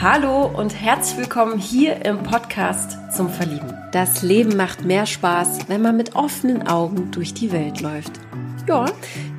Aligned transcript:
Hallo 0.00 0.46
und 0.46 0.80
herzlich 0.80 1.18
willkommen 1.18 1.58
hier 1.58 2.04
im 2.04 2.22
Podcast 2.22 2.96
zum 3.12 3.28
Verlieben. 3.28 3.74
Das 3.90 4.22
Leben 4.22 4.56
macht 4.56 4.84
mehr 4.84 5.06
Spaß, 5.06 5.68
wenn 5.68 5.82
man 5.82 5.96
mit 5.96 6.14
offenen 6.14 6.68
Augen 6.68 7.10
durch 7.10 7.34
die 7.34 7.50
Welt 7.50 7.80
läuft. 7.80 8.12
Ja, 8.68 8.84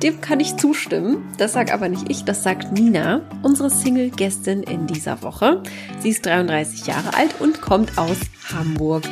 dem 0.02 0.20
kann 0.20 0.38
ich 0.38 0.56
zustimmen. 0.56 1.26
Das 1.38 1.54
sagt 1.54 1.72
aber 1.72 1.88
nicht 1.88 2.10
ich, 2.10 2.24
das 2.24 2.42
sagt 2.42 2.72
Nina, 2.72 3.22
unsere 3.42 3.70
Single-Gästin 3.70 4.62
in 4.62 4.86
dieser 4.86 5.22
Woche. 5.22 5.62
Sie 6.00 6.10
ist 6.10 6.26
33 6.26 6.86
Jahre 6.86 7.14
alt 7.14 7.40
und 7.40 7.62
kommt 7.62 7.96
aus 7.96 8.18
Hamburg. 8.52 9.04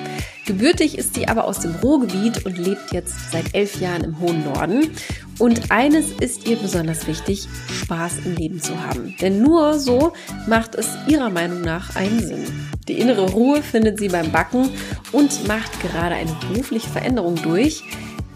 Gebürtig 0.44 0.98
ist 0.98 1.14
sie 1.14 1.28
aber 1.28 1.44
aus 1.44 1.60
dem 1.60 1.74
Ruhrgebiet 1.76 2.44
und 2.44 2.58
lebt 2.58 2.92
jetzt 2.92 3.30
seit 3.32 3.54
elf 3.54 3.80
Jahren 3.80 4.04
im 4.04 4.20
hohen 4.20 4.44
Norden. 4.44 4.90
Und 5.38 5.70
eines 5.70 6.10
ist 6.20 6.48
ihr 6.48 6.56
besonders 6.56 7.06
wichtig, 7.06 7.48
Spaß 7.82 8.26
im 8.26 8.34
Leben 8.34 8.60
zu 8.60 8.80
haben. 8.82 9.14
Denn 9.20 9.42
nur 9.42 9.78
so 9.78 10.12
macht 10.46 10.74
es 10.74 10.88
ihrer 11.06 11.30
Meinung 11.30 11.60
nach 11.60 11.94
einen 11.94 12.20
Sinn. 12.20 12.46
Die 12.88 12.98
innere 12.98 13.30
Ruhe 13.30 13.62
findet 13.62 13.98
sie 13.98 14.08
beim 14.08 14.32
Backen 14.32 14.70
und 15.12 15.46
macht 15.46 15.80
gerade 15.80 16.14
eine 16.14 16.34
berufliche 16.48 16.88
Veränderung 16.88 17.36
durch. 17.36 17.84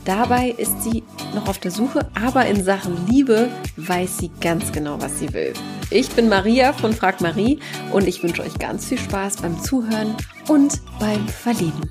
Dabei 0.05 0.51
ist 0.51 0.83
sie 0.83 1.05
noch 1.35 1.49
auf 1.49 1.59
der 1.59 1.71
Suche, 1.71 2.09
aber 2.21 2.47
in 2.47 2.63
Sachen 2.65 3.07
Liebe 3.07 3.49
weiß 3.77 4.19
sie 4.19 4.31
ganz 4.41 4.73
genau, 4.73 5.01
was 5.01 5.19
sie 5.21 5.33
will. 5.33 5.53
Ich 5.91 6.11
bin 6.11 6.29
Maria 6.29 6.73
von 6.73 6.93
Frag 6.93 7.21
Marie 7.21 7.61
und 7.93 8.09
ich 8.09 8.23
wünsche 8.23 8.43
euch 8.43 8.59
ganz 8.59 8.87
viel 8.87 8.99
Spaß 8.99 9.37
beim 9.37 9.63
Zuhören 9.63 10.15
und 10.49 10.81
beim 10.99 11.29
Verlieben. 11.29 11.91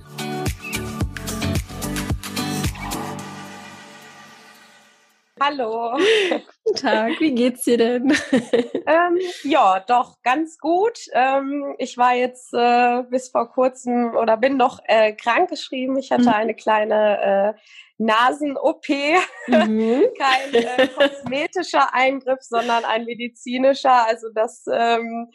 Hallo. 5.43 5.97
Guten 6.65 6.77
Tag, 6.77 7.19
wie 7.19 7.33
geht's 7.33 7.63
dir 7.63 7.75
denn? 7.75 8.11
ähm, 8.31 9.17
ja, 9.43 9.79
doch, 9.79 10.21
ganz 10.21 10.59
gut. 10.59 10.99
Ähm, 11.13 11.73
ich 11.79 11.97
war 11.97 12.13
jetzt 12.13 12.53
äh, 12.53 13.01
bis 13.09 13.29
vor 13.29 13.49
kurzem 13.49 14.15
oder 14.15 14.37
bin 14.37 14.55
noch 14.55 14.79
äh, 14.83 15.13
krankgeschrieben. 15.13 15.97
Ich 15.97 16.11
hatte 16.11 16.25
mhm. 16.25 16.29
eine 16.29 16.53
kleine 16.53 17.55
äh, 17.57 17.59
Nasen-OP. 17.97 18.87
Mhm. 19.47 20.03
Kein 20.19 20.53
äh, 20.53 20.87
kosmetischer 20.89 21.91
Eingriff, 21.91 22.41
sondern 22.41 22.85
ein 22.85 23.05
medizinischer. 23.05 24.05
Also 24.05 24.27
das 24.35 24.65
ähm, 24.71 25.31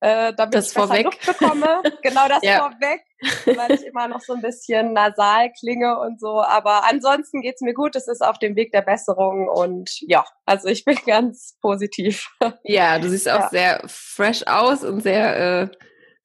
äh, 0.00 0.34
damit 0.34 0.54
das 0.54 0.68
ich 0.68 0.74
vorweg. 0.74 1.04
Luft 1.04 1.26
bekomme. 1.26 1.82
Genau 2.02 2.28
das 2.28 2.42
ja. 2.42 2.58
vorweg, 2.58 3.05
weil 3.44 3.72
ich 3.72 3.84
immer 3.84 4.08
noch 4.08 4.20
so 4.20 4.34
ein 4.34 4.42
bisschen 4.42 4.92
nasal 4.92 5.52
klinge 5.58 5.98
und 5.98 6.20
so. 6.20 6.42
Aber 6.42 6.84
ansonsten 6.88 7.40
geht's 7.40 7.60
mir 7.60 7.74
gut. 7.74 7.96
Es 7.96 8.08
ist 8.08 8.22
auf 8.22 8.38
dem 8.38 8.56
Weg 8.56 8.72
der 8.72 8.82
Besserung 8.82 9.48
und 9.48 9.90
ja, 10.02 10.24
also 10.44 10.68
ich 10.68 10.84
bin 10.84 10.96
ganz 11.06 11.56
positiv. 11.60 12.28
Ja, 12.64 12.98
du 12.98 13.08
siehst 13.08 13.28
auch 13.28 13.40
ja. 13.40 13.48
sehr 13.50 13.82
fresh 13.86 14.46
aus 14.46 14.84
und 14.84 15.02
sehr 15.02 15.62
äh, 15.62 15.68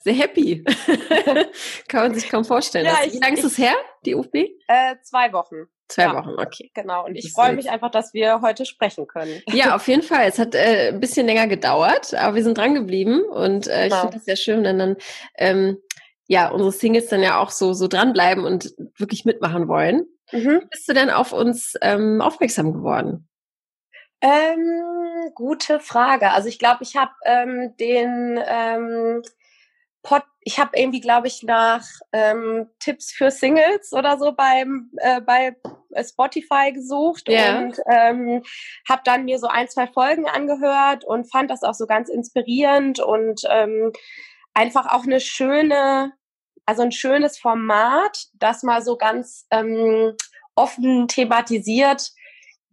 sehr 0.04 0.14
happy. 0.14 0.64
Kann 1.88 2.08
man 2.08 2.16
sich 2.16 2.30
kaum 2.30 2.44
vorstellen. 2.44 2.86
Ja, 2.86 3.00
ich, 3.06 3.14
Wie 3.14 3.20
lange 3.20 3.38
ist 3.38 3.44
es 3.44 3.58
her, 3.58 3.76
die 4.06 4.16
UFB? 4.16 4.36
Äh, 4.68 4.96
zwei 5.04 5.32
Wochen. 5.32 5.68
Zwei 5.88 6.04
ja, 6.04 6.16
Wochen, 6.16 6.40
okay. 6.40 6.72
Genau, 6.74 7.06
und 7.06 7.16
ich 7.16 7.34
freue 7.34 7.54
mich 7.54 7.70
einfach, 7.70 7.92
dass 7.92 8.14
wir 8.14 8.42
heute 8.42 8.66
sprechen 8.66 9.08
können. 9.08 9.42
Ja, 9.52 9.76
auf 9.76 9.88
jeden 9.88 10.04
Fall. 10.04 10.28
Es 10.28 10.40
hat 10.40 10.56
äh, 10.56 10.90
ein 10.90 11.00
bisschen 11.00 11.28
länger 11.28 11.48
gedauert, 11.48 12.14
aber 12.14 12.36
wir 12.36 12.44
sind 12.44 12.58
dran 12.58 12.74
geblieben 12.74 13.24
und 13.26 13.68
äh, 13.68 13.84
genau. 13.84 13.96
ich 13.96 14.02
finde 14.02 14.18
das 14.18 14.26
sehr 14.26 14.36
schön, 14.38 14.64
wenn 14.64 14.80
dann 14.80 14.96
ähm, 15.38 15.78
ja 16.32 16.48
unsere 16.50 16.72
Singles 16.72 17.08
dann 17.08 17.22
ja 17.22 17.40
auch 17.40 17.50
so 17.52 17.74
so 17.74 17.90
dranbleiben 17.90 18.46
und 18.46 18.74
wirklich 18.98 19.26
mitmachen 19.26 19.68
wollen. 19.68 20.06
Mhm. 20.32 20.64
Bist 20.72 20.88
du 20.88 20.94
denn 20.94 21.10
auf 21.10 21.34
uns 21.34 21.74
ähm, 21.82 22.22
aufmerksam 22.22 22.72
geworden? 22.72 23.28
Ähm, 24.22 25.32
gute 25.36 25.82
Frage. 25.82 26.32
Also 26.32 26.48
ich 26.48 26.58
glaube, 26.58 26.84
ich 26.84 26.96
habe 26.96 27.12
ähm, 27.26 27.76
den 27.78 28.40
ähm, 28.48 29.24
Pod, 30.04 30.24
ich 30.40 30.58
habe 30.58 30.72
irgendwie, 30.80 31.02
glaube 31.02 31.28
ich, 31.28 31.44
nach 31.44 31.84
ähm, 32.14 32.70
Tipps 32.80 33.12
für 33.12 33.30
Singles 33.30 33.92
oder 33.92 34.18
so 34.18 34.32
beim 34.32 34.90
äh, 34.98 35.20
bei 35.20 35.56
Spotify 36.02 36.72
gesucht 36.72 37.28
yeah. 37.28 37.60
und 37.60 37.78
ähm, 37.92 38.42
habe 38.88 39.02
dann 39.04 39.26
mir 39.26 39.38
so 39.38 39.48
ein, 39.48 39.68
zwei 39.68 39.88
Folgen 39.88 40.28
angehört 40.28 41.04
und 41.04 41.30
fand 41.30 41.52
das 41.52 41.64
auch 41.64 41.74
so 41.74 41.86
ganz 41.86 42.08
inspirierend 42.08 43.02
und 43.02 43.42
ähm, 43.50 43.92
einfach 44.54 44.88
auch 44.94 45.04
eine 45.04 45.20
schöne, 45.20 46.14
also 46.72 46.84
ein 46.84 46.94
schönes 46.94 47.38
Format, 47.38 48.28
das 48.36 48.64
mal 48.64 48.82
so 48.82 48.96
ganz 48.96 49.46
ähm, 49.52 50.16
offen 50.56 51.10
thematisiert, 51.10 52.12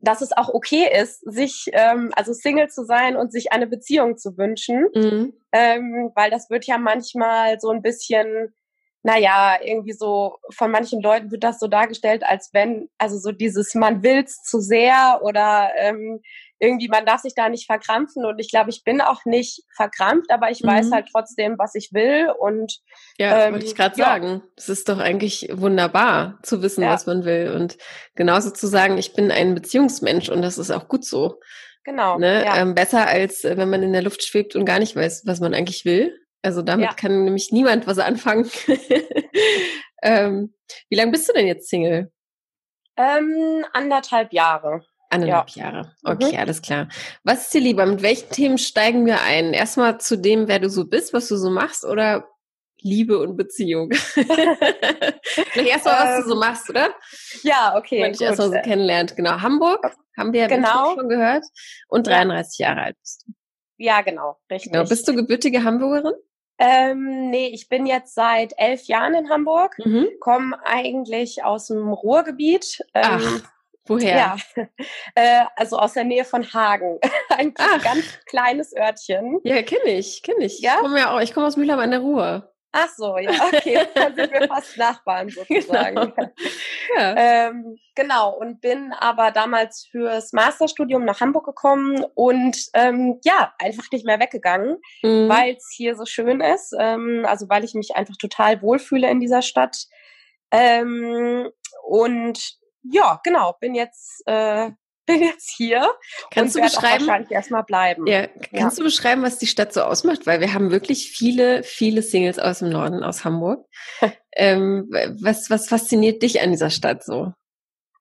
dass 0.01 0.21
es 0.21 0.31
auch 0.31 0.49
okay 0.51 0.89
ist, 1.03 1.19
sich, 1.29 1.67
ähm, 1.73 2.13
also 2.15 2.33
Single 2.33 2.69
zu 2.69 2.85
sein 2.85 3.17
und 3.17 3.33
sich 3.33 3.51
eine 3.51 3.67
Beziehung 3.67 4.17
zu 4.17 4.39
wünschen, 4.39 4.87
mhm. 4.95 5.33
ähm, 5.51 6.13
weil 6.15 6.31
das 6.31 6.49
wird 6.49 6.67
ja 6.67 6.79
manchmal 6.79 7.59
so 7.59 7.71
ein 7.71 7.83
bisschen, 7.83 8.55
naja, 9.03 9.59
irgendwie 9.65 9.95
so 9.95 10.37
von 10.51 10.71
manchen 10.71 11.03
Leuten 11.03 11.33
wird 11.33 11.43
das 11.43 11.59
so 11.59 11.67
dargestellt, 11.67 12.23
als 12.25 12.51
wenn, 12.53 12.89
also 12.99 13.19
so 13.19 13.33
dieses 13.33 13.75
man 13.75 14.05
will's 14.05 14.45
zu 14.45 14.61
sehr 14.61 15.23
oder 15.23 15.73
ähm, 15.77 16.21
irgendwie, 16.59 16.89
man 16.89 17.07
darf 17.07 17.21
sich 17.21 17.35
da 17.35 17.49
nicht 17.49 17.67
verkrampfen 17.67 18.25
und 18.25 18.39
ich 18.39 18.51
glaube, 18.51 18.71
ich 18.71 18.83
bin 18.85 19.01
auch 19.01 19.25
nicht 19.25 19.63
verkrampft, 19.75 20.31
aber 20.31 20.51
ich 20.51 20.63
mhm. 20.63 20.69
weiß 20.69 20.91
halt 20.93 21.09
trotzdem, 21.11 21.57
was 21.59 21.75
ich 21.75 21.93
will 21.93 22.33
und 22.39 22.81
ja, 23.19 23.47
ähm, 23.47 23.53
wollte 23.53 23.67
ich 23.67 23.75
gerade 23.75 23.99
ja. 23.99 24.07
sagen. 24.07 24.43
Es 24.57 24.69
ist 24.69 24.89
doch 24.89 24.99
eigentlich 24.99 25.49
wunderbar 25.53 26.39
zu 26.43 26.63
wissen, 26.63 26.83
ja. 26.83 26.91
was 26.91 27.07
man 27.07 27.25
will 27.25 27.53
und 27.55 27.79
genauso 28.15 28.51
zu 28.51 28.67
sagen, 28.67 28.99
ich 28.99 29.15
bin 29.15 29.31
ein 29.31 29.55
Beziehungsmensch 29.55 30.29
und 30.29 30.43
das 30.43 30.59
ist 30.59 30.71
auch 30.71 30.89
gut 30.89 31.05
so. 31.05 31.41
Genau. 31.85 32.19
Ne? 32.19 32.45
Ja. 32.45 32.57
Ähm, 32.59 32.75
besser 32.75 33.07
als 33.07 33.45
äh, 33.45 33.57
wenn 33.57 33.71
man 33.71 33.83
in 33.83 33.93
der 33.93 34.03
Luft 34.03 34.25
schwebt 34.25 34.57
und 34.57 34.65
gar 34.65 34.79
nicht 34.79 34.97
weiß, 34.97 35.23
was 35.27 35.41
man 35.41 35.55
eigentlich 35.55 35.85
will. 35.85 36.19
Also 36.43 36.63
damit 36.63 36.97
kann 36.97 37.25
nämlich 37.25 37.51
niemand 37.51 37.87
was 37.87 37.99
anfangen. 37.99 38.49
ähm, 40.03 40.55
wie 40.89 40.97
lange 40.97 41.13
bist 41.13 41.29
du 41.29 41.33
denn 41.33 41.47
jetzt 41.47 41.69
Single? 41.69 42.13
Ähm, 42.97 43.65
anderthalb 43.73 44.33
Jahre. 44.33 44.85
Eineinhalb 45.11 45.51
ja. 45.51 45.65
Jahre. 45.65 45.93
Okay, 46.05 46.33
mhm. 46.33 46.39
alles 46.39 46.63
klar. 46.63 46.89
Was 47.25 47.45
ist 47.45 47.55
dir 47.55 47.61
lieber? 47.61 47.87
Mit 47.87 48.03
welchen 48.03 48.31
Themen 48.31 48.59
steigen 48.59 49.07
wir 49.07 49.23
ein? 49.23 49.55
Erstmal 49.55 49.99
zu 49.99 50.19
dem, 50.19 50.49
wer 50.49 50.59
du 50.59 50.69
so 50.69 50.87
bist, 50.87 51.13
was 51.13 51.29
du 51.29 51.37
so 51.37 51.51
machst 51.51 51.85
oder 51.85 52.29
Liebe 52.81 53.19
und 53.19 53.37
Beziehung? 53.37 53.91
Vielleicht 53.93 55.71
erstmal, 55.71 55.95
was 55.95 56.25
du 56.25 56.29
so 56.29 56.35
ähm, 56.35 56.41
machst, 56.41 56.71
oder? 56.71 56.91
Ja, 57.43 57.75
okay. 57.77 58.03
Wenn 58.03 58.13
ich 58.13 58.21
erstmal 58.21 58.49
so 58.49 58.61
kennenlernt. 58.61 59.17
Genau. 59.17 59.41
Hamburg 59.41 59.97
haben 60.17 60.33
wir 60.33 60.43
ja 60.43 60.47
genau. 60.47 60.95
schon 60.95 61.09
gehört. 61.09 61.45
Und 61.89 62.07
33 62.07 62.59
Jahre 62.59 62.83
alt 62.83 62.97
bist 63.01 63.25
du. 63.27 63.33
Ja, 63.79 64.03
genau. 64.03 64.37
Richtig. 64.51 64.73
Genau. 64.73 64.85
Bist 64.85 65.09
du 65.09 65.15
gebürtige 65.15 65.65
Hamburgerin? 65.65 66.15
Ähm, 66.59 67.31
nee, 67.31 67.49
ich 67.49 67.69
bin 67.69 67.87
jetzt 67.87 68.15
seit 68.15 68.53
elf 68.57 68.83
Jahren 68.89 69.15
in 69.15 69.31
Hamburg, 69.31 69.79
mhm. 69.79 70.09
komme 70.19 70.59
eigentlich 70.65 71.45
aus 71.45 71.69
dem 71.69 71.93
Ruhrgebiet. 71.93 72.81
Ähm, 72.95 73.21
Ach. 73.23 73.43
Woher? 73.89 74.17
Ja, 74.17 74.37
äh, 75.15 75.45
also 75.57 75.79
aus 75.79 75.95
der 75.95 76.05
Nähe 76.05 76.25
von 76.25 76.53
Hagen. 76.53 76.99
Ein 77.31 77.55
Ach. 77.59 77.83
ganz 77.83 78.05
kleines 78.27 78.75
Örtchen. 78.77 79.41
Ja, 79.45 79.63
kenne 79.63 79.91
ich, 79.91 80.23
kenne 80.23 80.45
ich. 80.45 80.61
Ja? 80.61 80.75
Ich 80.77 80.81
komme 80.81 80.99
ja 80.99 81.15
auch, 81.15 81.21
ich 81.21 81.33
komme 81.33 81.47
aus 81.47 81.57
Mülheim 81.57 81.79
an 81.79 81.91
der 81.91 82.01
Ruhr. 82.01 82.53
Ach 82.71 82.89
so, 82.95 83.17
ja, 83.17 83.31
okay. 83.47 83.81
Dann 83.95 84.15
sind 84.15 84.31
wir 84.31 84.47
fast 84.47 84.77
Nachbarn 84.77 85.31
sozusagen. 85.31 85.95
Genau. 85.97 86.31
Ja. 86.97 87.49
Ähm, 87.49 87.79
genau, 87.95 88.37
und 88.37 88.61
bin 88.61 88.93
aber 88.93 89.31
damals 89.31 89.89
fürs 89.91 90.35
Masterstudium 90.35 91.05
nach 91.05 91.21
Hamburg 91.21 91.47
gekommen 91.47 92.05
und 92.15 92.59
ähm, 92.75 93.21
ja, 93.25 93.55
einfach 93.59 93.91
nicht 93.91 94.05
mehr 94.05 94.21
weggegangen, 94.21 94.77
mhm. 95.03 95.29
weil 95.31 95.55
es 95.57 95.73
hier 95.75 95.97
so 95.97 96.05
schön 96.05 96.43
ist. 96.43 96.75
Ähm, 96.79 97.25
also 97.27 97.49
weil 97.49 97.65
ich 97.65 97.75
mich 97.75 97.97
einfach 97.97 98.17
total 98.17 98.61
wohlfühle 98.61 99.09
in 99.11 99.21
dieser 99.21 99.41
Stadt. 99.41 99.87
Ähm, 100.51 101.49
und 101.85 102.59
ja, 102.91 103.21
genau, 103.23 103.55
bin 103.61 103.75
jetzt 103.75 104.23
äh, 104.27 104.71
bin 105.09 105.23
jetzt 105.23 105.51
hier 105.57 105.91
kannst 106.31 106.55
und 106.55 106.63
du 106.63 106.69
beschreiben, 106.69 107.07
wahrscheinlich 107.07 107.31
erstmal 107.31 107.65
bleiben. 107.65 108.07
Ja, 108.07 108.27
kannst 108.27 108.77
ja. 108.77 108.83
du 108.83 108.85
beschreiben, 108.85 109.23
was 109.23 109.39
die 109.39 109.47
Stadt 109.47 109.73
so 109.73 109.81
ausmacht? 109.81 110.27
Weil 110.27 110.41
wir 110.41 110.53
haben 110.53 110.71
wirklich 110.71 111.11
viele, 111.11 111.63
viele 111.63 112.03
Singles 112.03 112.39
aus 112.39 112.59
dem 112.59 112.69
Norden, 112.69 113.03
aus 113.03 113.25
Hamburg. 113.25 113.65
ähm, 114.37 114.91
was, 115.21 115.49
was 115.49 115.69
fasziniert 115.69 116.23
dich 116.23 116.43
an 116.43 116.51
dieser 116.51 116.69
Stadt 116.69 117.05
so? 117.05 117.33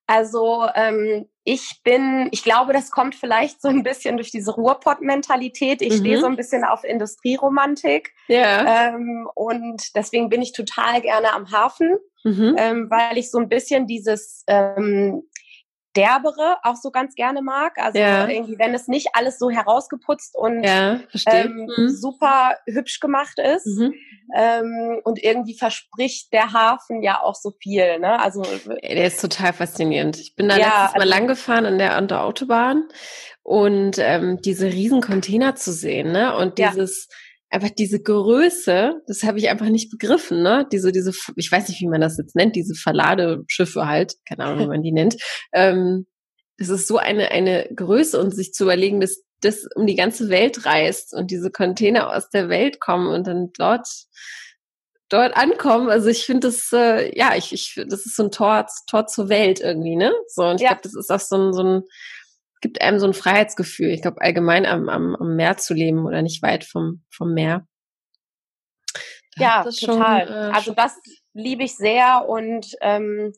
Also 0.07 0.65
ähm, 0.73 1.27
ich 1.43 1.81
bin, 1.83 2.29
ich 2.31 2.43
glaube, 2.43 2.73
das 2.73 2.91
kommt 2.91 3.13
vielleicht 3.13 3.61
so 3.61 3.67
ein 3.67 3.83
bisschen 3.83 4.15
durch 4.17 4.31
diese 4.31 4.51
Ruhrpott-Mentalität. 4.51 5.81
Ich 5.81 5.95
mhm. 5.95 5.99
stehe 5.99 6.19
so 6.19 6.25
ein 6.25 6.37
bisschen 6.37 6.63
auf 6.63 6.83
Industrieromantik. 6.83 8.13
Ja. 8.27 8.89
Ähm, 8.89 9.29
und 9.35 9.95
deswegen 9.95 10.29
bin 10.29 10.41
ich 10.41 10.53
total 10.53 11.01
gerne 11.01 11.33
am 11.33 11.51
Hafen, 11.51 11.97
mhm. 12.23 12.55
ähm, 12.57 12.89
weil 12.89 13.17
ich 13.17 13.29
so 13.29 13.37
ein 13.37 13.49
bisschen 13.49 13.85
dieses 13.85 14.43
ähm, 14.47 15.23
derbere 15.97 16.57
auch 16.63 16.75
so 16.75 16.91
ganz 16.91 17.15
gerne 17.15 17.41
mag. 17.41 17.77
Also 17.77 17.97
ja. 17.97 18.27
irgendwie, 18.27 18.59
wenn 18.59 18.73
es 18.73 18.87
nicht 18.87 19.09
alles 19.13 19.39
so 19.39 19.49
herausgeputzt 19.49 20.35
und 20.35 20.63
ja, 20.63 20.99
ähm, 21.25 21.67
mhm. 21.75 21.89
super 21.89 22.55
hübsch 22.67 22.99
gemacht 22.99 23.39
ist. 23.39 23.65
Mhm. 23.65 23.93
Ähm, 24.35 25.01
und 25.03 25.23
irgendwie 25.23 25.57
verspricht 25.57 26.31
der 26.33 26.53
Hafen 26.53 27.01
ja 27.01 27.21
auch 27.21 27.35
so 27.35 27.51
viel. 27.61 27.99
Ne? 27.99 28.19
Also 28.19 28.43
der 28.43 29.05
ist 29.05 29.21
total 29.21 29.53
faszinierend. 29.53 30.19
Ich 30.19 30.35
bin 30.35 30.47
da 30.49 30.57
ja, 30.57 30.65
letztes 30.65 30.93
Mal 30.93 31.01
also, 31.01 31.09
lang 31.09 31.27
gefahren 31.27 31.65
an 31.65 31.77
der, 31.77 31.95
an 31.95 32.07
der 32.07 32.23
Autobahn 32.23 32.87
und 33.43 33.97
ähm, 33.97 34.39
diese 34.41 34.67
riesen 34.67 35.01
Container 35.01 35.55
zu 35.55 35.71
sehen, 35.71 36.11
ne? 36.11 36.35
Und 36.35 36.57
dieses 36.57 37.07
einfach 37.49 37.69
diese 37.69 38.01
Größe, 38.01 39.01
das 39.07 39.23
habe 39.23 39.39
ich 39.39 39.49
einfach 39.49 39.69
nicht 39.69 39.89
begriffen, 39.89 40.41
ne? 40.43 40.67
Diese, 40.71 40.91
diese, 40.91 41.11
ich 41.35 41.51
weiß 41.51 41.69
nicht, 41.69 41.79
wie 41.81 41.87
man 41.87 42.01
das 42.01 42.17
jetzt 42.17 42.35
nennt, 42.35 42.55
diese 42.55 42.75
Verladeschiffe 42.75 43.87
halt, 43.87 44.15
keine 44.27 44.45
Ahnung, 44.45 44.65
wie 44.65 44.67
man 44.67 44.83
die 44.83 44.91
nennt. 44.91 45.15
Ähm, 45.53 46.05
das 46.57 46.69
ist 46.69 46.87
so 46.87 46.97
eine, 46.97 47.31
eine 47.31 47.69
Größe 47.73 48.19
und 48.19 48.35
sich 48.35 48.51
zu 48.51 48.63
überlegen, 48.63 48.99
dass 48.99 49.23
das 49.41 49.67
um 49.75 49.85
die 49.85 49.95
ganze 49.95 50.29
Welt 50.29 50.65
reist 50.65 51.13
und 51.13 51.31
diese 51.31 51.51
Container 51.51 52.15
aus 52.15 52.29
der 52.29 52.49
Welt 52.49 52.79
kommen 52.79 53.07
und 53.07 53.27
dann 53.27 53.51
dort 53.57 53.87
dort 55.09 55.37
ankommen. 55.37 55.89
Also 55.89 56.09
ich 56.09 56.25
finde 56.25 56.47
das, 56.47 56.71
äh, 56.73 57.17
ja, 57.17 57.35
ich, 57.35 57.53
ich, 57.53 57.81
das 57.87 58.05
ist 58.05 58.15
so 58.15 58.23
ein 58.23 58.31
Tor, 58.31 58.65
Tor 58.89 59.07
zur 59.07 59.29
Welt 59.29 59.59
irgendwie, 59.61 59.95
ne? 59.95 60.13
So, 60.27 60.43
und 60.43 60.55
ich 60.55 60.61
ja. 60.61 60.69
glaube, 60.69 60.81
das 60.83 60.95
ist 60.95 61.11
auch 61.11 61.19
so 61.19 61.37
ein, 61.37 61.53
so 61.53 61.63
ein, 61.63 61.83
gibt 62.61 62.81
einem 62.81 62.99
so 62.99 63.07
ein 63.07 63.13
Freiheitsgefühl. 63.13 63.89
Ich 63.89 64.01
glaube, 64.01 64.21
allgemein 64.21 64.65
am, 64.65 64.89
am, 64.89 65.15
am 65.15 65.35
Meer 65.35 65.57
zu 65.57 65.73
leben 65.73 66.05
oder 66.05 66.21
nicht 66.21 66.41
weit 66.41 66.63
vom, 66.63 67.03
vom 67.09 67.33
Meer. 67.33 67.67
Ja, 69.35 69.63
total. 69.63 70.27
Schon, 70.27 70.35
äh, 70.35 70.51
also 70.53 70.73
das 70.73 70.99
liebe 71.33 71.63
ich 71.63 71.75
sehr 71.75 72.25
und 72.27 72.75
ähm, 72.81 73.33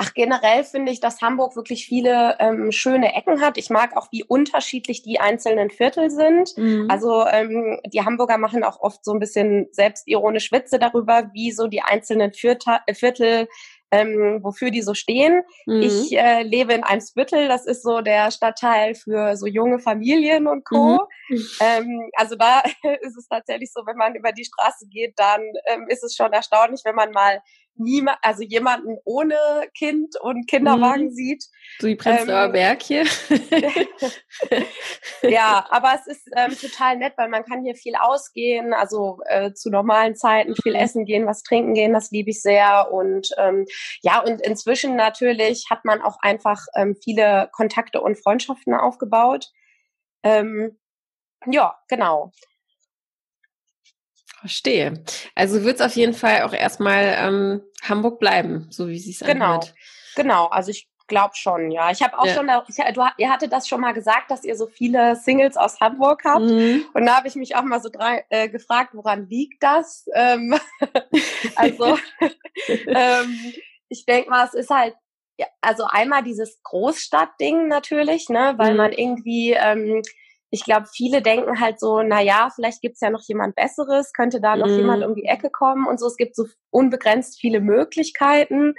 Ach, 0.00 0.14
generell 0.14 0.62
finde 0.62 0.92
ich, 0.92 1.00
dass 1.00 1.22
Hamburg 1.22 1.56
wirklich 1.56 1.84
viele 1.84 2.36
ähm, 2.38 2.70
schöne 2.70 3.16
Ecken 3.16 3.40
hat. 3.40 3.58
Ich 3.58 3.68
mag 3.68 3.96
auch, 3.96 4.06
wie 4.12 4.22
unterschiedlich 4.22 5.02
die 5.02 5.18
einzelnen 5.18 5.70
Viertel 5.70 6.08
sind. 6.08 6.56
Mhm. 6.56 6.86
Also 6.88 7.26
ähm, 7.26 7.80
die 7.84 8.04
Hamburger 8.04 8.38
machen 8.38 8.62
auch 8.62 8.78
oft 8.78 9.04
so 9.04 9.12
ein 9.12 9.18
bisschen 9.18 9.66
selbstironisch 9.72 10.52
Witze 10.52 10.78
darüber, 10.78 11.30
wie 11.32 11.50
so 11.50 11.66
die 11.66 11.82
einzelnen 11.82 12.32
Viertel, 12.32 12.78
Viertel 12.92 13.48
ähm, 13.90 14.40
wofür 14.42 14.70
die 14.70 14.82
so 14.82 14.94
stehen. 14.94 15.42
Mhm. 15.66 15.82
Ich 15.82 16.16
äh, 16.16 16.42
lebe 16.42 16.74
in 16.74 16.84
Eimsbüttel, 16.84 17.48
das 17.48 17.66
ist 17.66 17.82
so 17.82 18.00
der 18.00 18.30
Stadtteil 18.30 18.94
für 18.94 19.36
so 19.36 19.46
junge 19.46 19.78
Familien 19.78 20.46
und 20.46 20.64
Co. 20.64 21.06
Mhm. 21.28 21.46
Ähm, 21.60 22.10
also 22.14 22.36
da 22.36 22.60
ist 23.00 23.16
es 23.16 23.26
tatsächlich 23.28 23.72
so, 23.72 23.82
wenn 23.86 23.96
man 23.96 24.14
über 24.14 24.32
die 24.32 24.44
Straße 24.44 24.86
geht, 24.88 25.14
dann 25.16 25.40
ähm, 25.66 25.86
ist 25.88 26.04
es 26.04 26.14
schon 26.14 26.32
erstaunlich, 26.32 26.82
wenn 26.84 26.94
man 26.94 27.12
mal 27.12 27.40
niemand, 27.78 28.18
also 28.22 28.42
jemanden 28.42 28.98
ohne 29.04 29.36
Kind 29.76 30.14
und 30.20 30.46
Kinderwagen 30.48 31.06
mhm. 31.06 31.12
sieht. 31.12 31.44
So 31.78 31.86
wie 31.86 31.96
Prenzlauer 31.96 32.46
ähm, 32.46 32.52
Berg 32.52 32.82
hier. 32.82 33.04
ja, 35.22 35.66
aber 35.70 35.94
es 35.94 36.06
ist 36.06 36.28
ähm, 36.36 36.56
total 36.58 36.96
nett, 36.96 37.14
weil 37.16 37.28
man 37.28 37.44
kann 37.44 37.62
hier 37.62 37.74
viel 37.74 37.94
ausgehen, 37.94 38.72
also 38.74 39.20
äh, 39.26 39.52
zu 39.52 39.70
normalen 39.70 40.14
Zeiten 40.14 40.54
viel 40.62 40.74
mhm. 40.74 40.80
essen 40.80 41.04
gehen, 41.04 41.26
was 41.26 41.42
trinken 41.42 41.74
gehen, 41.74 41.92
das 41.92 42.10
liebe 42.10 42.30
ich 42.30 42.42
sehr. 42.42 42.90
Und 42.92 43.30
ähm, 43.38 43.66
ja, 44.02 44.20
und 44.20 44.40
inzwischen 44.40 44.96
natürlich 44.96 45.66
hat 45.70 45.84
man 45.84 46.02
auch 46.02 46.18
einfach 46.20 46.60
ähm, 46.74 46.96
viele 47.02 47.48
Kontakte 47.52 48.00
und 48.00 48.18
Freundschaften 48.18 48.74
aufgebaut. 48.74 49.50
Ähm, 50.22 50.78
ja, 51.46 51.78
genau. 51.88 52.32
Verstehe. 54.40 55.02
Also 55.34 55.64
wird 55.64 55.76
es 55.76 55.86
auf 55.86 55.96
jeden 55.96 56.14
Fall 56.14 56.42
auch 56.42 56.52
erstmal 56.52 57.16
ähm, 57.18 57.62
Hamburg 57.82 58.20
bleiben, 58.20 58.68
so 58.70 58.88
wie 58.88 58.98
sie 58.98 59.10
es 59.10 59.20
genau. 59.20 59.44
anhört. 59.44 59.74
Genau, 60.14 60.46
also 60.46 60.70
ich 60.70 60.88
glaube 61.08 61.34
schon, 61.34 61.70
ja. 61.72 61.90
Ich 61.90 62.02
habe 62.02 62.16
auch 62.18 62.26
ja. 62.26 62.34
schon, 62.34 62.48
ich, 62.68 62.76
du, 62.94 63.04
ihr 63.16 63.30
hattet 63.30 63.52
das 63.52 63.66
schon 63.66 63.80
mal 63.80 63.92
gesagt, 63.92 64.30
dass 64.30 64.44
ihr 64.44 64.54
so 64.56 64.66
viele 64.66 65.16
Singles 65.16 65.56
aus 65.56 65.80
Hamburg 65.80 66.22
habt. 66.24 66.44
Mhm. 66.44 66.84
Und 66.92 67.06
da 67.06 67.16
habe 67.16 67.26
ich 67.26 67.34
mich 67.34 67.56
auch 67.56 67.62
mal 67.62 67.80
so 67.80 67.88
drei, 67.88 68.24
äh, 68.28 68.48
gefragt, 68.48 68.90
woran 68.92 69.26
liegt 69.28 69.62
das? 69.62 70.06
Ähm, 70.14 70.54
also 71.56 71.98
ähm, 72.68 73.52
ich 73.88 74.04
denke 74.04 74.30
mal, 74.30 74.46
es 74.46 74.54
ist 74.54 74.70
halt, 74.70 74.94
ja, 75.38 75.46
also 75.60 75.84
einmal 75.84 76.22
dieses 76.22 76.62
Großstadtding 76.62 77.68
natürlich, 77.68 78.28
ne, 78.28 78.54
weil 78.56 78.72
mhm. 78.72 78.76
man 78.76 78.92
irgendwie 78.92 79.52
ähm, 79.52 80.02
ich 80.50 80.64
glaube, 80.64 80.86
viele 80.86 81.20
denken 81.20 81.60
halt 81.60 81.78
so, 81.78 82.02
na 82.02 82.20
ja, 82.20 82.48
vielleicht 82.54 82.80
gibt's 82.80 83.00
ja 83.00 83.10
noch 83.10 83.22
jemand 83.26 83.54
Besseres, 83.54 84.12
könnte 84.12 84.40
da 84.40 84.56
noch 84.56 84.66
mm. 84.66 84.78
jemand 84.78 85.04
um 85.04 85.14
die 85.14 85.26
Ecke 85.26 85.50
kommen 85.50 85.86
und 85.86 86.00
so. 86.00 86.06
Es 86.06 86.16
gibt 86.16 86.34
so 86.34 86.46
unbegrenzt 86.70 87.38
viele 87.38 87.60
Möglichkeiten. 87.60 88.74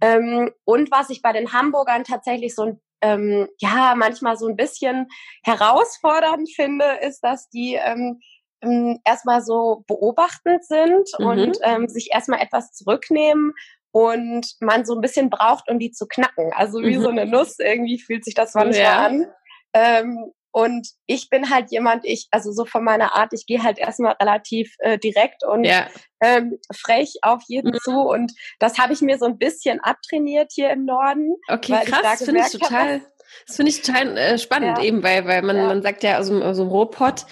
Ähm, 0.00 0.50
und 0.64 0.90
was 0.90 1.10
ich 1.10 1.20
bei 1.20 1.32
den 1.32 1.52
Hamburgern 1.52 2.04
tatsächlich 2.04 2.54
so 2.54 2.62
ein 2.62 2.80
ähm, 3.02 3.48
ja, 3.58 3.94
manchmal 3.96 4.36
so 4.36 4.46
ein 4.46 4.56
bisschen 4.56 5.08
herausfordernd 5.44 6.48
finde, 6.54 6.84
ist, 7.02 7.20
dass 7.20 7.48
die 7.48 7.74
ähm, 7.74 8.20
ähm 8.62 9.00
erstmal 9.04 9.42
so 9.42 9.84
beobachtend 9.88 10.64
sind 10.64 11.08
mhm. 11.18 11.26
und 11.26 11.58
ähm, 11.62 11.88
sich 11.88 12.10
erstmal 12.12 12.40
etwas 12.40 12.72
zurücknehmen 12.72 13.54
und 13.90 14.54
man 14.60 14.84
so 14.84 14.94
ein 14.94 15.00
bisschen 15.00 15.30
braucht, 15.30 15.68
um 15.68 15.78
die 15.78 15.90
zu 15.90 16.06
knacken. 16.06 16.52
Also 16.54 16.80
wie 16.80 16.96
mhm. 16.96 17.02
so 17.02 17.08
eine 17.08 17.26
Nuss, 17.26 17.58
irgendwie 17.58 17.98
fühlt 17.98 18.24
sich 18.24 18.34
das 18.34 18.54
manchmal 18.54 18.80
ja. 18.80 19.04
an. 19.04 19.26
Ähm, 19.74 20.32
und 20.52 20.86
ich 21.06 21.30
bin 21.30 21.48
halt 21.50 21.70
jemand, 21.70 22.04
ich, 22.04 22.28
also 22.30 22.52
so 22.52 22.66
von 22.66 22.84
meiner 22.84 23.14
Art, 23.16 23.32
ich 23.32 23.46
gehe 23.46 23.62
halt 23.62 23.78
erstmal 23.78 24.14
relativ 24.20 24.74
äh, 24.80 24.98
direkt 24.98 25.44
und 25.44 25.64
ja. 25.64 25.88
ähm, 26.22 26.58
frech 26.74 27.14
auf 27.22 27.42
jeden 27.48 27.72
mhm. 27.72 27.78
zu. 27.82 27.92
Und 27.92 28.32
das 28.58 28.78
habe 28.78 28.92
ich 28.92 29.00
mir 29.00 29.18
so 29.18 29.24
ein 29.24 29.38
bisschen 29.38 29.80
abtrainiert 29.80 30.52
hier 30.54 30.70
im 30.70 30.84
Norden. 30.84 31.34
Okay, 31.48 31.80
krass, 31.86 32.02
das 32.02 32.24
finde 32.24 32.42
ich 32.42 32.52
total, 32.52 33.00
das 33.46 33.56
finde 33.56 33.70
ich 33.70 33.80
total 33.80 34.16
äh, 34.18 34.38
spannend 34.38 34.78
ja. 34.78 34.84
eben, 34.84 35.02
weil, 35.02 35.26
weil 35.26 35.40
man, 35.40 35.56
ja. 35.56 35.66
man 35.66 35.82
sagt 35.82 36.02
ja 36.02 36.18
aus 36.18 36.28
dem, 36.28 36.42
aus 36.42 36.58
dem 36.58 36.68
Rohpott, 36.68 37.24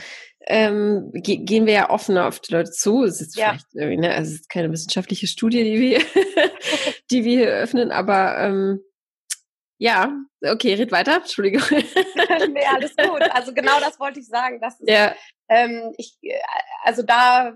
ähm, 0.47 1.11
ge 1.13 1.37
gehen 1.37 1.67
wir 1.67 1.75
ja 1.75 1.91
offener 1.91 2.27
auf 2.27 2.41
die 2.41 2.53
Leute 2.53 2.71
zu. 2.71 3.05
Es 3.05 3.21
ist 3.21 3.37
ja. 3.37 3.51
vielleicht 3.51 3.67
irgendwie, 3.75 3.99
ne, 3.99 4.15
also 4.15 4.33
es 4.33 4.41
ist 4.41 4.49
keine 4.49 4.73
wissenschaftliche 4.73 5.27
Studie, 5.27 5.63
die 5.63 5.79
wir, 5.79 6.01
die 7.11 7.25
wir 7.25 7.39
hier 7.39 7.51
öffnen, 7.51 7.91
aber 7.93 8.39
ähm, 8.39 8.81
ja, 9.83 10.15
okay, 10.45 10.75
red 10.75 10.93
weiter, 10.93 11.17
Entschuldigung. 11.17 11.63
nee, 11.71 12.67
alles 12.67 12.95
gut. 12.95 13.23
Also 13.31 13.55
genau 13.55 13.81
das 13.81 13.99
wollte 13.99 14.21
ich 14.21 14.27
sagen. 14.27 14.61
Das 14.61 14.79
ist, 14.79 14.91
ja. 14.91 15.15
ähm, 15.49 15.95
ich, 15.97 16.19
äh, 16.21 16.39
also 16.85 17.03
da 17.03 17.55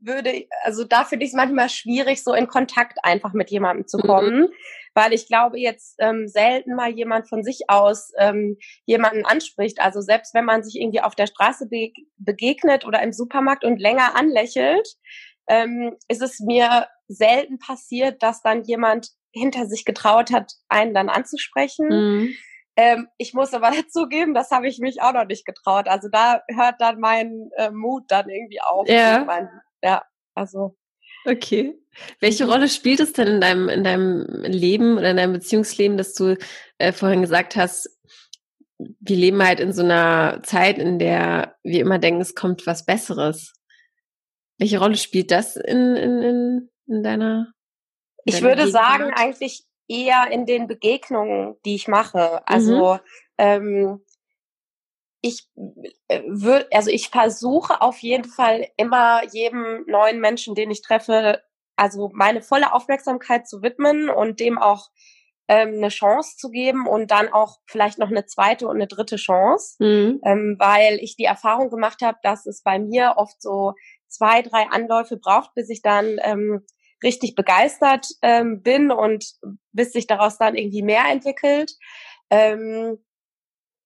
würde, 0.00 0.46
also 0.62 0.84
da 0.84 1.04
finde 1.04 1.26
ich 1.26 1.32
es 1.32 1.36
manchmal 1.36 1.68
schwierig, 1.68 2.24
so 2.24 2.32
in 2.32 2.46
Kontakt 2.46 2.96
einfach 3.02 3.34
mit 3.34 3.50
jemandem 3.50 3.86
zu 3.86 3.98
mhm. 3.98 4.02
kommen, 4.02 4.40
mhm. 4.40 4.48
weil 4.94 5.12
ich 5.12 5.26
glaube 5.26 5.58
jetzt 5.58 5.96
ähm, 5.98 6.28
selten 6.28 6.74
mal 6.76 6.92
jemand 6.92 7.28
von 7.28 7.44
sich 7.44 7.68
aus 7.68 8.10
ähm, 8.16 8.56
jemanden 8.86 9.26
anspricht. 9.26 9.78
Also 9.78 10.00
selbst 10.00 10.32
wenn 10.32 10.46
man 10.46 10.62
sich 10.62 10.80
irgendwie 10.80 11.02
auf 11.02 11.14
der 11.14 11.26
Straße 11.26 11.68
be 11.68 11.92
begegnet 12.16 12.86
oder 12.86 13.02
im 13.02 13.12
Supermarkt 13.12 13.64
und 13.64 13.78
länger 13.78 14.16
anlächelt, 14.16 14.88
ähm, 15.46 15.94
ist 16.08 16.22
es 16.22 16.40
mir 16.40 16.88
selten 17.06 17.58
passiert, 17.58 18.22
dass 18.22 18.40
dann 18.40 18.62
jemand 18.62 19.10
hinter 19.36 19.66
sich 19.66 19.84
getraut 19.84 20.32
hat, 20.32 20.52
einen 20.68 20.94
dann 20.94 21.08
anzusprechen. 21.08 21.88
Mhm. 21.88 22.34
Ähm, 22.76 23.08
ich 23.18 23.34
muss 23.34 23.54
aber 23.54 23.70
dazugeben, 23.76 24.34
das 24.34 24.50
habe 24.50 24.68
ich 24.68 24.78
mich 24.78 25.02
auch 25.02 25.12
noch 25.12 25.26
nicht 25.26 25.46
getraut. 25.46 25.88
Also 25.88 26.08
da 26.08 26.42
hört 26.48 26.76
dann 26.80 27.00
mein 27.00 27.50
äh, 27.56 27.70
Mut 27.70 28.04
dann 28.08 28.28
irgendwie 28.28 28.60
auf. 28.60 28.88
Ja. 28.88 29.24
Mein, 29.24 29.48
ja, 29.82 30.02
also. 30.34 30.76
Okay. 31.24 31.74
Welche. 32.20 32.46
Rolle 32.46 32.68
spielt 32.68 33.00
es 33.00 33.12
denn 33.12 33.26
in 33.26 33.40
deinem, 33.40 33.68
in 33.68 33.84
deinem 33.84 34.26
Leben 34.42 34.98
oder 34.98 35.10
in 35.10 35.16
deinem 35.16 35.32
Beziehungsleben, 35.32 35.96
dass 35.96 36.14
du 36.14 36.36
äh, 36.78 36.92
vorhin 36.92 37.22
gesagt 37.22 37.56
hast, 37.56 37.90
wir 38.78 39.16
leben 39.16 39.42
halt 39.42 39.58
in 39.58 39.72
so 39.72 39.82
einer 39.82 40.42
Zeit, 40.42 40.78
in 40.78 40.98
der 40.98 41.56
wir 41.62 41.80
immer 41.80 41.98
denken, 41.98 42.20
es 42.20 42.34
kommt 42.34 42.66
was 42.66 42.84
Besseres. 42.84 43.54
Welche 44.58 44.78
Rolle 44.78 44.96
spielt 44.96 45.30
das 45.30 45.56
in, 45.56 45.96
in, 45.96 46.22
in, 46.22 46.70
in 46.86 47.02
deiner 47.02 47.52
ich 48.26 48.42
würde 48.42 48.68
sagen, 48.68 49.12
eigentlich 49.14 49.64
eher 49.88 50.30
in 50.30 50.46
den 50.46 50.66
Begegnungen, 50.66 51.56
die 51.64 51.74
ich 51.74 51.88
mache. 51.88 52.46
Also 52.46 52.94
mhm. 52.94 53.00
ähm, 53.38 54.04
ich 55.22 55.48
äh, 56.08 56.22
würde, 56.26 56.68
also 56.72 56.90
ich 56.90 57.08
versuche 57.08 57.80
auf 57.80 57.98
jeden 57.98 58.24
Fall 58.24 58.68
immer 58.76 59.22
jedem 59.32 59.84
neuen 59.86 60.20
Menschen, 60.20 60.54
den 60.54 60.70
ich 60.70 60.82
treffe, 60.82 61.42
also 61.76 62.10
meine 62.12 62.42
volle 62.42 62.72
Aufmerksamkeit 62.72 63.48
zu 63.48 63.62
widmen 63.62 64.08
und 64.08 64.40
dem 64.40 64.58
auch 64.58 64.90
ähm, 65.48 65.74
eine 65.76 65.88
Chance 65.88 66.36
zu 66.36 66.50
geben 66.50 66.86
und 66.86 67.10
dann 67.10 67.28
auch 67.28 67.58
vielleicht 67.66 67.98
noch 67.98 68.10
eine 68.10 68.26
zweite 68.26 68.66
und 68.66 68.76
eine 68.76 68.88
dritte 68.88 69.16
Chance, 69.16 69.76
mhm. 69.78 70.20
ähm, 70.24 70.56
weil 70.58 70.98
ich 71.00 71.16
die 71.16 71.24
Erfahrung 71.24 71.70
gemacht 71.70 72.02
habe, 72.02 72.18
dass 72.22 72.46
es 72.46 72.62
bei 72.62 72.78
mir 72.78 73.14
oft 73.16 73.40
so 73.40 73.74
zwei, 74.08 74.42
drei 74.42 74.66
Anläufe 74.70 75.16
braucht, 75.16 75.54
bis 75.54 75.70
ich 75.70 75.82
dann 75.82 76.18
ähm, 76.22 76.64
richtig 77.02 77.34
begeistert 77.34 78.06
ähm, 78.22 78.62
bin 78.62 78.90
und 78.90 79.24
bis 79.72 79.92
sich 79.92 80.06
daraus 80.06 80.38
dann 80.38 80.56
irgendwie 80.56 80.82
mehr 80.82 81.04
entwickelt. 81.10 81.72
Ähm, 82.30 82.98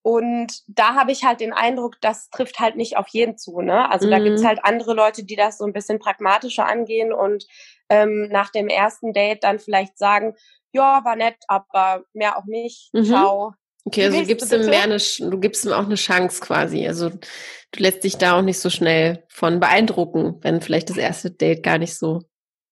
und 0.02 0.62
da 0.66 0.94
habe 0.94 1.12
ich 1.12 1.24
halt 1.24 1.40
den 1.40 1.52
Eindruck, 1.52 1.96
das 2.00 2.30
trifft 2.30 2.58
halt 2.58 2.76
nicht 2.76 2.96
auf 2.96 3.08
jeden 3.08 3.36
zu. 3.36 3.60
Ne? 3.60 3.90
Also 3.90 4.06
mhm. 4.06 4.10
da 4.10 4.18
gibt's 4.18 4.44
halt 4.44 4.60
andere 4.62 4.94
Leute, 4.94 5.24
die 5.24 5.36
das 5.36 5.58
so 5.58 5.64
ein 5.64 5.74
bisschen 5.74 5.98
pragmatischer 5.98 6.66
angehen 6.66 7.12
und 7.12 7.44
ähm, 7.90 8.28
nach 8.30 8.50
dem 8.50 8.68
ersten 8.68 9.12
Date 9.12 9.44
dann 9.44 9.58
vielleicht 9.58 9.98
sagen, 9.98 10.34
ja, 10.72 11.04
war 11.04 11.16
nett, 11.16 11.36
aber 11.48 12.04
mehr 12.14 12.38
auch 12.38 12.46
nicht. 12.46 12.90
Mhm. 12.94 13.04
Ciao. 13.04 13.52
Okay, 13.84 14.04
also 14.04 14.20
du 14.20 14.26
gibst 14.26 14.52
ihm 14.52 14.66
mehr 14.66 14.82
eine, 14.82 14.98
du 14.98 15.38
gibst 15.38 15.64
ihm 15.64 15.72
auch 15.72 15.86
eine 15.86 15.94
Chance 15.96 16.40
quasi. 16.40 16.86
Also 16.86 17.10
du 17.10 17.82
lässt 17.82 18.04
dich 18.04 18.16
da 18.16 18.38
auch 18.38 18.42
nicht 18.42 18.60
so 18.60 18.70
schnell 18.70 19.24
von 19.28 19.58
beeindrucken, 19.60 20.38
wenn 20.42 20.60
vielleicht 20.60 20.90
das 20.90 20.96
erste 20.96 21.30
Date 21.30 21.62
gar 21.62 21.78
nicht 21.78 21.96
so 21.96 22.20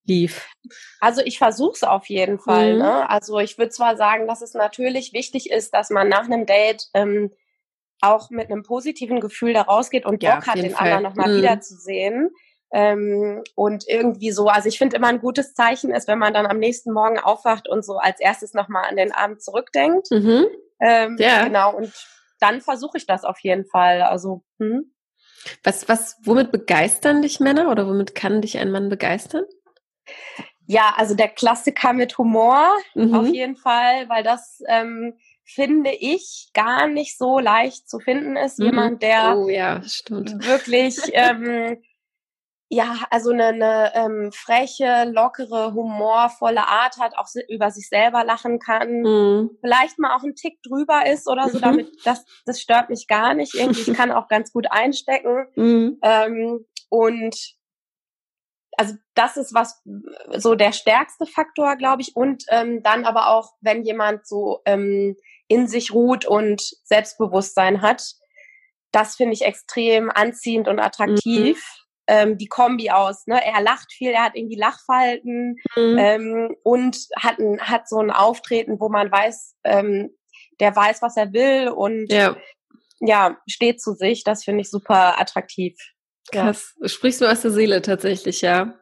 lief? 0.09 0.51
Also 1.01 1.23
ich 1.23 1.39
versuche 1.39 1.75
es 1.75 1.85
auf 1.85 2.07
jeden 2.07 2.39
Fall. 2.39 2.75
Mhm. 2.75 2.79
Ne? 2.81 3.11
Also 3.11 3.39
ich 3.39 3.59
würde 3.59 3.71
zwar 3.71 3.97
sagen, 3.97 4.27
dass 4.27 4.43
es 4.43 4.55
natürlich 4.55 5.13
wichtig 5.13 5.51
ist, 5.51 5.75
dass 5.75 5.91
man 5.91 6.09
nach 6.09 6.25
einem 6.25 6.47
Date 6.47 6.87
ähm, 6.95 7.31
auch 8.01 8.31
mit 8.31 8.51
einem 8.51 8.63
positiven 8.63 9.21
Gefühl 9.21 9.53
da 9.53 9.63
rausgeht 9.63 10.05
und 10.05 10.21
Bock 10.21 10.23
ja, 10.23 10.47
hat, 10.47 10.57
den 10.57 10.71
Fall. 10.71 10.93
anderen 10.93 11.03
nochmal 11.03 11.33
mhm. 11.33 11.39
wiederzusehen. 11.39 12.31
Ähm, 12.71 13.43
und 13.55 13.89
irgendwie 13.89 14.31
so, 14.31 14.49
also 14.49 14.69
ich 14.69 14.79
finde 14.79 14.97
immer 14.97 15.07
ein 15.07 15.21
gutes 15.21 15.55
Zeichen 15.55 15.91
ist, 15.91 16.07
wenn 16.07 16.19
man 16.19 16.35
dann 16.35 16.47
am 16.47 16.59
nächsten 16.59 16.93
Morgen 16.93 17.19
aufwacht 17.19 17.69
und 17.69 17.85
so 17.85 17.97
als 17.97 18.21
erstes 18.21 18.53
nochmal 18.53 18.85
an 18.89 18.97
den 18.97 19.13
Abend 19.13 19.43
zurückdenkt. 19.43 20.11
Mhm. 20.11 20.47
Ähm, 20.81 21.17
ja. 21.19 21.45
Genau, 21.45 21.75
und 21.75 21.93
dann 22.41 22.61
versuche 22.61 22.99
ich 22.99 23.07
das 23.07 23.25
auf 23.25 23.39
jeden 23.41 23.65
Fall. 23.65 24.03
Also, 24.03 24.45
hm. 24.59 24.93
Was, 25.63 25.89
was, 25.89 26.19
womit 26.25 26.53
begeistern 26.53 27.23
dich 27.23 27.41
Männer 27.41 27.71
oder 27.71 27.87
womit 27.87 28.15
kann 28.15 28.43
dich 28.43 28.59
ein 28.59 28.71
Mann 28.71 28.89
begeistern? 28.89 29.45
Ja, 30.67 30.93
also 30.97 31.15
der 31.15 31.29
Klassiker 31.29 31.95
mit 31.95 32.19
Humor 32.19 32.69
mhm. 32.95 33.15
auf 33.15 33.27
jeden 33.27 33.57
Fall, 33.57 34.09
weil 34.09 34.23
das 34.23 34.63
ähm, 34.69 35.15
finde 35.45 35.91
ich 35.93 36.51
gar 36.53 36.87
nicht 36.87 37.17
so 37.17 37.39
leicht 37.39 37.89
zu 37.89 38.01
finden 38.01 38.37
ist. 38.37 38.59
Mhm. 38.59 38.67
Jemand, 38.67 39.03
der 39.03 39.37
oh, 39.39 39.49
ja, 39.49 39.81
wirklich 39.81 40.99
ähm, 41.13 41.79
ja, 42.71 42.99
also 43.11 43.31
eine, 43.31 43.47
eine 43.47 43.93
ähm, 43.95 44.31
freche, 44.33 45.11
lockere, 45.11 45.73
humorvolle 45.73 46.67
Art 46.67 46.99
hat, 46.99 47.17
auch 47.17 47.27
über 47.49 47.71
sich 47.71 47.89
selber 47.89 48.25
lachen 48.25 48.59
kann, 48.59 49.01
mhm. 49.01 49.51
vielleicht 49.63 49.99
mal 49.99 50.15
auch 50.15 50.23
ein 50.23 50.35
Tick 50.35 50.61
drüber 50.63 51.07
ist 51.07 51.29
oder 51.29 51.49
so, 51.49 51.59
mhm. 51.59 51.63
damit 51.63 51.89
das 52.05 52.27
das 52.45 52.61
stört 52.61 52.91
mich 52.91 53.07
gar 53.07 53.33
nicht 53.33 53.55
irgendwie. 53.55 53.91
Ich 53.91 53.97
kann 53.97 54.13
auch 54.13 54.29
ganz 54.29 54.53
gut 54.53 54.67
einstecken 54.71 55.47
mhm. 55.57 55.99
ähm, 56.03 56.67
und 56.91 57.58
also 58.79 58.95
das 59.15 59.37
ist 59.37 59.53
was 59.53 59.83
so 60.37 60.55
der 60.55 60.73
stärkste 60.73 61.27
Faktor, 61.27 61.77
glaube 61.77 62.01
ich. 62.01 62.15
Und 62.15 62.45
ähm, 62.49 62.83
dann 62.83 63.05
aber 63.05 63.29
auch, 63.29 63.53
wenn 63.61 63.83
jemand 63.83 64.27
so 64.27 64.61
ähm, 64.65 65.17
in 65.49 65.67
sich 65.67 65.93
ruht 65.93 66.25
und 66.25 66.63
Selbstbewusstsein 66.85 67.83
hat, 67.83 68.05
das 68.93 69.17
finde 69.17 69.35
ich 69.35 69.43
extrem 69.43 70.11
anziehend 70.11 70.69
und 70.69 70.79
attraktiv. 70.79 71.57
Mhm 71.57 71.89
ähm, 72.09 72.39
die 72.39 72.47
Kombi 72.47 72.91
aus. 72.91 73.27
Ne? 73.27 73.39
Er 73.45 73.61
lacht 73.61 73.93
viel, 73.93 74.11
er 74.11 74.25
hat 74.25 74.35
irgendwie 74.35 74.57
Lachfalten 74.57 75.57
mhm. 75.77 75.99
ähm, 75.99 76.57
und 76.65 76.97
hat, 77.17 77.39
ein, 77.39 77.61
hat 77.61 77.87
so 77.89 77.99
ein 77.99 78.11
Auftreten, 78.11 78.81
wo 78.81 78.89
man 78.89 79.13
weiß, 79.13 79.57
ähm, 79.65 80.11
der 80.59 80.75
weiß, 80.75 81.03
was 81.03 81.17
er 81.17 81.33
will 81.33 81.69
und 81.69 82.11
ja, 82.11 82.35
ja 83.01 83.37
steht 83.47 83.81
zu 83.81 83.93
sich. 83.93 84.25
Das 84.25 84.43
finde 84.43 84.63
ich 84.63 84.71
super 84.71 85.21
attraktiv. 85.21 85.77
Krass. 86.31 86.75
Ja. 86.81 86.89
Sprichst 86.89 87.21
du 87.21 87.27
aus 87.27 87.43
der 87.43 87.51
Seele 87.51 87.83
tatsächlich, 87.83 88.43
ja. 88.43 88.79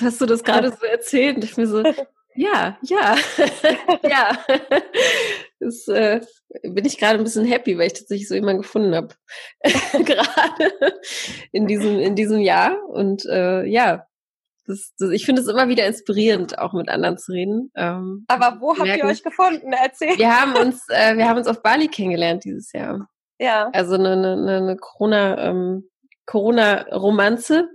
Hast 0.00 0.20
du 0.20 0.26
das 0.26 0.44
gerade 0.44 0.70
so 0.70 0.86
erzählt? 0.86 1.36
Und 1.36 1.44
ich 1.44 1.56
mir 1.56 1.66
so, 1.66 1.82
ja, 2.34 2.78
ja, 2.82 3.16
ja. 4.08 4.38
Das 5.58 5.88
äh, 5.88 6.20
bin 6.62 6.84
ich 6.84 6.98
gerade 6.98 7.18
ein 7.18 7.24
bisschen 7.24 7.44
happy, 7.44 7.76
weil 7.76 7.88
ich 7.88 7.94
tatsächlich 7.94 8.28
so 8.28 8.34
jemanden 8.34 8.62
gefunden 8.62 8.94
habe. 8.94 9.14
gerade 10.04 10.72
in 11.52 11.66
diesem, 11.66 11.98
in 11.98 12.16
diesem 12.16 12.40
Jahr. 12.40 12.78
Und 12.88 13.24
äh, 13.26 13.64
ja, 13.64 14.06
das, 14.66 14.94
das, 14.98 15.10
ich 15.10 15.26
finde 15.26 15.42
es 15.42 15.48
immer 15.48 15.68
wieder 15.68 15.86
inspirierend, 15.86 16.58
auch 16.58 16.72
mit 16.72 16.88
anderen 16.88 17.18
zu 17.18 17.32
reden. 17.32 17.70
Ähm, 17.74 18.24
Aber 18.28 18.60
wo 18.60 18.70
habt 18.70 18.84
merken, 18.84 19.06
ihr 19.06 19.10
euch 19.10 19.22
gefunden? 19.22 19.72
Erzähl. 19.72 20.16
Wir 20.16 20.40
haben 20.40 20.54
uns, 20.54 20.88
äh, 20.88 21.16
wir 21.16 21.28
haben 21.28 21.38
uns 21.38 21.48
auf 21.48 21.62
Bali 21.62 21.88
kennengelernt 21.88 22.44
dieses 22.44 22.72
Jahr. 22.72 23.08
Ja. 23.38 23.70
Also 23.72 23.94
eine, 23.94 24.12
eine, 24.12 24.56
eine 24.56 24.76
Corona, 24.76 25.48
ähm, 25.48 25.90
Corona-Romanze, 26.30 27.68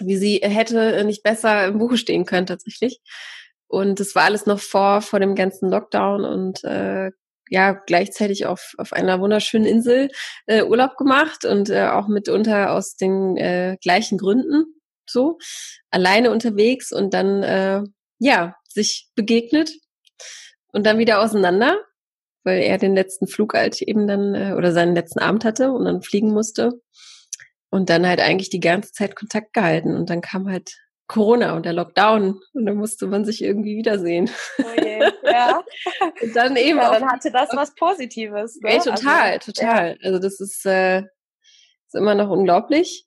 wie 0.00 0.16
sie 0.16 0.40
hätte 0.42 1.02
nicht 1.04 1.22
besser 1.22 1.66
im 1.66 1.78
Buche 1.78 1.96
stehen 1.96 2.26
können 2.26 2.46
tatsächlich. 2.46 3.00
Und 3.66 3.98
es 3.98 4.14
war 4.14 4.24
alles 4.24 4.46
noch 4.46 4.60
vor, 4.60 5.00
vor 5.00 5.20
dem 5.20 5.34
ganzen 5.34 5.70
Lockdown 5.70 6.24
und 6.24 6.62
äh, 6.64 7.10
ja, 7.48 7.72
gleichzeitig 7.72 8.44
auf, 8.46 8.74
auf 8.76 8.92
einer 8.92 9.20
wunderschönen 9.20 9.66
Insel 9.66 10.10
äh, 10.46 10.64
Urlaub 10.64 10.96
gemacht 10.96 11.44
und 11.44 11.70
äh, 11.70 11.86
auch 11.88 12.08
mitunter 12.08 12.72
aus 12.72 12.96
den 12.96 13.36
äh, 13.36 13.76
gleichen 13.80 14.18
Gründen 14.18 14.64
so, 15.08 15.38
alleine 15.90 16.32
unterwegs 16.32 16.92
und 16.92 17.14
dann 17.14 17.42
äh, 17.42 17.82
ja, 18.18 18.56
sich 18.68 19.08
begegnet 19.14 19.72
und 20.72 20.84
dann 20.84 20.98
wieder 20.98 21.20
auseinander, 21.20 21.78
weil 22.44 22.60
er 22.60 22.78
den 22.78 22.94
letzten 22.94 23.28
Flug 23.28 23.54
halt 23.54 23.80
eben 23.80 24.06
dann 24.06 24.34
äh, 24.34 24.54
oder 24.56 24.72
seinen 24.72 24.94
letzten 24.94 25.20
Abend 25.20 25.44
hatte 25.44 25.70
und 25.70 25.84
dann 25.84 26.02
fliegen 26.02 26.32
musste. 26.32 26.80
Und 27.76 27.90
dann 27.90 28.06
halt 28.06 28.20
eigentlich 28.20 28.48
die 28.48 28.60
ganze 28.60 28.92
Zeit 28.92 29.16
Kontakt 29.16 29.52
gehalten. 29.52 29.94
Und 29.94 30.08
dann 30.08 30.22
kam 30.22 30.48
halt 30.48 30.74
Corona 31.08 31.54
und 31.54 31.66
der 31.66 31.74
Lockdown 31.74 32.40
und 32.54 32.66
dann 32.66 32.76
musste 32.76 33.06
man 33.06 33.26
sich 33.26 33.42
irgendwie 33.42 33.76
wiedersehen. 33.76 34.30
Oh 34.58 34.80
je, 34.82 35.00
ja. 35.24 35.62
und 36.22 36.34
dann 36.34 36.56
eben 36.56 36.78
ja, 36.78 36.90
dann 36.90 37.06
hatte 37.06 37.30
das 37.30 37.50
was 37.52 37.74
Positives. 37.74 38.58
Ne? 38.62 38.70
Ey, 38.70 38.78
total, 38.78 39.32
also, 39.32 39.52
total. 39.52 39.90
Ja. 39.90 40.06
Also 40.06 40.18
das 40.18 40.40
ist, 40.40 40.64
äh, 40.64 41.00
ist 41.00 41.94
immer 41.94 42.14
noch 42.14 42.30
unglaublich, 42.30 43.06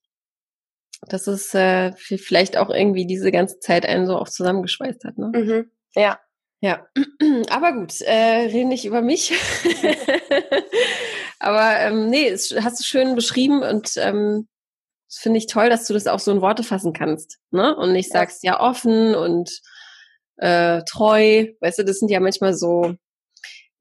dass 1.07 1.25
es 1.25 1.51
äh, 1.55 1.91
vielleicht 1.95 2.55
auch 2.55 2.69
irgendwie 2.69 3.07
diese 3.07 3.31
ganze 3.31 3.59
Zeit 3.59 3.87
einen 3.87 4.05
so 4.05 4.17
auch 4.17 4.29
zusammengeschweißt 4.29 5.03
hat. 5.03 5.17
Ne? 5.17 5.31
Mhm. 5.33 5.71
Ja. 5.95 6.19
Ja, 6.61 6.85
aber 7.49 7.73
gut, 7.73 8.01
äh, 8.01 8.11
rede 8.47 8.67
nicht 8.67 8.85
über 8.85 9.01
mich. 9.01 9.31
aber 11.39 11.79
ähm, 11.79 12.09
nee, 12.09 12.27
es 12.27 12.53
hast 12.61 12.79
du 12.79 12.83
schön 12.83 13.15
beschrieben 13.15 13.63
und 13.63 13.93
ähm, 13.95 14.47
finde 15.09 15.39
ich 15.39 15.47
toll, 15.47 15.69
dass 15.69 15.85
du 15.85 15.93
das 15.93 16.07
auch 16.07 16.19
so 16.19 16.31
in 16.31 16.41
Worte 16.41 16.63
fassen 16.63 16.93
kannst, 16.93 17.39
ne? 17.51 17.75
Und 17.75 17.93
nicht 17.93 18.11
sagst 18.11 18.43
ja 18.43 18.59
offen 18.59 19.15
und 19.15 19.49
äh, 20.37 20.81
treu. 20.83 21.47
Weißt 21.59 21.79
du, 21.79 21.83
das 21.83 21.99
sind 21.99 22.09
ja 22.09 22.19
manchmal 22.19 22.53
so, 22.53 22.95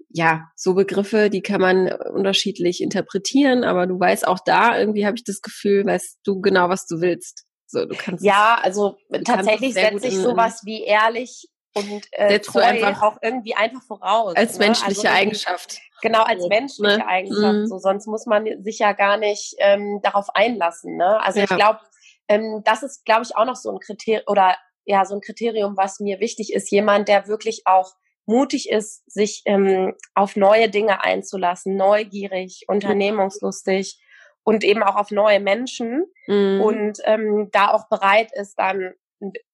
ja, 0.09 0.49
so 0.57 0.75
Begriffe, 0.75 1.31
die 1.31 1.43
kann 1.43 1.61
man 1.61 1.93
unterschiedlich 1.93 2.83
interpretieren, 2.83 3.65
aber 3.65 3.87
du 3.87 3.99
weißt 4.01 4.27
auch 4.27 4.39
da, 4.45 4.79
irgendwie 4.79 5.07
habe 5.07 5.17
ich 5.17 5.25
das 5.25 5.43
Gefühl, 5.43 5.85
weißt 5.85 6.21
du 6.25 6.41
genau, 6.41 6.69
was 6.69 6.87
du 6.87 7.01
willst. 7.01 7.45
So, 7.67 7.85
du 7.85 7.95
kannst 7.95 8.25
ja, 8.25 8.59
also 8.63 8.97
tatsächlich 9.25 9.75
setze 9.75 10.09
ich 10.09 10.17
sowas 10.17 10.63
wie 10.65 10.83
ehrlich 10.83 11.49
und 11.75 12.07
äh, 12.13 12.39
treu 12.41 12.61
einfach 12.61 13.03
auch 13.03 13.19
irgendwie 13.23 13.55
einfach 13.55 13.83
voraus. 13.83 14.35
Als 14.37 14.59
ne? 14.59 14.67
menschliche 14.67 15.09
also, 15.09 15.21
Eigenschaft. 15.21 15.81
Genau, 16.03 16.23
als 16.23 16.47
menschliche 16.49 16.99
ne? 16.99 17.07
Eigenschaft. 17.07 17.55
Mhm. 17.55 17.67
So, 17.67 17.79
sonst 17.79 18.07
muss 18.07 18.27
man 18.27 18.47
sich 18.63 18.79
ja 18.79 18.93
gar 18.93 19.17
nicht 19.17 19.55
ähm, 19.59 20.01
darauf 20.03 20.29
einlassen. 20.35 20.97
Ne? 20.97 21.21
Also 21.23 21.41
ja. 21.41 21.45
ich 21.45 21.57
glaube, 21.57 21.81
ähm, 22.29 22.63
das 22.65 22.83
ist, 22.83 23.05
glaube 23.05 23.23
ich, 23.23 23.37
auch 23.37 23.45
noch 23.45 23.57
so 23.57 23.71
ein 23.71 23.81
Kriterium 23.81 24.25
oder 24.27 24.57
ja, 24.85 25.05
so 25.05 25.15
ein 25.15 25.21
Kriterium, 25.21 25.77
was 25.77 26.01
mir 26.01 26.21
wichtig 26.21 26.53
ist. 26.53 26.71
Jemand, 26.71 27.09
der 27.09 27.27
wirklich 27.27 27.63
auch 27.67 27.93
mutig 28.27 28.69
ist, 28.71 29.11
sich 29.11 29.43
ähm, 29.47 29.95
auf 30.15 30.37
neue 30.37 30.69
Dinge 30.69 31.03
einzulassen, 31.03 31.77
neugierig, 31.77 32.65
unternehmungslustig 32.69 34.01
und 34.45 34.65
eben 34.65 34.83
auch 34.83 34.97
auf 34.97 35.11
neue 35.11 35.41
Menschen 35.41 36.05
mhm. 36.27 36.61
und 36.61 36.99
ähm, 37.05 37.49
da 37.53 37.71
auch 37.71 37.89
bereit 37.89 38.31
ist, 38.33 38.59
dann 38.59 38.95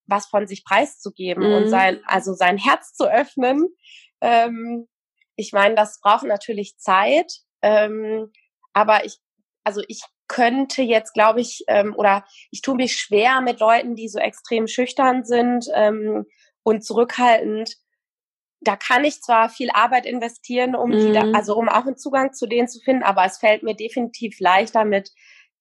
was 0.06 0.26
von 0.26 0.46
sich 0.46 0.64
preiszugeben 0.64 1.46
mhm. 1.46 1.54
und 1.54 1.68
sein, 1.68 2.00
also 2.06 2.34
sein 2.34 2.58
Herz 2.58 2.94
zu 2.94 3.10
öffnen. 3.10 3.68
Ähm, 4.20 4.88
ich 5.36 5.52
meine, 5.52 5.74
das 5.74 6.00
braucht 6.00 6.24
natürlich 6.24 6.76
Zeit, 6.78 7.32
ähm, 7.62 8.30
aber 8.72 9.04
ich, 9.04 9.18
also 9.64 9.82
ich 9.88 10.02
könnte 10.28 10.82
jetzt, 10.82 11.12
glaube 11.12 11.40
ich, 11.40 11.64
ähm, 11.68 11.94
oder 11.96 12.24
ich 12.50 12.62
tue 12.62 12.76
mich 12.76 12.96
schwer 12.96 13.40
mit 13.40 13.60
Leuten, 13.60 13.94
die 13.94 14.08
so 14.08 14.18
extrem 14.18 14.66
schüchtern 14.66 15.24
sind 15.24 15.66
ähm, 15.74 16.24
und 16.62 16.84
zurückhaltend. 16.84 17.76
Da 18.60 18.76
kann 18.76 19.04
ich 19.04 19.20
zwar 19.20 19.50
viel 19.50 19.70
Arbeit 19.70 20.06
investieren, 20.06 20.74
um 20.74 20.90
mhm. 20.90 20.98
die, 20.98 21.12
da, 21.12 21.24
mhm. 21.24 21.34
also 21.34 21.56
um 21.56 21.68
auch 21.68 21.86
einen 21.86 21.98
Zugang 21.98 22.32
zu 22.32 22.46
denen 22.46 22.68
zu 22.68 22.80
finden, 22.80 23.02
aber 23.02 23.24
es 23.24 23.38
fällt 23.38 23.62
mir 23.62 23.74
definitiv 23.74 24.40
leichter 24.40 24.84
mit 24.84 25.10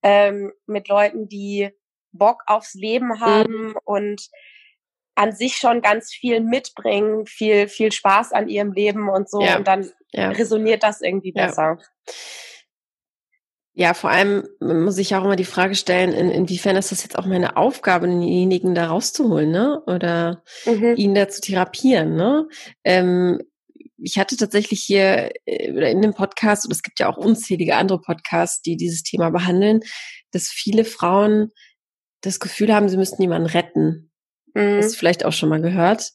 ähm, 0.04 0.52
mit 0.66 0.90
Leuten, 0.90 1.28
die 1.28 1.72
Bock 2.14 2.44
aufs 2.46 2.74
Leben 2.74 3.08
mhm. 3.08 3.20
haben 3.20 3.68
mhm. 3.68 3.76
und 3.84 4.30
an 5.16 5.32
sich 5.32 5.56
schon 5.56 5.82
ganz 5.82 6.12
viel 6.12 6.40
mitbringen, 6.40 7.26
viel, 7.26 7.68
viel 7.68 7.92
Spaß 7.92 8.32
an 8.32 8.48
ihrem 8.48 8.72
Leben 8.72 9.10
und 9.10 9.30
so. 9.30 9.42
Ja. 9.42 9.58
Und 9.58 9.68
dann 9.68 9.90
ja. 10.12 10.30
resoniert 10.30 10.84
das 10.84 11.02
irgendwie 11.02 11.32
besser. 11.32 11.78
Ja. 13.76 13.88
ja. 13.88 13.94
vor 13.94 14.10
allem 14.10 14.48
muss 14.60 14.98
ich 14.98 15.16
auch 15.16 15.24
immer 15.24 15.36
die 15.36 15.46
Frage 15.46 15.76
stellen, 15.76 16.14
in, 16.14 16.32
inwiefern 16.32 16.76
ist 16.78 16.92
das 16.92 17.04
jetzt 17.04 17.18
auch 17.18 17.26
meine 17.26 17.58
Aufgabe, 17.58 18.08
denjenigen 18.08 18.74
da 18.74 18.88
rauszuholen, 18.88 19.52
ne? 19.52 19.84
Oder 19.86 20.44
mhm. 20.66 20.96
ihn 20.96 21.14
da 21.14 21.30
zu 21.30 21.42
therapieren, 21.42 22.16
ne? 22.16 22.48
Ähm, 22.84 23.40
ich 24.04 24.18
hatte 24.18 24.36
tatsächlich 24.36 24.82
hier 24.82 25.32
äh, 25.46 25.92
in 25.92 26.02
dem 26.02 26.14
Podcast, 26.14 26.66
und 26.66 26.72
es 26.72 26.84
gibt 26.84 27.00
ja 27.00 27.08
auch 27.08 27.18
unzählige 27.18 27.76
andere 27.76 28.02
Podcasts, 28.02 28.62
die 28.62 28.78
dieses 28.78 29.04
Thema 29.04 29.30
behandeln, 29.30 29.82
dass 30.32 30.48
viele 30.48 30.86
Frauen 30.86 31.52
das 32.24 32.40
Gefühl 32.40 32.74
haben, 32.74 32.90
sie 32.90 32.98
müssten 32.98 33.22
jemanden 33.22 33.48
retten. 33.48 34.12
Mhm. 34.54 34.78
Hast 34.78 34.94
du 34.94 34.98
vielleicht 34.98 35.26
auch 35.26 35.34
schon 35.34 35.50
mal 35.50 35.62
gehört, 35.62 36.12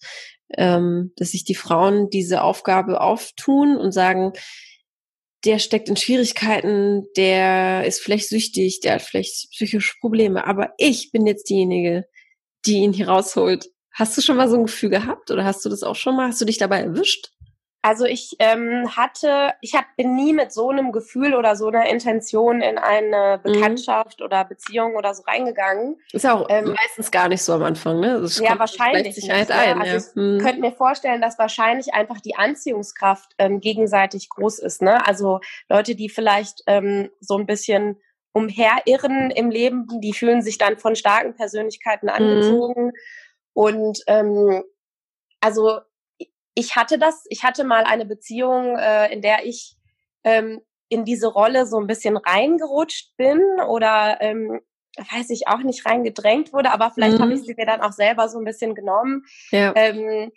ähm, 0.57 1.13
dass 1.17 1.31
sich 1.31 1.45
die 1.45 1.55
Frauen 1.55 2.11
diese 2.11 2.43
Aufgabe 2.43 3.01
auftun 3.01 3.77
und 3.77 3.93
sagen, 3.93 4.33
der 5.45 5.61
steckt 5.61 5.89
in 5.89 5.97
Schwierigkeiten, 5.97 7.07
der 7.17 7.85
ist 7.87 8.01
vielleicht 8.01 8.29
süchtig, 8.29 8.81
der 8.81 8.95
hat 8.95 9.03
vielleicht 9.03 9.51
psychische 9.53 9.95
Probleme, 10.01 10.47
aber 10.47 10.73
ich 10.79 11.13
bin 11.13 11.27
jetzt 11.27 11.49
diejenige, 11.49 12.07
die 12.67 12.79
ihn 12.79 12.93
hier 12.93 13.09
rausholt. 13.09 13.67
Hast 13.93 14.17
du 14.17 14.23
schon 14.23 14.37
mal 14.37 14.49
so 14.49 14.57
ein 14.57 14.67
Gefühl 14.67 14.91
gehabt 14.91 15.31
oder 15.31 15.45
hast 15.45 15.65
du 15.65 15.69
das 15.69 15.83
auch 15.83 15.97
schon 15.97 16.17
mal? 16.17 16.29
Hast 16.29 16.41
du 16.41 16.45
dich 16.45 16.59
dabei 16.59 16.81
erwischt? 16.81 17.31
Also 17.81 18.07
ich 18.07 18.35
ähm, 18.41 18.97
hatte, 18.97 19.55
ich 19.61 19.75
hab, 19.75 19.85
bin 19.97 20.17
nie 20.17 20.33
mit 20.33 20.53
so 20.53 20.71
einem 20.71 20.91
Gefühl 20.91 21.35
oder 21.35 21.55
so 21.55 21.69
einer 21.69 21.89
Intention 21.89 22.61
in 22.61 22.77
eine 22.77 23.39
mhm. 23.39 23.43
Bekanntschaft 23.43 24.19
mhm. 24.19 24.27
oder 24.27 24.45
Beziehung 24.45 24.97
oder 24.97 25.15
so 25.15 25.23
reingegangen. 25.23 25.97
Ist 26.13 26.25
ja 26.25 26.35
auch 26.35 26.47
ähm, 26.51 26.75
meistens 26.75 27.11
gar 27.13 27.29
nicht 27.29 27.43
so 27.43 27.53
am 27.53 27.63
Anfang, 27.63 28.01
ne? 28.01 28.21
Das 28.21 28.39
ja, 28.41 28.59
wahrscheinlich. 28.59 29.15
Sich 29.15 29.31
halt 29.31 29.53
ein, 29.53 29.81
also 29.81 29.93
ja. 29.93 29.97
ich 29.97 30.17
mhm. 30.17 30.39
könnte 30.45 30.61
mir 30.61 30.73
vorstellen, 30.73 31.21
dass 31.21 31.39
wahrscheinlich 31.39 31.95
einfach 31.95 32.21
die 32.21 32.35
Anziehungskraft 32.35 33.33
ähm, 33.39 33.61
gegenseitig 33.61 34.29
groß 34.29 34.59
ist, 34.59 34.83
ne? 34.83 35.07
Also 35.07 35.39
Leute, 35.69 35.95
die 35.95 36.09
vielleicht 36.09 36.63
ähm, 36.67 37.11
so 37.21 37.39
ein 37.39 37.47
bisschen 37.47 38.01
umherirren 38.33 39.31
im 39.31 39.51
Leben, 39.51 39.87
die 40.01 40.13
fühlen 40.13 40.43
sich 40.43 40.59
dann 40.59 40.79
von 40.79 40.97
starken 40.97 41.35
Persönlichkeiten 41.35 42.07
mhm. 42.07 42.13
angezogen. 42.13 42.87
Mhm. 42.87 42.93
Und 43.53 44.01
ähm, 44.09 44.65
also 45.41 45.81
ich 46.59 46.75
hatte 46.75 46.99
das, 46.99 47.25
ich 47.29 47.45
hatte 47.45 47.63
mal 47.63 47.85
eine 47.85 48.05
Beziehung, 48.05 48.77
äh, 48.77 49.13
in 49.13 49.23
der 49.23 49.47
ich 49.47 49.77
ähm, 50.25 50.61
in 50.89 51.05
diese 51.05 51.29
Rolle 51.29 51.67
so 51.67 51.79
ein 51.79 51.87
bisschen 51.87 52.17
reingerutscht 52.17 53.17
bin 53.17 53.41
oder 53.69 54.19
ähm, 54.21 54.61
weiß 54.97 55.31
ich 55.31 55.47
auch 55.47 55.61
nicht 55.61 55.87
reingedrängt 55.87 56.53
wurde, 56.53 56.73
aber 56.73 56.91
vielleicht 56.91 57.19
mhm. 57.19 57.23
habe 57.23 57.35
ich 57.35 57.43
sie 57.43 57.55
mir 57.55 57.67
dann 57.67 57.81
auch 57.81 57.93
selber 57.93 58.29
so 58.29 58.39
ein 58.39 58.45
bisschen 58.45 58.75
genommen. 58.75 59.23
Ja. 59.53 59.73
Ähm, 59.77 60.33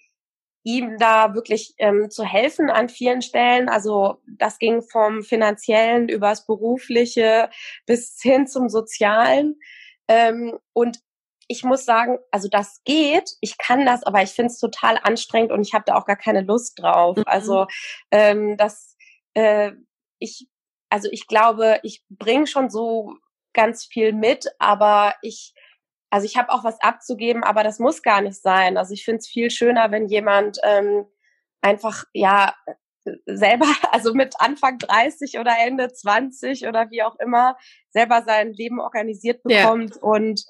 ihm 0.63 0.97
da 0.99 1.33
wirklich 1.33 1.73
ähm, 1.79 2.11
zu 2.11 2.23
helfen 2.23 2.69
an 2.69 2.87
vielen 2.87 3.23
Stellen. 3.23 3.67
Also 3.67 4.21
das 4.27 4.59
ging 4.59 4.83
vom 4.83 5.23
finanziellen 5.23 6.07
übers 6.07 6.45
berufliche 6.45 7.49
bis 7.87 8.19
hin 8.21 8.45
zum 8.45 8.69
sozialen. 8.69 9.55
Ähm, 10.07 10.59
und 10.73 10.99
ich 11.47 11.63
muss 11.63 11.85
sagen, 11.85 12.17
also 12.31 12.47
das 12.47 12.81
geht, 12.85 13.31
ich 13.41 13.57
kann 13.57 13.85
das, 13.85 14.03
aber 14.03 14.21
ich 14.21 14.31
finde 14.31 14.51
es 14.51 14.59
total 14.59 14.97
anstrengend 15.01 15.51
und 15.51 15.61
ich 15.61 15.73
habe 15.73 15.83
da 15.85 15.95
auch 15.95 16.05
gar 16.05 16.15
keine 16.15 16.41
Lust 16.41 16.81
drauf. 16.81 17.17
Mhm. 17.17 17.23
Also 17.25 17.67
ähm, 18.11 18.57
das, 18.57 18.95
äh, 19.33 19.71
ich, 20.19 20.47
also 20.89 21.09
ich 21.11 21.27
glaube, 21.27 21.79
ich 21.83 22.03
bringe 22.09 22.47
schon 22.47 22.69
so 22.69 23.15
ganz 23.53 23.85
viel 23.85 24.13
mit, 24.13 24.47
aber 24.59 25.15
ich, 25.21 25.53
also 26.09 26.25
ich 26.25 26.37
habe 26.37 26.51
auch 26.51 26.63
was 26.63 26.79
abzugeben, 26.81 27.43
aber 27.43 27.63
das 27.63 27.79
muss 27.79 28.01
gar 28.01 28.21
nicht 28.21 28.41
sein. 28.41 28.77
Also 28.77 28.93
ich 28.93 29.03
finde 29.03 29.19
es 29.19 29.27
viel 29.27 29.49
schöner, 29.51 29.91
wenn 29.91 30.07
jemand 30.07 30.59
ähm, 30.63 31.05
einfach 31.61 32.05
ja 32.13 32.55
selber, 33.25 33.65
also 33.91 34.13
mit 34.13 34.35
Anfang 34.39 34.77
30 34.77 35.39
oder 35.39 35.53
Ende 35.59 35.91
20 35.91 36.67
oder 36.67 36.89
wie 36.91 37.03
auch 37.03 37.15
immer, 37.19 37.57
selber 37.89 38.23
sein 38.25 38.53
Leben 38.53 38.79
organisiert 38.79 39.43
bekommt 39.43 39.95
ja. 39.95 40.01
und 40.01 40.45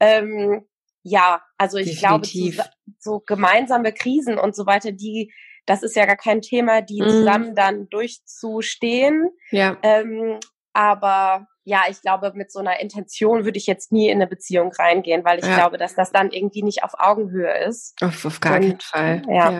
ähm, 0.00 0.66
ja, 1.02 1.42
also 1.56 1.78
ich 1.78 2.00
Definitiv. 2.00 2.56
glaube, 2.56 2.70
so, 2.98 3.12
so, 3.12 3.20
gemeinsame 3.20 3.92
Krisen 3.92 4.38
und 4.38 4.56
so 4.56 4.66
weiter, 4.66 4.92
die, 4.92 5.32
das 5.64 5.82
ist 5.82 5.94
ja 5.96 6.04
gar 6.04 6.16
kein 6.16 6.42
Thema, 6.42 6.82
die 6.82 7.00
mhm. 7.00 7.08
zusammen 7.08 7.54
dann 7.54 7.88
durchzustehen. 7.88 9.30
Ja. 9.50 9.76
Ähm, 9.82 10.40
aber 10.72 11.46
ja, 11.64 11.82
ich 11.88 12.00
glaube, 12.00 12.32
mit 12.34 12.52
so 12.52 12.60
einer 12.60 12.80
Intention 12.80 13.44
würde 13.44 13.58
ich 13.58 13.66
jetzt 13.66 13.90
nie 13.90 14.08
in 14.08 14.16
eine 14.16 14.28
Beziehung 14.28 14.72
reingehen, 14.72 15.24
weil 15.24 15.38
ich 15.38 15.44
ja. 15.44 15.56
glaube, 15.56 15.78
dass 15.78 15.94
das 15.94 16.12
dann 16.12 16.30
irgendwie 16.30 16.62
nicht 16.62 16.84
auf 16.84 16.92
Augenhöhe 16.98 17.66
ist. 17.66 17.94
Auf, 18.02 18.24
auf 18.24 18.40
gar 18.40 18.56
und, 18.56 18.60
keinen 18.60 18.80
Fall. 18.80 19.22
Ja. 19.28 19.52
ja. 19.52 19.58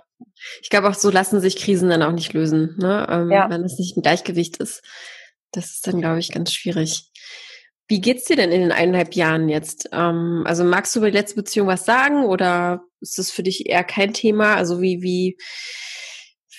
Ich 0.63 0.71
glaube 0.71 0.89
auch, 0.89 0.95
so 0.95 1.11
lassen 1.11 1.41
sich 1.41 1.57
Krisen 1.57 1.91
dann 1.91 2.03
auch 2.03 2.13
nicht 2.13 2.33
lösen, 2.33 2.77
ne? 2.79 3.07
Ähm, 3.11 3.31
ja. 3.31 3.51
wenn 3.51 3.65
es 3.65 3.79
nicht 3.79 3.97
ein 3.97 4.03
Gleichgewicht 4.03 4.59
ist. 4.59 4.83
Das 5.51 5.67
ist 5.67 5.87
dann, 5.87 6.01
glaube 6.01 6.19
ich, 6.19 6.33
ganz 6.33 6.53
schwierig. 6.53 7.11
Wie 7.89 8.01
geht's 8.01 8.25
dir 8.25 8.37
denn 8.37 8.51
in 8.51 8.63
den 8.63 8.73
eineinhalb 8.73 9.15
Jahren 9.15 9.49
jetzt? 9.49 9.89
Ähm, 9.93 10.43
also 10.45 10.65
magst 10.65 10.95
du 10.95 11.01
über 11.01 11.11
die 11.11 11.17
letzte 11.17 11.37
Beziehung 11.37 11.69
was 11.69 11.85
sagen 11.85 12.25
oder 12.25 12.83
ist 13.01 13.19
das 13.19 13.31
für 13.31 13.43
dich 13.43 13.69
eher 13.69 13.85
kein 13.85 14.13
Thema? 14.13 14.57
Also 14.57 14.81
wie, 14.81 15.03
wie, 15.03 15.37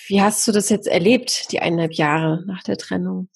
wie 0.06 0.22
hast 0.22 0.46
du 0.48 0.52
das 0.52 0.70
jetzt 0.70 0.86
erlebt, 0.86 1.52
die 1.52 1.60
eineinhalb 1.60 1.94
Jahre 1.94 2.44
nach 2.46 2.62
der 2.62 2.78
Trennung? 2.78 3.28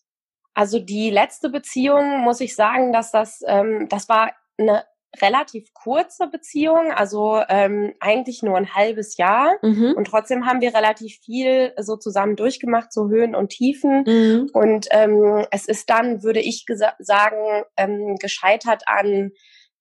Also 0.54 0.78
die 0.78 1.10
letzte 1.10 1.50
Beziehung 1.50 2.22
muss 2.24 2.40
ich 2.40 2.54
sagen, 2.54 2.92
dass 2.92 3.10
das, 3.10 3.40
ähm, 3.46 3.86
das 3.88 4.08
war 4.08 4.32
eine 4.58 4.84
relativ 5.20 5.72
kurze 5.74 6.28
Beziehung, 6.28 6.90
also 6.92 7.42
ähm, 7.48 7.94
eigentlich 8.00 8.42
nur 8.42 8.56
ein 8.56 8.74
halbes 8.74 9.16
Jahr. 9.16 9.56
Mhm. 9.62 9.94
Und 9.96 10.06
trotzdem 10.06 10.46
haben 10.46 10.60
wir 10.60 10.74
relativ 10.74 11.18
viel 11.22 11.72
so 11.78 11.96
zusammen 11.96 12.36
durchgemacht, 12.36 12.92
so 12.92 13.08
Höhen 13.08 13.34
und 13.34 13.50
Tiefen. 13.50 14.04
Mhm. 14.06 14.50
Und 14.52 14.88
ähm, 14.90 15.44
es 15.50 15.66
ist 15.66 15.90
dann, 15.90 16.22
würde 16.22 16.40
ich 16.40 16.64
sagen, 16.98 17.64
ähm, 17.76 18.16
gescheitert 18.20 18.84
an 18.86 19.32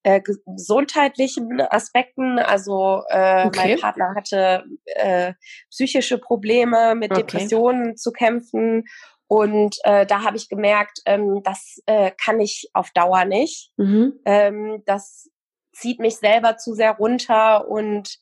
äh, 0.03 0.21
gesundheitlichen 0.21 1.61
Aspekten. 1.61 2.39
Also 2.39 3.03
äh, 3.09 3.45
okay. 3.45 3.69
mein 3.69 3.79
Partner 3.79 4.13
hatte 4.15 4.63
äh, 4.85 5.33
psychische 5.69 6.17
Probleme 6.17 6.95
mit 6.95 7.11
okay. 7.11 7.21
Depressionen 7.21 7.95
zu 7.97 8.11
kämpfen 8.11 8.85
und 9.31 9.77
äh, 9.85 10.05
da 10.05 10.25
habe 10.25 10.35
ich 10.35 10.49
gemerkt, 10.49 10.99
ähm, 11.05 11.41
das 11.45 11.81
äh, 11.85 12.11
kann 12.21 12.41
ich 12.41 12.69
auf 12.73 12.91
Dauer 12.91 13.23
nicht. 13.23 13.71
Mhm. 13.77 14.19
Ähm, 14.25 14.83
das 14.85 15.29
zieht 15.71 16.01
mich 16.01 16.17
selber 16.17 16.57
zu 16.57 16.73
sehr 16.73 16.97
runter 16.97 17.69
und 17.69 18.17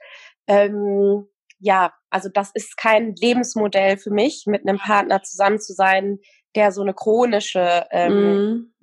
ähm, 0.45 1.27
ja, 1.57 1.95
also 2.11 2.29
das 2.31 2.51
ist 2.53 2.77
kein 2.77 3.15
Lebensmodell 3.15 3.97
für 3.97 4.11
mich, 4.11 4.43
mit 4.45 4.67
einem 4.67 4.77
Partner 4.77 5.23
zusammen 5.23 5.59
zu 5.59 5.73
sein, 5.73 6.19
der 6.53 6.71
so 6.71 6.83
eine 6.83 6.93
chronische 6.93 7.87
ähm, 7.89 8.13
mhm 8.13 8.73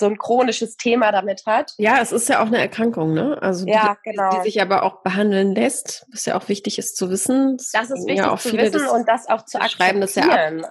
so 0.00 0.06
ein 0.06 0.18
chronisches 0.18 0.76
Thema 0.76 1.12
damit 1.12 1.44
hat. 1.46 1.74
Ja, 1.78 2.00
es 2.00 2.10
ist 2.10 2.28
ja 2.28 2.42
auch 2.42 2.46
eine 2.46 2.58
Erkrankung, 2.58 3.14
ne? 3.14 3.40
Also 3.40 3.66
die, 3.66 3.72
ja, 3.72 3.96
genau. 4.02 4.30
die 4.30 4.42
sich 4.42 4.60
aber 4.60 4.82
auch 4.82 5.02
behandeln 5.02 5.54
lässt, 5.54 6.06
was 6.10 6.24
ja 6.26 6.36
auch 6.36 6.48
wichtig 6.48 6.78
ist 6.78 6.96
zu 6.96 7.10
wissen. 7.10 7.56
Das, 7.56 7.70
das 7.70 7.90
ist 7.90 8.06
wichtig 8.06 8.24
ja 8.24 8.36
zu 8.36 8.52
wissen 8.52 8.72
das, 8.72 8.90
und 8.90 9.08
das 9.08 9.28
auch 9.28 9.44
zu 9.44 9.60
akzeptieren. 9.60 10.00
Das 10.00 10.14
ja 10.16 10.24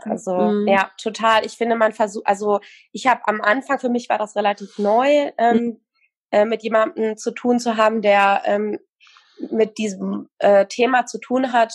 also 0.04 0.34
mhm. 0.36 0.68
ja, 0.68 0.92
total. 0.98 1.46
Ich 1.46 1.54
finde, 1.54 1.76
man 1.78 1.94
versucht, 1.94 2.28
also 2.28 2.60
ich 2.92 3.08
habe 3.08 3.22
am 3.26 3.40
Anfang 3.40 3.80
für 3.80 3.90
mich 3.90 4.10
war 4.10 4.18
das 4.18 4.36
relativ 4.36 4.78
neu, 4.78 5.32
ähm, 5.38 5.58
mhm. 5.58 5.80
äh, 6.32 6.46
mit 6.46 6.64
jemandem 6.64 7.16
zu 7.16 7.32
tun 7.32 7.60
zu 7.60 7.78
haben, 7.78 8.02
der 8.02 8.42
ähm, 8.46 8.80
mit 9.52 9.78
diesem 9.78 10.28
äh, 10.40 10.66
Thema 10.66 11.06
zu 11.06 11.20
tun 11.20 11.54
hat, 11.54 11.74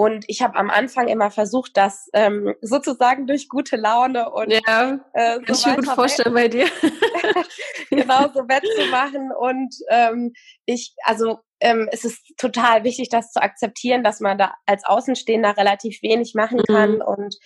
und 0.00 0.24
ich 0.28 0.40
habe 0.40 0.56
am 0.56 0.70
Anfang 0.70 1.08
immer 1.08 1.30
versucht, 1.30 1.76
das 1.76 2.08
ähm, 2.14 2.54
sozusagen 2.62 3.26
durch 3.26 3.50
gute 3.50 3.76
Laune 3.76 4.30
und 4.30 4.50
ja, 4.50 4.98
äh, 5.12 5.34
so 5.34 5.40
kann 5.40 5.54
ich 5.54 5.66
mir 5.66 5.76
gut 5.76 5.88
vorstellen 5.88 6.32
bei 6.32 6.48
dir. 6.48 6.64
genau 7.90 8.28
so 8.32 8.48
wettzumachen. 8.48 9.30
Und 9.38 9.74
ähm, 9.90 10.32
ich, 10.64 10.94
also 11.04 11.40
ähm, 11.60 11.86
es 11.92 12.06
ist 12.06 12.32
total 12.38 12.82
wichtig, 12.84 13.10
das 13.10 13.30
zu 13.30 13.42
akzeptieren, 13.42 14.02
dass 14.02 14.20
man 14.20 14.38
da 14.38 14.54
als 14.64 14.86
Außenstehender 14.86 15.58
relativ 15.58 16.00
wenig 16.00 16.32
machen 16.34 16.62
kann 16.66 16.94
mhm. 16.94 17.02
und 17.02 17.36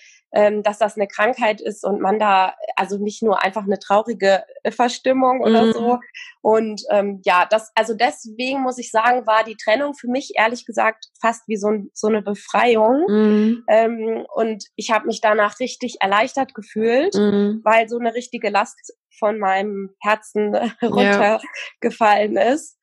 dass 0.62 0.79
das 0.79 0.97
eine 0.97 1.07
Krankheit 1.07 1.61
ist 1.61 1.85
und 1.85 2.01
man 2.01 2.18
da 2.18 2.55
also 2.75 2.99
nicht 2.99 3.23
nur 3.23 3.42
einfach 3.42 3.62
eine 3.62 3.79
traurige 3.79 4.42
Verstimmung 4.68 5.40
oder 5.40 5.66
mhm. 5.66 5.73
so. 5.73 5.99
Und 6.42 6.83
ähm, 6.90 7.20
ja, 7.25 7.47
das 7.49 7.70
also 7.75 7.94
deswegen 7.94 8.61
muss 8.62 8.79
ich 8.79 8.90
sagen, 8.90 9.27
war 9.27 9.44
die 9.44 9.57
Trennung 9.57 9.94
für 9.94 10.09
mich 10.09 10.33
ehrlich 10.37 10.66
gesagt 10.66 11.07
fast 11.20 11.47
wie 11.47 11.57
so, 11.57 11.68
ein, 11.68 11.90
so 11.94 12.09
eine 12.09 12.20
Befreiung. 12.20 13.05
Mhm. 13.09 13.64
Ähm, 13.68 14.27
und 14.35 14.64
ich 14.75 14.90
habe 14.90 15.07
mich 15.07 15.20
danach 15.20 15.61
richtig 15.61 15.99
erleichtert 16.01 16.55
gefühlt, 16.55 17.14
mhm. 17.14 17.61
weil 17.62 17.88
so 17.88 17.99
eine 17.99 18.14
richtige 18.14 18.51
Last 18.51 18.94
von 19.18 19.38
meinem 19.38 19.94
Herzen 20.01 20.55
runtergefallen 20.83 22.35
ja. 22.35 22.42
ist. 22.55 22.77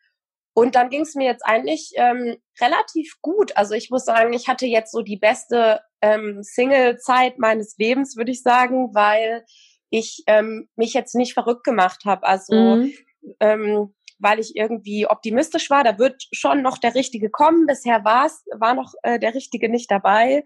Und 0.53 0.75
dann 0.75 0.89
ging 0.89 1.01
es 1.01 1.15
mir 1.15 1.25
jetzt 1.25 1.45
eigentlich 1.45 1.91
ähm, 1.95 2.37
relativ 2.59 3.15
gut. 3.21 3.55
Also 3.55 3.73
ich 3.73 3.89
muss 3.89 4.03
sagen, 4.03 4.33
ich 4.33 4.47
hatte 4.47 4.65
jetzt 4.65 4.91
so 4.91 5.01
die 5.01 5.17
beste 5.17 5.81
ähm, 6.01 6.43
Single-Zeit 6.43 7.39
meines 7.39 7.77
Lebens, 7.77 8.17
würde 8.17 8.31
ich 8.31 8.41
sagen, 8.41 8.93
weil 8.93 9.45
ich 9.89 10.23
ähm, 10.27 10.67
mich 10.75 10.93
jetzt 10.93 11.15
nicht 11.15 11.33
verrückt 11.33 11.63
gemacht 11.63 12.03
habe. 12.05 12.25
Also 12.25 12.55
mhm. 12.55 12.93
ähm, 13.39 13.93
weil 14.19 14.39
ich 14.39 14.55
irgendwie 14.55 15.07
optimistisch 15.07 15.69
war, 15.69 15.83
da 15.83 15.97
wird 15.97 16.27
schon 16.31 16.61
noch 16.61 16.77
der 16.77 16.95
Richtige 16.95 17.29
kommen. 17.29 17.65
Bisher 17.65 18.03
war 18.03 18.27
es, 18.27 18.43
war 18.53 18.75
noch 18.75 18.93
äh, 19.03 19.19
der 19.19 19.33
Richtige 19.33 19.67
nicht 19.67 19.89
dabei. 19.89 20.43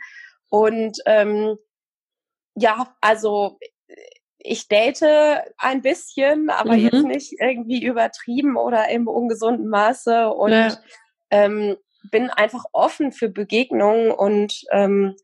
Und 0.49 0.97
ähm, 1.05 1.57
ja, 2.55 2.95
also 3.01 3.59
ich 4.45 4.67
date 4.67 5.03
ein 5.57 5.81
bisschen, 5.81 6.49
aber 6.49 6.73
mhm. 6.73 6.79
jetzt 6.79 7.03
nicht 7.03 7.33
irgendwie 7.39 7.83
übertrieben 7.83 8.57
oder 8.57 8.89
im 8.89 9.07
ungesunden 9.07 9.67
Maße 9.67 10.29
und 10.29 10.51
ja. 10.51 10.77
ähm, 11.31 11.77
bin 12.11 12.29
einfach 12.29 12.65
offen 12.71 13.11
für 13.11 13.29
Begegnungen 13.29 14.11
und 14.11 14.61
ähm, 14.71 15.15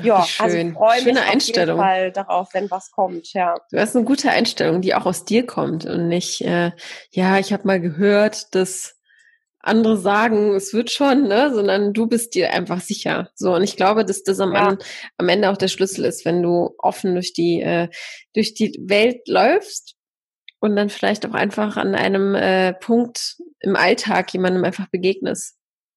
ja, 0.00 0.18
Ach, 0.18 0.40
also 0.40 0.56
ich 0.56 0.72
freue 0.74 1.02
mich 1.02 1.18
auf 1.18 1.42
jeden 1.42 1.76
Fall 1.76 2.12
darauf, 2.12 2.54
wenn 2.54 2.70
was 2.70 2.92
kommt, 2.92 3.32
ja. 3.32 3.56
Du 3.72 3.80
hast 3.80 3.96
eine 3.96 4.04
gute 4.04 4.30
Einstellung, 4.30 4.80
die 4.80 4.94
auch 4.94 5.06
aus 5.06 5.24
dir 5.24 5.44
kommt 5.44 5.86
und 5.86 6.08
nicht, 6.08 6.42
äh, 6.42 6.70
ja, 7.10 7.38
ich 7.38 7.52
habe 7.52 7.66
mal 7.66 7.80
gehört, 7.80 8.54
dass 8.54 8.97
andere 9.60 9.96
sagen, 9.96 10.54
es 10.54 10.72
wird 10.72 10.90
schon, 10.90 11.24
ne, 11.24 11.52
sondern 11.52 11.92
du 11.92 12.06
bist 12.06 12.34
dir 12.34 12.52
einfach 12.52 12.80
sicher. 12.80 13.30
So 13.34 13.54
und 13.54 13.62
ich 13.62 13.76
glaube, 13.76 14.04
dass 14.04 14.22
das 14.22 14.40
am, 14.40 14.54
ja. 14.54 14.76
am 15.16 15.28
Ende 15.28 15.50
auch 15.50 15.56
der 15.56 15.68
Schlüssel 15.68 16.04
ist, 16.04 16.24
wenn 16.24 16.42
du 16.42 16.74
offen 16.78 17.14
durch 17.14 17.32
die 17.32 17.60
äh, 17.60 17.88
durch 18.34 18.54
die 18.54 18.78
Welt 18.86 19.26
läufst 19.26 19.96
und 20.60 20.76
dann 20.76 20.90
vielleicht 20.90 21.26
auch 21.26 21.34
einfach 21.34 21.76
an 21.76 21.94
einem 21.94 22.34
äh, 22.34 22.72
Punkt 22.74 23.36
im 23.60 23.76
Alltag 23.76 24.32
jemandem 24.32 24.64
einfach 24.64 24.88
begegnest. 24.88 25.56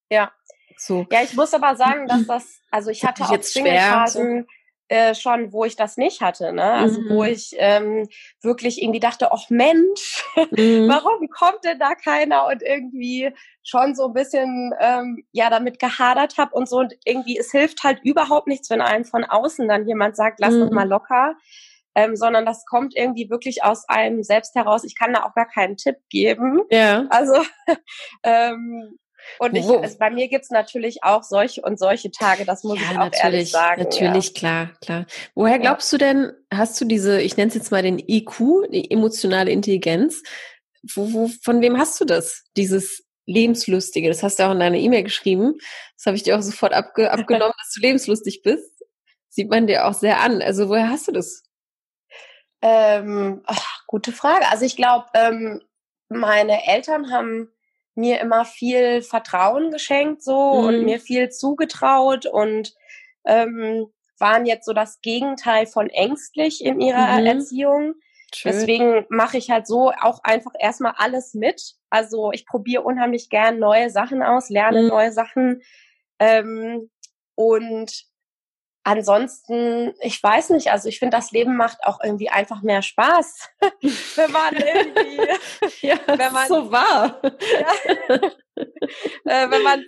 Ja. 0.09 0.31
So. 0.77 1.05
Ja, 1.11 1.21
ich 1.21 1.35
muss 1.35 1.53
aber 1.53 1.75
sagen, 1.75 2.07
dass 2.07 2.25
das, 2.25 2.59
also 2.71 2.89
ich 2.89 3.03
hatte 3.03 3.23
auch 3.23 3.41
Single-Phasen, 3.41 4.47
äh, 4.91 5.15
schon, 5.15 5.53
wo 5.53 5.63
ich 5.63 5.77
das 5.77 5.95
nicht 5.95 6.19
hatte, 6.19 6.51
ne? 6.51 6.63
Also 6.63 6.99
mhm. 6.99 7.09
wo 7.11 7.23
ich 7.23 7.55
ähm, 7.57 8.09
wirklich 8.41 8.81
irgendwie 8.81 8.99
dachte, 8.99 9.31
ach 9.31 9.49
Mensch, 9.49 10.25
mhm. 10.51 10.89
warum 10.89 11.29
kommt 11.29 11.63
denn 11.63 11.79
da 11.79 11.95
keiner 11.95 12.47
und 12.47 12.61
irgendwie 12.61 13.33
schon 13.63 13.95
so 13.95 14.07
ein 14.07 14.13
bisschen 14.13 14.73
ähm, 14.81 15.23
ja 15.31 15.49
damit 15.49 15.79
gehadert 15.79 16.37
habe 16.37 16.53
und 16.53 16.67
so 16.67 16.79
und 16.79 16.93
irgendwie 17.05 17.37
es 17.37 17.51
hilft 17.51 17.85
halt 17.85 18.01
überhaupt 18.03 18.47
nichts, 18.47 18.69
wenn 18.69 18.81
einem 18.81 19.05
von 19.05 19.23
außen 19.23 19.65
dann 19.69 19.87
jemand 19.87 20.17
sagt, 20.17 20.41
lass 20.41 20.55
mhm. 20.55 20.59
doch 20.59 20.71
mal 20.71 20.89
locker. 20.89 21.35
Ähm, 21.93 22.15
sondern 22.15 22.45
das 22.45 22.65
kommt 22.65 22.95
irgendwie 22.95 23.29
wirklich 23.29 23.65
aus 23.65 23.83
einem 23.89 24.23
selbst 24.23 24.55
heraus. 24.55 24.85
Ich 24.85 24.97
kann 24.97 25.11
da 25.11 25.23
auch 25.23 25.33
gar 25.33 25.47
keinen 25.47 25.75
Tipp 25.75 25.97
geben. 26.09 26.61
Ja. 26.69 27.05
Also 27.09 27.33
ähm, 28.23 28.97
und 29.39 29.55
ich, 29.55 29.65
also 29.65 29.97
bei 29.97 30.09
mir 30.09 30.27
gibt's 30.27 30.49
natürlich 30.49 31.03
auch 31.03 31.23
solche 31.23 31.61
und 31.61 31.79
solche 31.79 32.11
Tage, 32.11 32.45
das 32.45 32.63
muss 32.63 32.79
ja, 32.79 32.91
ich 32.91 32.97
auch 32.97 33.23
ehrlich 33.23 33.51
sagen. 33.51 33.83
Natürlich, 33.83 34.27
ja. 34.27 34.33
klar, 34.33 34.71
klar. 34.81 35.05
Woher 35.35 35.59
glaubst 35.59 35.91
du 35.93 35.97
denn, 35.97 36.31
hast 36.51 36.79
du 36.79 36.85
diese, 36.85 37.21
ich 37.21 37.37
nenne 37.37 37.49
es 37.49 37.55
jetzt 37.55 37.71
mal 37.71 37.83
den 37.83 37.99
IQ, 37.99 38.69
die 38.71 38.89
emotionale 38.91 39.51
Intelligenz, 39.51 40.21
wo, 40.95 41.13
wo, 41.13 41.29
von 41.43 41.61
wem 41.61 41.77
hast 41.77 41.99
du 42.01 42.05
das? 42.05 42.43
Dieses 42.57 43.03
Lebenslustige, 43.25 44.07
das 44.07 44.23
hast 44.23 44.39
du 44.39 44.43
auch 44.43 44.51
in 44.51 44.59
deiner 44.59 44.77
E-Mail 44.77 45.03
geschrieben. 45.03 45.55
Das 45.97 46.05
habe 46.05 46.17
ich 46.17 46.23
dir 46.23 46.37
auch 46.37 46.41
sofort 46.41 46.73
abge 46.73 47.11
abgenommen, 47.11 47.53
dass 47.57 47.73
du 47.73 47.81
lebenslustig 47.87 48.41
bist. 48.43 48.83
Sieht 49.29 49.49
man 49.49 49.67
dir 49.67 49.85
auch 49.85 49.93
sehr 49.93 50.19
an. 50.19 50.41
Also 50.41 50.67
woher 50.69 50.89
hast 50.89 51.07
du 51.07 51.11
das? 51.11 51.43
Ähm, 52.61 53.41
ach, 53.45 53.83
gute 53.87 54.11
Frage. 54.11 54.47
Also 54.49 54.65
ich 54.65 54.75
glaube, 54.75 55.05
ähm, 55.13 55.61
meine 56.09 56.67
Eltern 56.67 57.11
haben 57.11 57.49
mir 57.95 58.19
immer 58.19 58.45
viel 58.45 59.01
Vertrauen 59.01 59.71
geschenkt 59.71 60.23
so 60.23 60.53
mhm. 60.53 60.67
und 60.67 60.85
mir 60.85 60.99
viel 60.99 61.29
zugetraut 61.29 62.25
und 62.25 62.73
ähm, 63.25 63.87
waren 64.17 64.45
jetzt 64.45 64.65
so 64.65 64.73
das 64.73 65.01
Gegenteil 65.01 65.65
von 65.65 65.89
ängstlich 65.89 66.63
in 66.63 66.79
ihrer 66.79 67.19
mhm. 67.19 67.25
Erziehung. 67.25 67.95
Schön. 68.33 68.53
Deswegen 68.53 69.05
mache 69.09 69.37
ich 69.37 69.49
halt 69.49 69.67
so 69.67 69.91
auch 69.99 70.23
einfach 70.23 70.53
erstmal 70.57 70.93
alles 70.97 71.33
mit. 71.33 71.75
Also 71.89 72.31
ich 72.31 72.45
probiere 72.45 72.83
unheimlich 72.83 73.29
gern 73.29 73.59
neue 73.59 73.89
Sachen 73.89 74.23
aus, 74.23 74.49
lerne 74.49 74.83
mhm. 74.83 74.87
neue 74.87 75.11
Sachen. 75.11 75.61
Ähm, 76.19 76.89
und 77.35 78.05
ansonsten, 78.83 79.93
ich 80.01 80.21
weiß 80.21 80.51
nicht, 80.51 80.71
also 80.71 80.89
ich 80.89 80.99
finde, 80.99 81.17
das 81.17 81.31
Leben 81.31 81.55
macht 81.55 81.77
auch 81.83 81.99
irgendwie 82.03 82.29
einfach 82.29 82.61
mehr 82.61 82.81
Spaß, 82.81 83.49
wenn 84.15 84.31
man 84.31 84.55
irgendwie, 84.55 85.47
ja, 85.87 85.97
wenn 86.07 86.33
man 86.33 86.47
so 86.47 86.71
war, 86.71 87.21
ja, 87.23 88.15
äh, 89.25 89.51
wenn 89.51 89.63
man, 89.63 89.83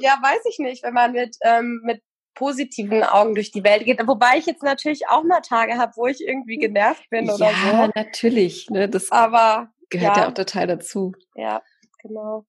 ja, 0.00 0.18
weiß 0.22 0.44
ich 0.50 0.58
nicht, 0.58 0.82
wenn 0.82 0.94
man 0.94 1.12
mit 1.12 1.36
ähm, 1.42 1.80
mit 1.84 2.02
positiven 2.34 3.02
Augen 3.02 3.34
durch 3.34 3.50
die 3.50 3.64
Welt 3.64 3.84
geht. 3.86 3.98
Wobei 4.06 4.36
ich 4.36 4.46
jetzt 4.46 4.62
natürlich 4.62 5.08
auch 5.08 5.24
mal 5.24 5.40
Tage 5.40 5.78
habe, 5.78 5.92
wo 5.96 6.06
ich 6.06 6.20
irgendwie 6.20 6.58
genervt 6.58 7.08
bin 7.10 7.30
oder 7.30 7.50
ja, 7.50 7.56
so. 7.56 7.66
Ja, 7.68 7.90
natürlich. 7.94 8.68
Ne, 8.68 8.88
das 8.88 9.10
Aber 9.10 9.70
gehört 9.88 10.16
ja. 10.16 10.22
ja 10.22 10.28
auch 10.28 10.34
total 10.34 10.66
dazu. 10.66 11.12
Ja, 11.34 11.62
genau. 11.98 12.44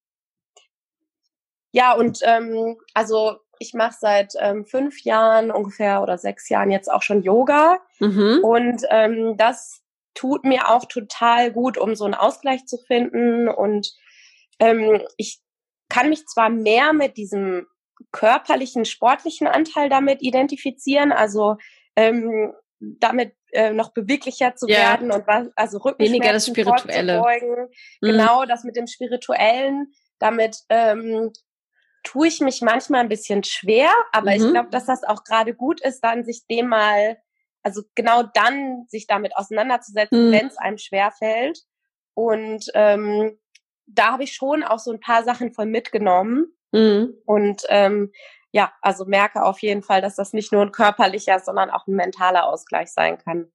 Ja, 1.72 1.94
und 1.94 2.20
ähm, 2.24 2.78
also 2.94 3.38
ich 3.60 3.74
mache 3.74 3.96
seit 4.00 4.34
ähm, 4.40 4.66
fünf 4.66 5.04
Jahren 5.04 5.52
ungefähr 5.52 6.02
oder 6.02 6.18
sechs 6.18 6.50
Jahren 6.50 6.72
jetzt 6.72 6.92
auch 6.92 7.02
schon 7.02 7.24
Yoga. 7.24 7.80
Mhm. 8.00 8.40
Und 8.44 8.84
ähm, 8.90 9.38
das 9.38 9.82
tut 10.14 10.44
mir 10.44 10.70
auch 10.70 10.86
total 10.86 11.52
gut, 11.52 11.78
um 11.78 11.96
so 11.96 12.06
einen 12.06 12.16
Ausgleich 12.16 12.66
zu 12.66 12.78
finden. 12.78 13.48
Und 13.48 13.94
ähm, 14.60 15.02
ich 15.18 15.40
kann 15.90 16.10
mich 16.10 16.26
zwar 16.26 16.50
mehr 16.50 16.94
mit 16.94 17.18
diesem 17.18 17.68
körperlichen, 18.12 18.86
sportlichen 18.86 19.48
Anteil 19.48 19.90
damit 19.90 20.22
identifizieren, 20.22 21.12
also 21.12 21.58
ähm, 21.96 22.54
damit 22.80 23.34
äh, 23.52 23.72
noch 23.72 23.94
beweglicher 23.94 24.56
zu 24.56 24.68
ja. 24.68 24.78
werden 24.78 25.12
und 25.12 25.26
was, 25.26 25.48
also 25.56 25.78
Rückenschmerzen 25.80 26.14
weniger 26.14 26.34
das 26.34 26.48
Spirituelle. 26.48 27.22
Mhm. 27.22 27.68
Genau, 28.02 28.46
das 28.46 28.64
mit 28.64 28.76
dem 28.76 28.88
Spirituellen, 28.88 29.94
damit 30.20 30.58
ähm, 30.70 31.32
tue 32.08 32.30
ich 32.30 32.40
mich 32.40 32.62
manchmal 32.62 33.02
ein 33.02 33.10
bisschen 33.10 33.44
schwer, 33.44 33.92
aber 34.14 34.32
mhm. 34.32 34.38
ich 34.38 34.52
glaube, 34.52 34.70
dass 34.70 34.86
das 34.86 35.04
auch 35.04 35.26
gerade 35.26 35.54
gut 35.54 35.82
ist, 35.82 36.00
dann 36.02 36.24
sich 36.24 36.48
dem 36.48 36.68
mal, 36.68 37.18
also 37.64 37.82
genau 37.96 38.24
dann 38.24 38.86
sich 38.88 39.08
damit 39.08 39.36
auseinanderzusetzen, 39.36 40.28
mhm. 40.28 40.32
wenn 40.32 40.48
es 40.48 40.58
einem 40.58 40.78
schwer 40.78 41.12
fällt. 41.12 41.60
Und 42.14 42.66
ähm, 42.76 43.38
da 43.88 44.14
habe 44.14 44.24
ich 44.24 44.34
schon 44.34 44.64
auch 44.64 44.80
so 44.80 44.92
ein 44.92 45.02
paar 45.02 45.24
Sachen 45.24 45.54
von 45.54 45.70
mitgenommen. 45.70 46.54
Mhm. 46.72 47.14
Und 47.26 47.64
ähm, 47.68 48.14
ja, 48.52 48.72
also 48.82 49.04
merke 49.04 49.44
auf 49.44 49.60
jeden 49.62 49.84
Fall, 49.84 50.02
dass 50.02 50.16
das 50.16 50.32
nicht 50.32 50.54
nur 50.54 50.62
ein 50.62 50.72
körperlicher, 50.72 51.40
sondern 51.40 51.70
auch 51.70 51.88
ein 51.88 51.96
mentaler 51.96 52.48
Ausgleich 52.48 52.90
sein 52.90 53.18
kann. 53.18 53.52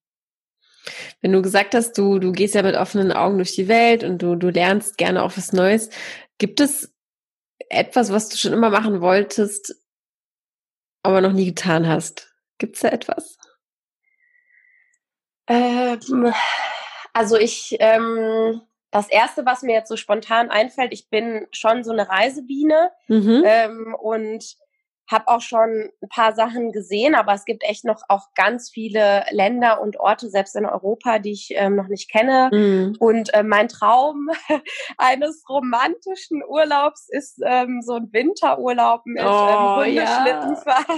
Wenn 1.23 1.33
du 1.33 1.41
gesagt 1.41 1.75
hast, 1.75 1.97
du, 1.97 2.19
du 2.19 2.33
gehst 2.33 2.55
ja 2.55 2.63
mit 2.63 2.77
offenen 2.77 3.13
Augen 3.13 3.39
durch 3.39 3.55
die 3.55 3.69
Welt 3.69 4.05
und 4.05 4.19
du, 4.19 4.37
du 4.37 4.51
lernst 4.51 4.99
gerne 4.99 5.23
auch 5.23 5.37
was 5.37 5.55
Neues, 5.55 5.89
gibt 6.37 6.61
es 6.61 6.92
etwas, 7.73 8.13
was 8.13 8.29
du 8.29 8.37
schon 8.37 8.53
immer 8.53 8.71
machen 8.71 9.01
wolltest, 9.01 9.77
aber 11.03 11.21
noch 11.21 11.33
nie 11.33 11.47
getan 11.47 11.89
hast? 11.89 12.33
Gibt 12.59 12.77
es 12.77 12.83
da 12.83 12.89
etwas? 12.89 13.39
Ähm, 15.49 16.33
also 17.13 17.37
ich, 17.37 17.77
ähm, 17.81 18.61
das 18.91 19.09
erste, 19.09 19.45
was 19.47 19.63
mir 19.63 19.75
jetzt 19.75 19.89
so 19.89 19.97
spontan 19.97 20.51
einfällt, 20.51 20.93
ich 20.93 21.09
bin 21.09 21.47
schon 21.51 21.83
so 21.83 21.93
eine 21.93 22.09
Reisebiene 22.09 22.93
mhm. 23.09 23.43
ähm, 23.45 23.97
und 23.99 24.57
habe 25.13 25.29
auch 25.29 25.41
schon 25.41 25.91
ein 26.03 26.09
paar 26.09 26.35
Sachen 26.35 26.73
gesehen, 26.73 27.15
aber 27.15 27.35
es 27.35 27.45
gibt 27.45 27.63
echt 27.63 27.85
noch 27.85 28.03
auch 28.09 28.29
ganz 28.35 28.71
viele 28.71 29.25
Länder 29.31 29.81
und 29.81 30.01
Orte, 30.01 30.29
selbst 30.29 30.57
in 30.57 30.67
Europa, 30.67 31.19
die 31.19 31.33
ich 31.33 31.51
ähm, 31.55 31.77
noch 31.77 31.89
nicht 31.89 32.11
kenne. 32.11 32.51
Mhm. 32.53 32.97
Und 32.99 33.33
äh, 33.35 33.43
mein 33.43 33.69
Traum 33.69 34.29
eines 34.99 35.45
romantischen 35.49 36.43
Urlaubs 36.45 37.09
ist 37.09 37.41
ähm, 37.45 37.83
so 37.83 37.95
ein 37.95 38.13
Winterurlaub 38.13 39.03
mit 39.05 39.23
ähm, 39.23 39.29
oh, 39.29 39.83
ähm, 39.85 39.99
Hundeschlittenfahrt. 39.99 40.89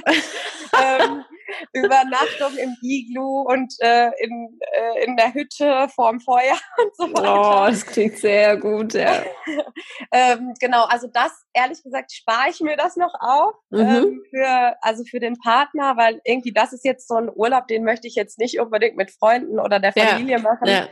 Ja. 0.72 1.04
ähm, 1.04 1.24
Übernachtung 1.72 2.56
im 2.56 2.76
Iglu 2.82 3.42
und 3.42 3.74
äh, 3.80 4.10
in, 4.18 4.58
äh, 4.60 5.04
in 5.04 5.16
der 5.16 5.34
Hütte 5.34 5.88
vorm 5.88 6.20
Feuer 6.20 6.58
und 6.82 6.96
so 6.96 7.04
weiter. 7.14 7.64
Oh, 7.64 7.66
das 7.70 7.86
klingt 7.86 8.18
sehr 8.18 8.56
gut, 8.56 8.94
ja. 8.94 9.22
ähm, 10.12 10.54
genau, 10.60 10.84
also 10.84 11.08
das, 11.08 11.32
ehrlich 11.52 11.82
gesagt, 11.82 12.12
spare 12.12 12.50
ich 12.50 12.60
mir 12.60 12.76
das 12.76 12.96
noch 12.96 13.14
auf 13.18 13.54
mhm. 13.70 13.80
ähm, 13.80 14.22
für, 14.30 14.76
also 14.80 15.04
für 15.04 15.20
den 15.20 15.38
Partner, 15.38 15.96
weil 15.96 16.20
irgendwie 16.24 16.52
das 16.52 16.72
ist 16.72 16.84
jetzt 16.84 17.08
so 17.08 17.14
ein 17.14 17.30
Urlaub, 17.34 17.66
den 17.66 17.84
möchte 17.84 18.08
ich 18.08 18.14
jetzt 18.14 18.38
nicht 18.38 18.60
unbedingt 18.60 18.96
mit 18.96 19.10
Freunden 19.10 19.58
oder 19.58 19.80
der 19.80 19.92
Familie 19.92 20.36
ja. 20.36 20.42
machen. 20.42 20.66
Ja. 20.66 20.88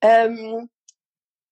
Ähm, 0.00 0.68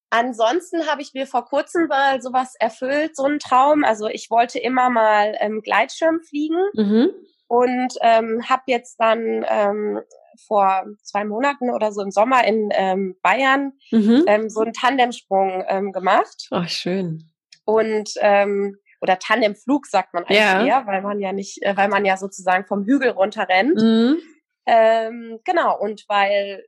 Ansonsten 0.09 0.87
habe 0.87 1.01
ich 1.01 1.13
mir 1.13 1.27
vor 1.27 1.43
kurzem 1.43 1.87
mal 1.87 2.21
sowas 2.21 2.55
erfüllt, 2.57 3.17
so 3.17 3.25
einen 3.25 3.39
Traum. 3.39 3.83
Also 3.83 4.07
ich 4.07 4.29
wollte 4.29 4.57
immer 4.57 4.89
mal 4.89 5.35
ähm, 5.41 5.61
Gleitschirm 5.61 6.21
fliegen. 6.21 6.57
Mhm 6.75 7.09
und 7.47 7.93
ähm, 8.01 8.43
habe 8.47 8.63
jetzt 8.67 8.97
dann 8.99 9.45
ähm, 9.47 10.01
vor 10.47 10.85
zwei 11.03 11.25
Monaten 11.25 11.69
oder 11.69 11.91
so 11.91 12.01
im 12.01 12.11
Sommer 12.11 12.45
in 12.45 12.69
ähm, 12.73 13.15
Bayern 13.21 13.73
mhm. 13.91 14.23
ähm, 14.27 14.49
so 14.49 14.61
einen 14.61 14.73
Tandemsprung 14.73 15.63
ähm, 15.67 15.91
gemacht. 15.91 16.47
Ach, 16.51 16.69
schön. 16.69 17.29
Und 17.65 18.11
ähm, 18.21 18.77
oder 19.01 19.19
Tandemflug 19.19 19.85
sagt 19.85 20.13
man 20.13 20.23
eigentlich 20.23 20.39
ja. 20.39 20.65
eher, 20.65 20.87
weil 20.87 21.01
man 21.01 21.19
ja 21.19 21.31
nicht, 21.31 21.61
äh, 21.61 21.75
weil 21.77 21.89
man 21.89 22.05
ja 22.05 22.17
sozusagen 22.17 22.65
vom 22.65 22.85
Hügel 22.85 23.11
runter 23.11 23.47
rennt. 23.47 23.79
Mhm. 23.79 24.17
Ähm, 24.65 25.39
genau, 25.45 25.77
und 25.79 26.05
weil 26.07 26.65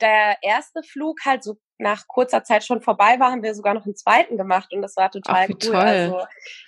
der 0.00 0.36
erste 0.42 0.82
Flug 0.82 1.18
halt 1.24 1.44
so 1.44 1.58
nach 1.78 2.06
kurzer 2.06 2.44
Zeit 2.44 2.64
schon 2.64 2.80
vorbei 2.80 3.18
war, 3.18 3.30
haben 3.30 3.42
wir 3.42 3.54
sogar 3.54 3.74
noch 3.74 3.84
einen 3.84 3.96
zweiten 3.96 4.36
gemacht 4.36 4.72
und 4.72 4.82
das 4.82 4.96
war 4.96 5.10
total 5.10 5.44
Ach, 5.44 5.48
wie 5.48 5.52
cool. 5.52 5.72
Toll. 5.72 5.74
Also, 5.74 6.18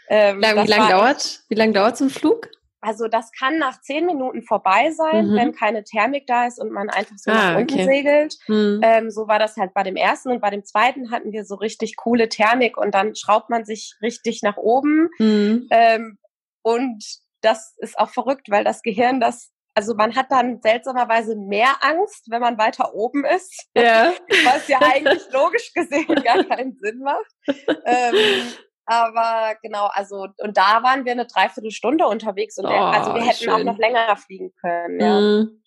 ähm, 0.09 0.39
wie 0.39 0.41
lange 0.41 0.65
lang 0.65 0.91
dauert? 0.91 1.41
Wie 1.49 1.55
lange 1.55 1.73
dauert 1.73 1.97
so 1.97 2.05
ein 2.05 2.11
Flug? 2.11 2.49
Also 2.83 3.07
das 3.07 3.31
kann 3.31 3.59
nach 3.59 3.81
zehn 3.81 4.05
Minuten 4.07 4.43
vorbei 4.43 4.91
sein, 4.91 5.29
mhm. 5.29 5.37
wenn 5.37 5.53
keine 5.55 5.85
Thermik 5.85 6.27
da 6.27 6.47
ist 6.47 6.61
und 6.61 6.73
man 6.73 6.91
einfach 6.91 7.15
so 7.17 7.31
ah, 7.31 7.35
nach 7.35 7.57
unten 7.59 7.75
okay. 7.75 7.85
segelt. 7.85 8.37
Mhm. 8.49 8.81
Ähm, 8.83 9.11
so 9.11 9.29
war 9.29 9.39
das 9.39 9.57
halt 9.57 9.73
bei 9.73 9.85
dem 9.85 9.95
ersten 9.95 10.31
und 10.31 10.41
bei 10.41 10.51
dem 10.51 10.65
zweiten 10.65 11.13
hatten 11.13 11.33
wir 11.33 11.45
so 11.45 11.55
richtig 11.55 11.97
coole 11.97 12.29
Thermik 12.29 12.77
und 12.77 12.93
dann 12.93 13.15
schraubt 13.15 13.51
man 13.51 13.65
sich 13.65 13.95
richtig 14.03 14.43
nach 14.43 14.57
oben. 14.57 15.11
Mhm. 15.19 15.69
Ähm, 15.71 16.19
und 16.63 17.05
das 17.41 17.75
ist 17.79 17.97
auch 17.99 18.11
verrückt, 18.11 18.51
weil 18.51 18.65
das 18.65 18.83
Gehirn 18.83 19.21
das 19.21 19.53
also 19.75 19.95
man 19.95 20.15
hat 20.17 20.27
dann 20.31 20.61
seltsamerweise 20.61 21.35
mehr 21.35 21.77
Angst, 21.81 22.27
wenn 22.29 22.43
man 22.43 22.59
weiter 22.59 22.95
oben 22.95 23.25
ist, 23.25 23.69
ja. 23.75 24.13
was 24.45 24.69
ja 24.69 24.79
eigentlich 24.83 25.23
logisch 25.33 25.73
gesehen 25.73 26.15
gar 26.23 26.45
keinen 26.45 26.77
Sinn 26.77 26.99
macht. 26.99 27.33
Ähm, 27.87 28.15
aber 28.85 29.55
genau, 29.63 29.89
also 29.93 30.29
und 30.39 30.57
da 30.57 30.83
waren 30.83 31.05
wir 31.05 31.13
eine 31.13 31.27
Dreiviertelstunde 31.27 32.07
unterwegs 32.07 32.59
und 32.59 32.67
oh, 32.67 32.69
also 32.69 33.15
wir 33.15 33.23
hätten 33.23 33.45
schön. 33.45 33.51
auch 33.51 33.65
noch 33.65 33.79
länger 33.79 34.17
fliegen 34.17 34.53
können. 34.61 35.01
Ja. 35.01 35.21
Mm. 35.21 35.59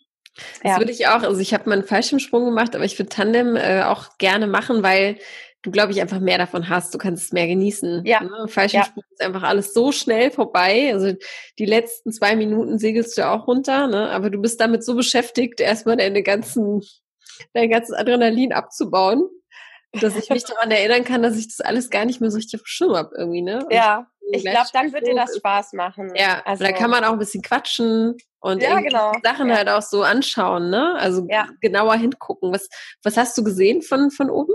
Das 0.61 0.73
ja. 0.73 0.77
würde 0.79 0.91
ich 0.91 1.07
auch, 1.07 1.23
also 1.23 1.39
ich 1.39 1.53
habe 1.53 1.69
mal 1.69 1.75
einen 1.75 1.87
Fallschirmsprung 1.87 2.43
gemacht, 2.43 2.75
aber 2.75 2.83
ich 2.83 2.99
würde 2.99 3.09
Tandem 3.09 3.55
äh, 3.55 3.83
auch 3.83 4.17
gerne 4.17 4.47
machen, 4.47 4.83
weil 4.83 5.17
du, 5.61 5.71
glaube 5.71 5.91
ich, 5.91 6.01
einfach 6.01 6.19
mehr 6.19 6.37
davon 6.37 6.69
hast. 6.69 6.93
Du 6.93 6.97
kannst 6.97 7.23
es 7.23 7.31
mehr 7.31 7.47
genießen. 7.47 8.05
Ja. 8.05 8.21
Ne? 8.21 8.47
Fallschirmsprung 8.47 9.03
ja. 9.03 9.13
ist 9.13 9.25
einfach 9.25 9.43
alles 9.43 9.73
so 9.73 9.91
schnell 9.91 10.31
vorbei. 10.31 10.91
Also 10.93 11.13
die 11.57 11.65
letzten 11.65 12.11
zwei 12.11 12.35
Minuten 12.35 12.77
segelst 12.77 13.17
du 13.17 13.27
auch 13.27 13.47
runter, 13.47 13.87
ne? 13.87 14.09
aber 14.09 14.29
du 14.29 14.39
bist 14.39 14.59
damit 14.59 14.83
so 14.83 14.95
beschäftigt, 14.95 15.59
erstmal 15.59 15.97
deine 15.97 16.21
ganzen, 16.21 16.81
dein 17.53 17.69
ganzes 17.69 17.95
Adrenalin 17.95 18.53
abzubauen, 18.53 19.23
dass 20.01 20.15
ich 20.15 20.29
mich 20.29 20.43
daran 20.43 20.71
erinnern 20.71 21.03
kann, 21.03 21.21
dass 21.21 21.37
ich 21.37 21.47
das 21.47 21.61
alles 21.61 21.89
gar 21.89 22.05
nicht 22.05 22.21
mehr 22.21 22.31
so 22.31 22.37
richtig 22.37 22.59
auf 22.59 22.63
dem 22.63 22.67
Schirm 22.67 22.95
habe 22.95 23.15
irgendwie. 23.17 23.41
Ne? 23.41 23.63
Und 23.63 23.73
ja, 23.73 24.07
ich 24.31 24.43
glaube, 24.43 24.69
dann 24.73 24.91
wird 24.93 25.07
dir 25.07 25.15
das 25.15 25.35
Spaß 25.37 25.73
machen. 25.73 26.11
Ja, 26.15 26.41
also 26.45 26.63
da 26.63 26.71
kann 26.71 26.89
man 26.89 27.03
auch 27.03 27.13
ein 27.13 27.19
bisschen 27.19 27.41
quatschen 27.43 28.17
und 28.39 28.61
ja, 28.61 28.79
genau. 28.79 29.11
Sachen 29.23 29.49
ja. 29.49 29.55
halt 29.55 29.69
auch 29.69 29.81
so 29.81 30.03
anschauen, 30.03 30.69
ne? 30.69 30.95
Also 30.99 31.25
ja. 31.29 31.47
genauer 31.61 31.95
hingucken. 31.95 32.51
Was, 32.53 32.69
was 33.03 33.17
hast 33.17 33.37
du 33.37 33.43
gesehen 33.43 33.81
von, 33.81 34.11
von 34.11 34.29
oben? 34.29 34.53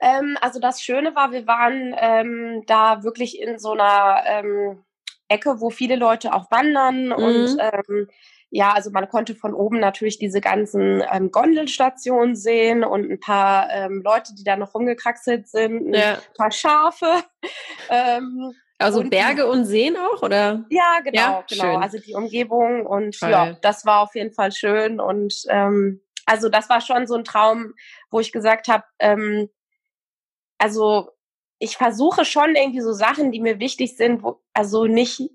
Ähm, 0.00 0.36
also 0.40 0.60
das 0.60 0.82
Schöne 0.82 1.14
war, 1.14 1.32
wir 1.32 1.46
waren 1.46 1.94
ähm, 1.98 2.62
da 2.66 3.02
wirklich 3.02 3.40
in 3.40 3.58
so 3.58 3.72
einer 3.72 4.22
ähm, 4.26 4.84
Ecke, 5.28 5.60
wo 5.60 5.70
viele 5.70 5.96
Leute 5.96 6.32
auch 6.32 6.50
wandern 6.50 7.06
mhm. 7.06 7.12
und 7.12 7.58
ähm, 7.60 8.08
ja, 8.50 8.72
also 8.72 8.90
man 8.90 9.08
konnte 9.08 9.34
von 9.34 9.54
oben 9.54 9.78
natürlich 9.78 10.18
diese 10.18 10.40
ganzen 10.40 11.02
ähm, 11.12 11.30
Gondelstationen 11.30 12.34
sehen 12.34 12.82
und 12.82 13.10
ein 13.10 13.20
paar 13.20 13.70
ähm, 13.70 14.02
Leute, 14.04 14.34
die 14.34 14.42
da 14.42 14.56
noch 14.56 14.74
rumgekraxelt 14.74 15.48
sind, 15.48 15.94
ja. 15.94 16.14
ein 16.14 16.34
paar 16.36 16.50
Schafe. 16.50 17.06
ähm, 17.90 18.52
also 18.78 19.00
und 19.00 19.10
Berge 19.10 19.46
und 19.46 19.66
Seen 19.66 19.96
auch, 19.96 20.22
oder? 20.22 20.64
Ja, 20.70 21.00
genau, 21.04 21.20
ja? 21.20 21.44
genau. 21.48 21.62
Schön. 21.62 21.82
Also 21.82 21.98
die 21.98 22.14
Umgebung 22.14 22.86
und 22.86 23.18
Toll. 23.18 23.30
ja, 23.30 23.52
das 23.60 23.86
war 23.86 24.00
auf 24.00 24.14
jeden 24.14 24.32
Fall 24.32 24.52
schön 24.52 25.00
und 25.00 25.34
ähm, 25.48 26.00
also 26.26 26.48
das 26.48 26.68
war 26.68 26.80
schon 26.80 27.06
so 27.06 27.14
ein 27.14 27.24
Traum, 27.24 27.74
wo 28.10 28.20
ich 28.20 28.32
gesagt 28.32 28.68
habe, 28.68 28.84
ähm, 28.98 29.48
also 30.58 31.10
ich 31.58 31.76
versuche 31.76 32.24
schon 32.24 32.56
irgendwie 32.56 32.80
so 32.80 32.92
Sachen, 32.92 33.32
die 33.32 33.40
mir 33.40 33.60
wichtig 33.60 33.96
sind, 33.96 34.22
wo, 34.22 34.40
also 34.54 34.86
nicht 34.86 35.30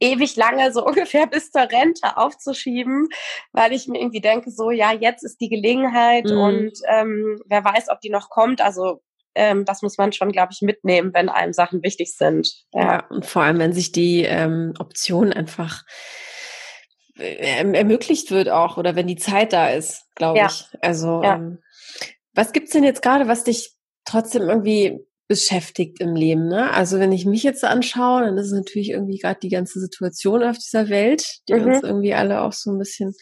ewig 0.00 0.36
lange 0.36 0.72
so 0.72 0.84
ungefähr 0.86 1.26
bis 1.26 1.50
zur 1.50 1.62
Rente 1.62 2.16
aufzuschieben, 2.16 3.08
weil 3.52 3.72
ich 3.72 3.88
mir 3.88 4.00
irgendwie 4.00 4.20
denke, 4.20 4.50
so 4.50 4.70
ja, 4.70 4.92
jetzt 4.92 5.24
ist 5.24 5.40
die 5.40 5.48
Gelegenheit 5.48 6.26
mhm. 6.26 6.38
und 6.38 6.72
ähm, 6.88 7.40
wer 7.46 7.64
weiß, 7.64 7.88
ob 7.90 8.00
die 8.00 8.10
noch 8.10 8.28
kommt. 8.28 8.60
Also 8.60 9.02
ähm, 9.34 9.64
das 9.64 9.82
muss 9.82 9.96
man 9.98 10.12
schon, 10.12 10.30
glaube 10.30 10.52
ich, 10.52 10.60
mitnehmen, 10.60 11.14
wenn 11.14 11.28
einem 11.28 11.52
Sachen 11.52 11.82
wichtig 11.82 12.14
sind. 12.16 12.52
Ja, 12.72 12.82
ja 12.82 13.06
und 13.08 13.24
vor 13.26 13.42
allem, 13.42 13.58
wenn 13.58 13.72
sich 13.72 13.92
die 13.92 14.24
ähm, 14.24 14.74
Option 14.78 15.32
einfach 15.32 15.84
äh, 17.18 17.62
ermöglicht 17.74 18.30
wird 18.30 18.48
auch 18.48 18.76
oder 18.76 18.94
wenn 18.94 19.06
die 19.06 19.16
Zeit 19.16 19.52
da 19.52 19.68
ist, 19.68 20.04
glaube 20.14 20.38
ja. 20.38 20.46
ich. 20.46 20.66
Also 20.80 21.22
ja. 21.22 21.36
ähm, 21.36 21.62
was 22.34 22.52
gibt's 22.52 22.72
denn 22.72 22.84
jetzt 22.84 23.02
gerade, 23.02 23.28
was 23.28 23.44
dich 23.44 23.74
trotzdem 24.04 24.42
irgendwie 24.42 25.06
beschäftigt 25.32 25.98
im 25.98 26.14
Leben. 26.14 26.48
Ne? 26.48 26.70
Also 26.72 26.98
wenn 26.98 27.10
ich 27.10 27.24
mich 27.24 27.42
jetzt 27.42 27.64
anschaue, 27.64 28.20
dann 28.20 28.36
ist 28.36 28.48
es 28.48 28.52
natürlich 28.52 28.90
irgendwie 28.90 29.16
gerade 29.16 29.40
die 29.40 29.48
ganze 29.48 29.80
Situation 29.80 30.42
auf 30.42 30.58
dieser 30.58 30.90
Welt, 30.90 31.38
die 31.48 31.54
mhm. 31.54 31.64
uns 31.64 31.82
irgendwie 31.82 32.12
alle 32.12 32.42
auch 32.42 32.52
so 32.52 32.70
ein 32.70 32.78
bisschen, 32.78 33.14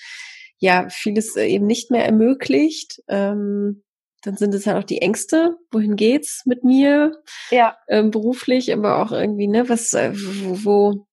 ja, 0.58 0.88
vieles 0.90 1.36
äh, 1.36 1.46
eben 1.46 1.66
nicht 1.66 1.92
mehr 1.92 2.04
ermöglicht. 2.04 3.00
Ähm, 3.06 3.84
dann 4.22 4.36
sind 4.36 4.52
es 4.56 4.66
halt 4.66 4.76
auch 4.76 4.86
die 4.86 5.00
Ängste. 5.00 5.56
Wohin 5.70 5.94
geht's 5.94 6.42
mit 6.46 6.64
mir? 6.64 7.12
Ja. 7.52 7.76
Ähm, 7.88 8.10
beruflich, 8.10 8.72
aber 8.72 9.00
auch 9.00 9.12
irgendwie, 9.12 9.46
ne, 9.46 9.68
was, 9.68 9.92
äh, 9.92 10.12
wo, 10.12 10.64
wo 10.64 11.06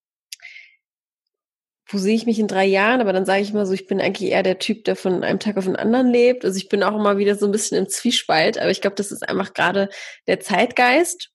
wo 1.90 1.98
sehe 1.98 2.16
ich 2.16 2.26
mich 2.26 2.40
in 2.40 2.48
drei 2.48 2.66
Jahren? 2.66 3.02
Aber 3.02 3.14
dann 3.14 3.26
sage 3.26 3.42
ich 3.42 3.54
mal 3.54 3.66
so, 3.66 3.74
ich 3.74 3.88
bin 3.88 4.02
eigentlich 4.02 4.32
eher 4.32 4.44
der 4.44 4.60
Typ, 4.60 4.84
der 4.84 4.96
von 4.96 5.24
einem 5.24 5.40
Tag 5.40 5.58
auf 5.58 5.66
den 5.66 5.76
anderen 5.76 6.10
lebt. 6.10 6.44
Also 6.44 6.58
ich 6.58 6.68
bin 6.68 6.84
auch 6.84 6.96
immer 6.96 7.18
wieder 7.18 7.36
so 7.36 7.46
ein 7.46 7.52
bisschen 7.52 7.78
im 7.78 7.88
Zwiespalt. 7.88 8.58
Aber 8.58 8.72
ich 8.72 8.82
glaube, 8.82 8.96
das 8.96 9.12
ist 9.12 9.28
einfach 9.28 9.54
gerade 9.54 9.90
der 10.28 10.40
Zeitgeist, 10.40 11.30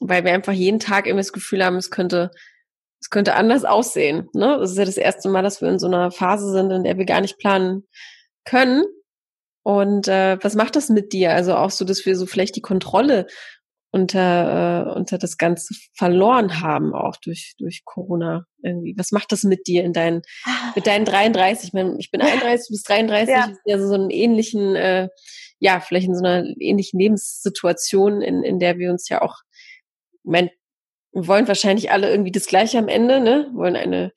weil 0.00 0.24
wir 0.24 0.32
einfach 0.32 0.52
jeden 0.52 0.80
Tag 0.80 1.06
irgendwie 1.06 1.20
das 1.20 1.32
Gefühl 1.32 1.64
haben, 1.64 1.76
es 1.76 1.90
könnte, 1.90 2.30
es 3.00 3.10
könnte 3.10 3.34
anders 3.34 3.64
aussehen. 3.64 4.28
Ne? 4.32 4.56
Das 4.58 4.70
ist 4.70 4.78
ja 4.78 4.86
das 4.86 4.96
erste 4.96 5.28
Mal, 5.28 5.42
dass 5.42 5.60
wir 5.60 5.68
in 5.68 5.78
so 5.78 5.86
einer 5.86 6.10
Phase 6.10 6.50
sind, 6.52 6.70
in 6.70 6.84
der 6.84 6.96
wir 6.96 7.04
gar 7.04 7.20
nicht 7.20 7.38
planen 7.38 7.86
können. 8.44 8.84
Und 9.62 10.08
äh, 10.08 10.38
was 10.42 10.54
macht 10.54 10.76
das 10.76 10.88
mit 10.88 11.12
dir? 11.12 11.34
Also 11.34 11.54
auch 11.54 11.70
so, 11.70 11.84
dass 11.84 12.06
wir 12.06 12.16
so 12.16 12.24
vielleicht 12.24 12.56
die 12.56 12.62
Kontrolle 12.62 13.26
unter, 13.90 14.86
äh, 14.86 14.98
unter 14.98 15.18
das 15.18 15.38
Ganze 15.38 15.74
verloren 15.94 16.60
haben, 16.60 16.94
auch 16.94 17.16
durch, 17.16 17.54
durch 17.58 17.84
Corona 17.84 18.44
irgendwie. 18.62 18.94
Was 18.98 19.12
macht 19.12 19.32
das 19.32 19.44
mit 19.44 19.66
dir 19.66 19.84
in 19.84 19.92
deinen, 19.92 20.22
mit 20.74 20.86
deinen 20.86 21.04
33? 21.04 21.68
Ich, 21.68 21.72
meine, 21.72 21.96
ich 21.98 22.10
bin 22.10 22.20
31, 22.20 22.68
du 22.68 22.72
bist 22.72 22.88
33, 22.88 23.34
ja. 23.34 23.52
ja 23.64 23.78
so 23.78 23.94
einen 23.94 24.10
ähnlichen, 24.10 24.76
äh, 24.76 25.08
ja, 25.58 25.80
vielleicht 25.80 26.06
in 26.06 26.14
so 26.14 26.24
einer 26.24 26.44
ähnlichen 26.60 27.00
Lebenssituation, 27.00 28.20
in, 28.20 28.42
in 28.42 28.58
der 28.58 28.78
wir 28.78 28.90
uns 28.90 29.08
ja 29.08 29.22
auch, 29.22 29.36
mein, 30.22 30.50
wir 31.12 31.26
wollen 31.26 31.48
wahrscheinlich 31.48 31.90
alle 31.90 32.10
irgendwie 32.10 32.32
das 32.32 32.46
Gleiche 32.46 32.78
am 32.78 32.88
Ende, 32.88 33.20
ne? 33.20 33.48
Wir 33.50 33.58
wollen 33.58 33.76
eine 33.76 34.12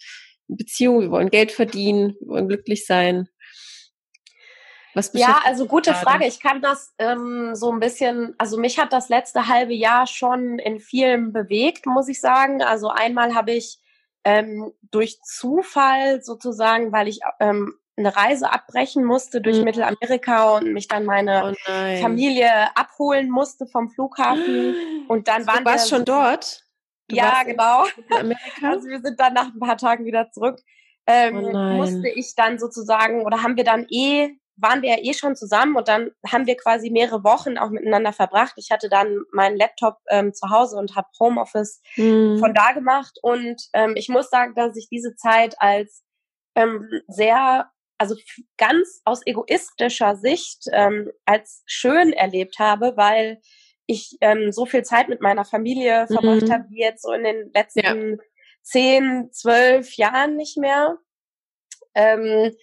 Beziehung, 0.48 1.00
wir 1.00 1.12
wollen 1.12 1.30
Geld 1.30 1.52
verdienen, 1.52 2.16
wir 2.20 2.28
wollen 2.28 2.48
glücklich 2.50 2.86
sein. 2.86 3.30
Was 4.94 5.12
ja, 5.14 5.42
also 5.46 5.68
gute? 5.68 5.94
Frage. 5.94 6.26
Ich 6.26 6.40
kann 6.40 6.62
das 6.62 6.94
ähm, 6.98 7.56
so 7.56 7.72
ein 7.72 7.80
bisschen, 7.80 8.36
also 8.38 8.58
mich 8.58 8.80
hat 8.80 8.92
das 8.92 9.10
letzte 9.10 9.48
halbe 9.48 9.74
Jahr 9.74 10.08
schon 10.08 10.60
in 10.60 10.80
vielen 10.80 11.32
bewegt, 11.32 11.86
muss 11.86 12.08
ich 12.08 12.20
sagen. 12.20 12.62
Also 12.62 12.90
einmal 12.90 13.34
habe 13.34 13.52
ich 13.52 13.80
ähm, 14.24 14.74
durch 14.92 15.22
Zufall 15.22 16.22
sozusagen, 16.22 16.92
weil 16.92 17.08
ich 17.08 17.22
ähm, 17.40 17.76
eine 17.98 18.16
Reise 18.16 18.52
abbrechen 18.52 19.04
musste 19.04 19.42
durch 19.42 19.58
mhm. 19.60 19.66
Mittelamerika 19.66 20.58
und 20.58 20.74
mich 20.74 20.88
dann 20.88 21.06
meine 21.06 21.54
oh 21.54 22.02
Familie 22.02 22.76
abholen 22.76 23.30
musste 23.30 23.68
vom 23.68 23.90
Flughafen. 23.90 24.76
Und 25.08 25.28
dann 25.28 25.46
waren 25.46 25.66
du 25.66 25.72
warst 25.72 25.92
wir 25.92 25.98
schon 25.98 26.06
dort? 26.06 26.64
Du 27.10 27.16
ja, 27.18 27.44
genau. 27.44 27.86
Also 28.64 28.88
wir 28.88 29.02
sind 29.02 29.20
dann 29.20 29.34
nach 29.34 29.54
ein 29.54 29.60
paar 29.60 29.78
Tagen 29.78 30.06
wieder 30.06 30.32
zurück. 30.32 30.62
Ähm, 31.06 31.50
oh 31.54 31.58
musste 31.74 32.08
ich 32.08 32.36
dann 32.36 32.60
sozusagen 32.60 33.26
oder 33.26 33.44
haben 33.44 33.58
wir 33.58 33.64
dann 33.64 33.86
eh 33.90 34.38
waren 34.58 34.82
wir 34.82 34.90
ja 34.90 34.98
eh 35.02 35.14
schon 35.14 35.36
zusammen 35.36 35.76
und 35.76 35.88
dann 35.88 36.12
haben 36.28 36.46
wir 36.46 36.56
quasi 36.56 36.90
mehrere 36.90 37.24
Wochen 37.24 37.58
auch 37.58 37.70
miteinander 37.70 38.14
verbracht. 38.14 38.54
Ich 38.58 38.70
hatte 38.72 38.90
dann 38.90 39.24
meinen 39.32 39.58
Laptop 39.58 39.98
ähm, 40.10 40.34
zu 40.34 40.50
Hause 40.50 40.78
und 40.78 40.96
habe 40.96 41.08
Homeoffice 41.20 41.82
mhm. 41.96 42.38
von 42.40 42.54
da 42.54 42.72
gemacht. 42.74 43.18
Und 43.22 43.62
ähm, 43.74 43.94
ich 43.96 44.10
muss 44.10 44.30
sagen, 44.30 44.54
dass 44.56 44.76
ich 44.76 44.88
diese 44.90 45.16
Zeit 45.16 45.56
als 45.60 46.04
ähm, 46.56 46.88
sehr, 47.08 47.72
also 47.98 48.16
ganz 48.58 49.02
aus 49.06 49.22
egoistischer 49.26 50.16
Sicht 50.16 50.66
ähm, 50.72 51.12
als 51.26 51.64
schön 51.66 52.14
erlebt 52.14 52.60
habe, 52.60 52.94
weil 52.96 53.42
ich 53.88 54.18
ähm, 54.22 54.52
so 54.52 54.66
viel 54.66 54.84
Zeit 54.84 55.10
mit 55.10 55.22
meiner 55.22 55.46
Familie 55.46 56.08
verbracht 56.08 56.44
mhm. 56.44 56.52
habe, 56.52 56.66
wie 56.70 56.80
jetzt 56.80 57.04
so 57.04 57.12
in 57.12 57.24
den 57.24 57.52
letzten 57.54 57.80
ja. 57.80 58.18
zehn, 58.62 59.30
zwölf 59.32 59.96
Jahren 59.96 60.36
nicht 60.36 60.58
mehr. 60.58 60.98
Ähm, 61.94 62.54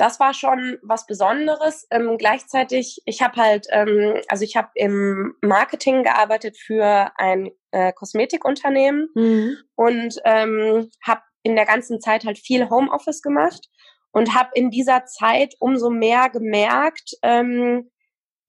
das 0.00 0.18
war 0.18 0.32
schon 0.32 0.78
was 0.82 1.06
Besonderes. 1.06 1.86
Ähm, 1.90 2.16
gleichzeitig, 2.16 3.02
ich 3.04 3.20
habe 3.20 3.36
halt, 3.36 3.66
ähm, 3.70 4.14
also 4.28 4.44
ich 4.44 4.56
habe 4.56 4.70
im 4.74 5.34
Marketing 5.42 6.02
gearbeitet 6.02 6.56
für 6.56 7.10
ein 7.16 7.50
äh, 7.70 7.92
Kosmetikunternehmen 7.92 9.10
mhm. 9.14 9.56
und 9.76 10.16
ähm, 10.24 10.88
habe 11.06 11.20
in 11.42 11.54
der 11.54 11.66
ganzen 11.66 12.00
Zeit 12.00 12.24
halt 12.24 12.38
viel 12.38 12.70
Homeoffice 12.70 13.20
gemacht 13.20 13.68
und 14.10 14.34
habe 14.34 14.48
in 14.54 14.70
dieser 14.70 15.04
Zeit 15.04 15.54
umso 15.58 15.90
mehr 15.90 16.30
gemerkt, 16.30 17.10
ähm, 17.22 17.90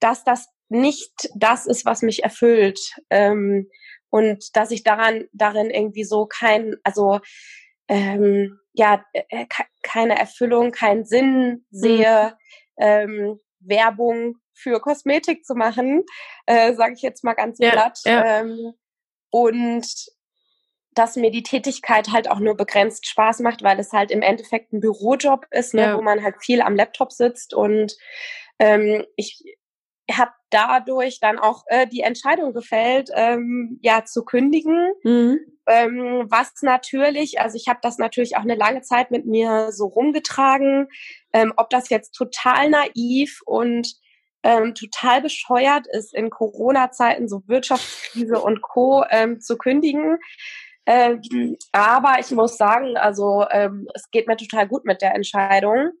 dass 0.00 0.24
das 0.24 0.48
nicht 0.70 1.12
das 1.36 1.66
ist, 1.66 1.84
was 1.84 2.00
mich 2.00 2.24
erfüllt 2.24 2.80
ähm, 3.10 3.68
und 4.08 4.56
dass 4.56 4.70
ich 4.70 4.84
daran 4.84 5.24
darin 5.34 5.68
irgendwie 5.68 6.04
so 6.04 6.24
kein, 6.24 6.76
also 6.82 7.20
ähm, 7.88 8.58
ja 8.72 9.04
äh, 9.12 9.22
äh 9.28 9.46
keine 9.82 10.18
Erfüllung, 10.18 10.70
keinen 10.70 11.04
Sinn 11.04 11.64
sehe, 11.70 12.36
mhm. 12.76 12.84
ähm, 12.84 13.40
Werbung 13.60 14.36
für 14.54 14.80
Kosmetik 14.80 15.44
zu 15.44 15.54
machen, 15.54 16.04
äh, 16.46 16.74
sage 16.74 16.94
ich 16.94 17.02
jetzt 17.02 17.24
mal 17.24 17.34
ganz 17.34 17.58
ja, 17.58 17.70
glatt. 17.70 17.98
Ja. 18.04 18.40
Ähm, 18.40 18.74
und 19.30 19.86
dass 20.94 21.16
mir 21.16 21.30
die 21.30 21.42
Tätigkeit 21.42 22.10
halt 22.12 22.30
auch 22.30 22.38
nur 22.38 22.56
begrenzt 22.56 23.06
Spaß 23.06 23.40
macht, 23.40 23.62
weil 23.62 23.80
es 23.80 23.92
halt 23.92 24.10
im 24.10 24.22
Endeffekt 24.22 24.72
ein 24.72 24.80
Bürojob 24.80 25.46
ist, 25.50 25.74
ne, 25.74 25.82
ja. 25.82 25.96
wo 25.96 26.02
man 26.02 26.22
halt 26.22 26.36
viel 26.40 26.60
am 26.60 26.76
Laptop 26.76 27.12
sitzt 27.12 27.54
und 27.54 27.96
ähm, 28.58 29.04
ich 29.16 29.42
habe 30.10 30.32
dadurch 30.50 31.20
dann 31.20 31.38
auch 31.38 31.64
äh, 31.68 31.86
die 31.86 32.00
Entscheidung 32.00 32.52
gefällt, 32.52 33.10
ähm, 33.14 33.78
ja 33.82 34.04
zu 34.04 34.24
kündigen. 34.24 34.92
Mhm. 35.04 35.38
Ähm, 35.66 36.26
was 36.28 36.52
natürlich, 36.62 37.40
also 37.40 37.56
ich 37.56 37.68
habe 37.68 37.78
das 37.82 37.98
natürlich 37.98 38.36
auch 38.36 38.42
eine 38.42 38.56
lange 38.56 38.82
Zeit 38.82 39.10
mit 39.10 39.26
mir 39.26 39.70
so 39.70 39.86
rumgetragen, 39.86 40.88
ähm, 41.32 41.52
ob 41.56 41.70
das 41.70 41.88
jetzt 41.88 42.12
total 42.12 42.68
naiv 42.68 43.40
und 43.46 43.94
ähm, 44.42 44.74
total 44.74 45.22
bescheuert 45.22 45.86
ist, 45.86 46.12
in 46.14 46.30
Corona-Zeiten 46.30 47.28
so 47.28 47.42
Wirtschaftskrise 47.46 48.40
und 48.40 48.60
Co. 48.60 49.04
Ähm, 49.08 49.40
zu 49.40 49.56
kündigen. 49.56 50.18
Ähm, 50.84 51.56
aber 51.70 52.16
ich 52.18 52.30
muss 52.32 52.56
sagen, 52.56 52.96
also 52.96 53.44
ähm, 53.50 53.86
es 53.94 54.10
geht 54.10 54.26
mir 54.26 54.36
total 54.36 54.66
gut 54.66 54.84
mit 54.84 55.00
der 55.00 55.14
Entscheidung. 55.14 55.92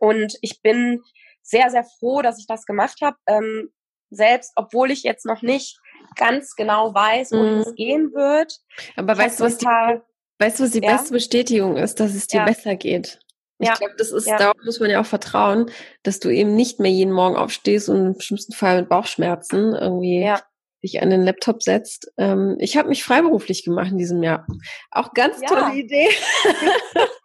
Und 0.00 0.36
ich 0.42 0.60
bin 0.60 1.02
sehr, 1.46 1.70
sehr 1.70 1.84
froh, 1.84 2.22
dass 2.22 2.38
ich 2.38 2.46
das 2.46 2.66
gemacht 2.66 2.98
habe. 3.02 3.16
Ähm, 3.26 3.70
selbst, 4.10 4.52
obwohl 4.56 4.90
ich 4.90 5.02
jetzt 5.02 5.26
noch 5.26 5.42
nicht 5.42 5.78
ganz 6.16 6.54
genau 6.54 6.94
weiß, 6.94 7.32
wohin 7.32 7.54
mhm. 7.56 7.60
es 7.60 7.74
gehen 7.74 8.12
wird. 8.12 8.60
Aber 8.96 9.16
weißt 9.16 9.40
du, 9.40 9.44
was 9.44 9.58
die, 9.58 9.66
weißt 9.66 10.60
du, 10.60 10.64
was 10.64 10.70
die 10.70 10.82
ja? 10.82 10.92
beste 10.96 11.12
Bestätigung 11.12 11.76
ist, 11.76 12.00
dass 12.00 12.14
es 12.14 12.26
dir 12.26 12.40
ja. 12.40 12.44
besser 12.44 12.76
geht? 12.76 13.20
Ich 13.58 13.68
ja. 13.68 13.74
glaube, 13.74 13.94
das 13.96 14.12
ist, 14.12 14.26
ja. 14.26 14.36
darauf 14.36 14.56
muss 14.64 14.80
man 14.80 14.90
ja 14.90 15.00
auch 15.00 15.06
vertrauen, 15.06 15.70
dass 16.02 16.20
du 16.20 16.28
eben 16.28 16.54
nicht 16.54 16.78
mehr 16.78 16.90
jeden 16.90 17.12
Morgen 17.12 17.36
aufstehst 17.36 17.88
und 17.88 18.06
im 18.14 18.20
schlimmsten 18.20 18.52
Fall 18.52 18.80
mit 18.80 18.90
Bauchschmerzen 18.90 19.74
irgendwie 19.74 20.20
ja. 20.20 20.40
dich 20.82 21.00
an 21.00 21.08
den 21.08 21.22
Laptop 21.22 21.62
setzt. 21.62 22.12
Ähm, 22.18 22.56
ich 22.58 22.76
habe 22.76 22.90
mich 22.90 23.02
freiberuflich 23.02 23.64
gemacht 23.64 23.92
in 23.92 23.98
diesem 23.98 24.22
Jahr. 24.22 24.46
Auch 24.90 25.14
ganz 25.14 25.40
tolle 25.40 25.74
Idee. 25.74 26.08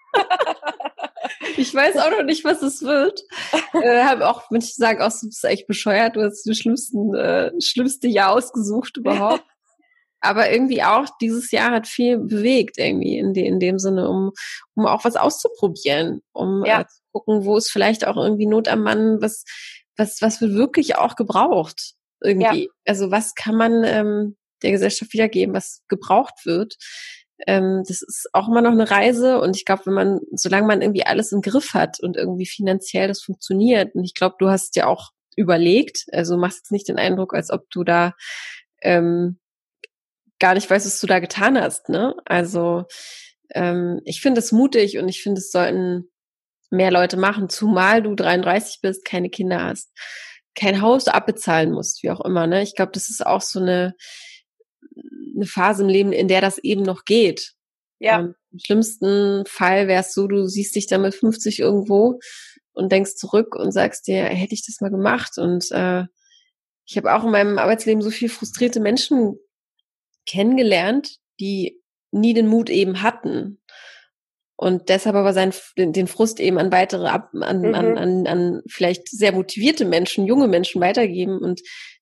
ich 1.62 1.74
weiß 1.74 1.98
auch 1.98 2.12
noch 2.12 2.24
nicht, 2.24 2.44
was 2.44 2.62
es 2.62 2.82
wird. 2.82 3.22
äh, 3.74 4.04
habe 4.04 4.28
auch 4.28 4.50
manche 4.50 4.74
sagen, 4.74 5.02
auch, 5.02 5.12
du 5.20 5.28
bist 5.28 5.44
echt 5.46 5.68
bescheuert, 5.68 6.16
du 6.16 6.22
hast 6.22 6.44
das 6.46 6.58
schlimmsten, 6.58 7.14
äh, 7.16 7.52
schlimmste 7.62 8.08
Jahr 8.08 8.32
ausgesucht 8.32 8.98
überhaupt. 8.98 9.44
Aber 10.24 10.52
irgendwie 10.52 10.84
auch 10.84 11.08
dieses 11.20 11.50
Jahr 11.50 11.72
hat 11.72 11.88
viel 11.88 12.20
bewegt 12.20 12.78
irgendwie 12.78 13.18
in, 13.18 13.34
de, 13.34 13.44
in 13.46 13.60
dem 13.60 13.80
Sinne, 13.80 14.08
um, 14.08 14.32
um 14.76 14.86
auch 14.86 15.04
was 15.04 15.16
auszuprobieren, 15.16 16.22
um 16.32 16.64
ja. 16.64 16.82
äh, 16.82 16.86
zu 16.86 17.02
gucken, 17.12 17.46
wo 17.46 17.58
ist 17.58 17.72
vielleicht 17.72 18.06
auch 18.06 18.18
irgendwie 18.18 18.46
Not 18.46 18.68
am 18.68 18.84
Mann, 18.84 19.20
was, 19.20 19.44
was, 19.98 20.22
was 20.22 20.40
wird 20.40 20.54
wirklich 20.54 20.96
auch 20.96 21.16
gebraucht 21.16 21.96
irgendwie. 22.24 22.66
Ja. 22.66 22.72
Also 22.86 23.10
was 23.10 23.34
kann 23.34 23.56
man 23.56 23.84
ähm, 23.84 24.38
der 24.62 24.72
Gesellschaft 24.72 25.12
wiedergeben, 25.14 25.56
was 25.56 25.82
gebraucht 25.88 26.46
wird. 26.46 26.76
Ähm, 27.48 27.84
das 27.88 28.02
ist 28.02 28.30
auch 28.34 28.48
immer 28.48 28.62
noch 28.62 28.72
eine 28.72 28.90
Reise 28.90 29.40
und 29.40 29.56
ich 29.56 29.66
glaube, 29.66 29.86
wenn 29.86 29.94
man, 29.94 30.20
solange 30.34 30.68
man 30.68 30.82
irgendwie 30.82 31.06
alles 31.06 31.32
im 31.32 31.42
Griff 31.42 31.74
hat 31.74 32.00
und 32.00 32.18
irgendwie 32.18 32.46
finanziell 32.46 33.08
das 33.08 33.22
funktioniert, 33.22 33.96
und 33.96 34.04
ich 34.04 34.14
glaube, 34.14 34.36
du 34.40 34.50
hast 34.50 34.76
ja 34.76 34.88
auch 34.88 35.12
überlegt, 35.36 36.06
also 36.12 36.38
machst 36.38 36.60
jetzt 36.60 36.72
nicht 36.72 36.88
den 36.88 36.98
Eindruck, 36.98 37.34
als 37.34 37.50
ob 37.50 37.70
du 37.70 37.84
da 37.84 38.14
ähm, 38.82 39.40
gar 40.40 40.56
nicht 40.56 40.70
weißt, 40.70 40.86
was 40.86 41.00
du 41.00 41.08
da 41.08 41.20
getan 41.20 41.60
hast. 41.60 41.90
Ne? 41.90 42.16
Also 42.26 42.86
ähm, 43.54 44.02
ich 44.06 44.22
finde 44.22 44.40
es 44.40 44.52
mutig 44.52 44.98
und 44.98 45.08
ich 45.08 45.24
finde, 45.24 45.40
es 45.40 45.52
sollten 45.52 46.10
mehr 46.70 46.92
Leute 46.92 47.18
machen, 47.18 47.50
zumal 47.50 48.02
du 48.02 48.16
33 48.16 48.80
bist, 48.82 49.06
keine 49.06 49.30
Kinder 49.30 49.64
hast, 49.64 49.92
kein 50.56 50.82
Haus 50.82 51.08
abbezahlen 51.08 51.72
musst, 51.72 52.04
wie 52.04 52.12
auch 52.12 52.22
immer. 52.22 52.48
Ne? 52.48 52.64
Ich 52.64 52.76
glaube, 52.76 52.92
das 52.94 53.10
ist 53.10 53.26
auch 53.26 53.42
so 53.42 53.60
eine, 53.60 53.96
eine 55.36 55.46
Phase 55.46 55.84
im 55.84 55.90
Leben, 55.90 56.12
in 56.12 56.28
der 56.28 56.42
das 56.42 56.58
eben 56.58 56.84
noch 56.84 57.06
geht. 57.06 57.54
Ja. 58.00 58.20
Ähm, 58.20 58.36
Im 58.52 58.60
schlimmsten 58.60 59.46
Fall 59.46 59.88
wäre 59.88 60.02
es 60.02 60.14
so, 60.14 60.28
du 60.28 60.48
siehst 60.48 60.76
dich 60.76 60.88
dann 60.88 61.04
mit 61.04 61.16
50 61.16 61.60
irgendwo 61.60 62.20
und 62.74 62.92
denkst 62.92 63.16
zurück 63.16 63.56
und 63.56 63.72
sagst 63.72 64.08
dir, 64.08 64.24
hätte 64.24 64.54
ich 64.54 64.66
das 64.66 64.82
mal 64.82 64.90
gemacht. 64.90 65.38
Und 65.38 65.72
äh, 65.72 66.06
ich 66.86 66.98
habe 66.98 67.14
auch 67.14 67.24
in 67.24 67.32
meinem 67.32 67.58
Arbeitsleben 67.58 68.02
so 68.02 68.10
viel 68.10 68.30
frustrierte 68.30 68.80
Menschen 68.80 69.38
kennengelernt, 70.26 71.18
die 71.40 71.82
nie 72.12 72.34
den 72.34 72.48
Mut 72.48 72.70
eben 72.70 73.02
hatten. 73.02 73.62
Und 74.56 74.90
deshalb 74.90 75.16
aber 75.16 75.34
seinen, 75.34 75.54
den 75.76 76.08
Frust 76.08 76.40
eben 76.40 76.60
an 76.60 76.72
weitere, 76.72 77.08
ab, 77.08 77.32
an, 77.34 77.62
mhm. 77.62 77.74
an, 77.74 77.98
an, 77.98 78.28
an 78.28 78.62
vielleicht 78.68 79.10
sehr 79.10 79.32
motivierte 79.32 79.86
Menschen, 79.86 80.28
junge 80.28 80.48
Menschen 80.48 80.82
weitergeben 80.82 81.40
und 81.40 81.62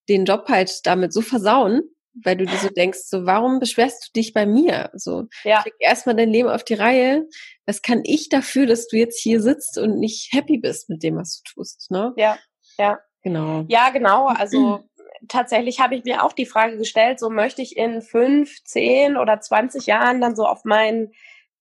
den 0.09 0.25
Job 0.25 0.49
halt 0.49 0.85
damit 0.85 1.13
so 1.13 1.21
versauen, 1.21 1.83
weil 2.13 2.37
du 2.37 2.45
dir 2.45 2.57
so 2.57 2.69
denkst, 2.69 2.99
so, 3.05 3.25
warum 3.25 3.59
beschwerst 3.59 4.07
du 4.07 4.19
dich 4.19 4.33
bei 4.33 4.45
mir? 4.45 4.89
So, 4.93 5.25
ja. 5.43 5.61
krieg 5.61 5.73
erstmal 5.79 6.15
dein 6.15 6.29
Leben 6.29 6.49
auf 6.49 6.63
die 6.63 6.73
Reihe. 6.73 7.27
Was 7.65 7.81
kann 7.81 8.01
ich 8.03 8.29
dafür, 8.29 8.65
dass 8.65 8.87
du 8.87 8.97
jetzt 8.97 9.19
hier 9.21 9.41
sitzt 9.41 9.77
und 9.77 9.99
nicht 9.99 10.33
happy 10.33 10.57
bist 10.57 10.89
mit 10.89 11.03
dem, 11.03 11.17
was 11.17 11.41
du 11.41 11.53
tust, 11.53 11.91
ne? 11.91 12.13
Ja, 12.17 12.37
ja. 12.77 12.99
Genau. 13.21 13.65
Ja, 13.67 13.89
genau. 13.89 14.27
Also, 14.27 14.85
tatsächlich 15.27 15.79
habe 15.79 15.95
ich 15.95 16.05
mir 16.05 16.23
auch 16.23 16.33
die 16.33 16.45
Frage 16.45 16.77
gestellt, 16.77 17.19
so 17.19 17.29
möchte 17.29 17.61
ich 17.61 17.75
in 17.75 18.01
fünf, 18.01 18.63
zehn 18.63 19.17
oder 19.17 19.41
zwanzig 19.41 19.85
Jahren 19.85 20.21
dann 20.21 20.35
so 20.35 20.45
auf 20.45 20.63
mein 20.63 21.11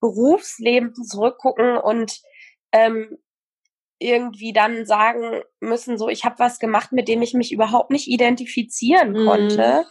Berufsleben 0.00 0.94
zurückgucken 0.94 1.76
und 1.76 2.20
ähm, 2.70 3.18
irgendwie 3.98 4.52
dann 4.52 4.86
sagen 4.86 5.42
müssen, 5.58 5.98
so 5.98 6.08
ich 6.08 6.24
habe 6.24 6.38
was 6.38 6.60
gemacht, 6.60 6.92
mit 6.92 7.08
dem 7.08 7.20
ich 7.20 7.34
mich 7.34 7.50
überhaupt 7.50 7.90
nicht 7.90 8.06
identifizieren 8.06 9.12
mhm. 9.12 9.26
konnte 9.26 9.84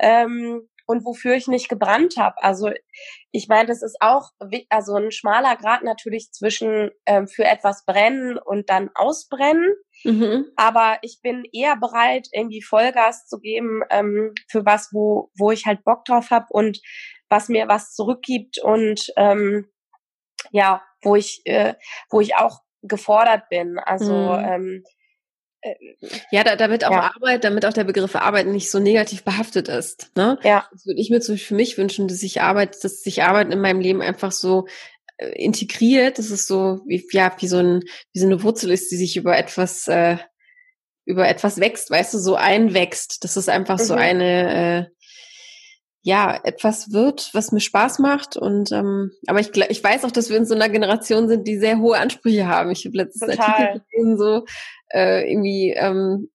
ähm, 0.00 0.68
und 0.90 1.04
wofür 1.04 1.36
ich 1.36 1.46
nicht 1.46 1.68
gebrannt 1.68 2.16
habe. 2.16 2.34
Also 2.42 2.72
ich 3.30 3.46
meine, 3.46 3.68
das 3.68 3.80
ist 3.80 3.96
auch 4.00 4.30
also 4.70 4.96
ein 4.96 5.12
schmaler 5.12 5.54
Grad 5.54 5.84
natürlich 5.84 6.32
zwischen 6.32 6.90
ähm, 7.06 7.28
für 7.28 7.44
etwas 7.44 7.84
brennen 7.84 8.38
und 8.38 8.68
dann 8.70 8.90
ausbrennen. 8.94 9.72
Mhm. 10.02 10.46
Aber 10.56 10.98
ich 11.02 11.20
bin 11.22 11.44
eher 11.52 11.76
bereit, 11.76 12.26
irgendwie 12.32 12.60
Vollgas 12.60 13.28
zu 13.28 13.38
geben 13.38 13.82
ähm, 13.90 14.34
für 14.48 14.66
was, 14.66 14.88
wo, 14.92 15.30
wo 15.38 15.52
ich 15.52 15.64
halt 15.64 15.84
Bock 15.84 16.04
drauf 16.06 16.30
habe 16.30 16.46
und 16.48 16.80
was 17.28 17.48
mir 17.48 17.68
was 17.68 17.94
zurückgibt 17.94 18.58
und 18.60 19.12
ähm, 19.16 19.70
ja, 20.50 20.82
wo 21.02 21.14
ich, 21.14 21.42
äh, 21.44 21.74
wo 22.10 22.20
ich 22.20 22.34
auch 22.34 22.62
gefordert 22.82 23.48
bin. 23.48 23.78
Also 23.78 24.12
mhm. 24.12 24.44
ähm, 24.44 24.82
äh, 24.84 24.99
ja, 26.30 26.44
da, 26.44 26.56
damit 26.56 26.84
auch 26.84 26.92
ja. 26.92 27.12
Arbeit, 27.14 27.44
damit 27.44 27.66
auch 27.66 27.72
der 27.72 27.84
Begriff 27.84 28.16
Arbeit 28.16 28.46
nicht 28.46 28.70
so 28.70 28.78
negativ 28.78 29.24
behaftet 29.24 29.68
ist. 29.68 30.10
Ne? 30.16 30.38
Ja. 30.42 30.66
Das 30.72 30.86
würde 30.86 31.00
ich 31.00 31.10
mir 31.10 31.20
zum 31.20 31.34
Beispiel 31.34 31.48
für 31.48 31.54
mich 31.54 31.78
wünschen, 31.78 32.08
dass 32.08 32.18
sich 32.18 32.40
Arbeit, 32.40 32.82
dass 32.82 33.02
sich 33.02 33.22
Arbeit 33.22 33.52
in 33.52 33.60
meinem 33.60 33.80
Leben 33.80 34.00
einfach 34.00 34.32
so 34.32 34.66
äh, 35.18 35.28
integriert, 35.32 36.18
dass 36.18 36.30
es 36.30 36.46
so 36.46 36.80
wie, 36.86 37.06
ja, 37.12 37.32
wie 37.38 37.48
so 37.48 37.58
ein, 37.58 37.82
wie 38.12 38.20
so 38.20 38.26
eine 38.26 38.42
Wurzel 38.42 38.70
ist, 38.70 38.90
die 38.90 38.96
sich 38.96 39.16
über 39.16 39.36
etwas, 39.36 39.86
äh, 39.88 40.16
über 41.04 41.28
etwas 41.28 41.60
wächst, 41.60 41.90
weißt 41.90 42.14
du, 42.14 42.18
so 42.18 42.36
einwächst. 42.36 43.22
Das 43.22 43.36
ist 43.36 43.48
einfach 43.48 43.78
mhm. 43.78 43.84
so 43.84 43.94
eine, 43.94 44.86
äh, 44.88 45.00
ja, 46.02 46.40
etwas 46.44 46.92
wird, 46.92 47.28
was 47.34 47.52
mir 47.52 47.60
Spaß 47.60 47.98
macht. 47.98 48.36
Und 48.36 48.72
ähm, 48.72 49.12
aber 49.26 49.40
ich, 49.40 49.54
ich 49.54 49.84
weiß 49.84 50.04
auch, 50.04 50.10
dass 50.10 50.30
wir 50.30 50.38
in 50.38 50.46
so 50.46 50.54
einer 50.54 50.70
Generation 50.70 51.28
sind, 51.28 51.46
die 51.46 51.58
sehr 51.58 51.78
hohe 51.78 51.98
Ansprüche 51.98 52.46
haben. 52.46 52.70
Ich 52.70 52.86
habe 52.86 52.96
letztens 52.96 53.36
Total. 53.36 53.46
Artikel 53.46 53.82
gelesen, 53.90 54.18
so 54.18 54.46
äh, 54.90 55.30
irgendwie 55.30 55.72
ähm, 55.72 56.30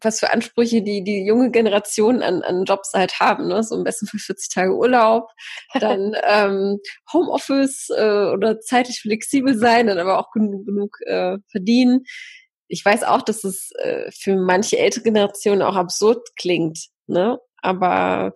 was 0.00 0.20
für 0.20 0.32
Ansprüche 0.32 0.82
die 0.82 1.02
die 1.02 1.24
junge 1.24 1.50
Generation 1.50 2.22
an, 2.22 2.42
an 2.42 2.64
Jobs 2.64 2.92
halt 2.94 3.20
haben, 3.20 3.48
ne? 3.48 3.62
So 3.62 3.76
am 3.76 3.84
besten 3.84 4.06
für 4.06 4.18
40 4.18 4.54
Tage 4.54 4.76
Urlaub, 4.76 5.30
dann 5.74 6.14
ähm, 6.26 6.78
Homeoffice 7.12 7.90
äh, 7.90 8.30
oder 8.32 8.60
zeitlich 8.60 9.00
flexibel 9.00 9.56
sein, 9.58 9.86
dann 9.86 9.98
aber 9.98 10.18
auch 10.18 10.30
genug, 10.30 10.66
genug 10.66 10.98
äh, 11.06 11.38
verdienen. 11.50 12.04
Ich 12.68 12.84
weiß 12.84 13.04
auch, 13.04 13.22
dass 13.22 13.44
es 13.44 13.70
äh, 13.78 14.10
für 14.12 14.36
manche 14.36 14.78
ältere 14.78 15.04
Generationen 15.04 15.62
auch 15.62 15.76
absurd 15.76 16.28
klingt, 16.36 16.88
ne? 17.06 17.38
Aber 17.60 18.34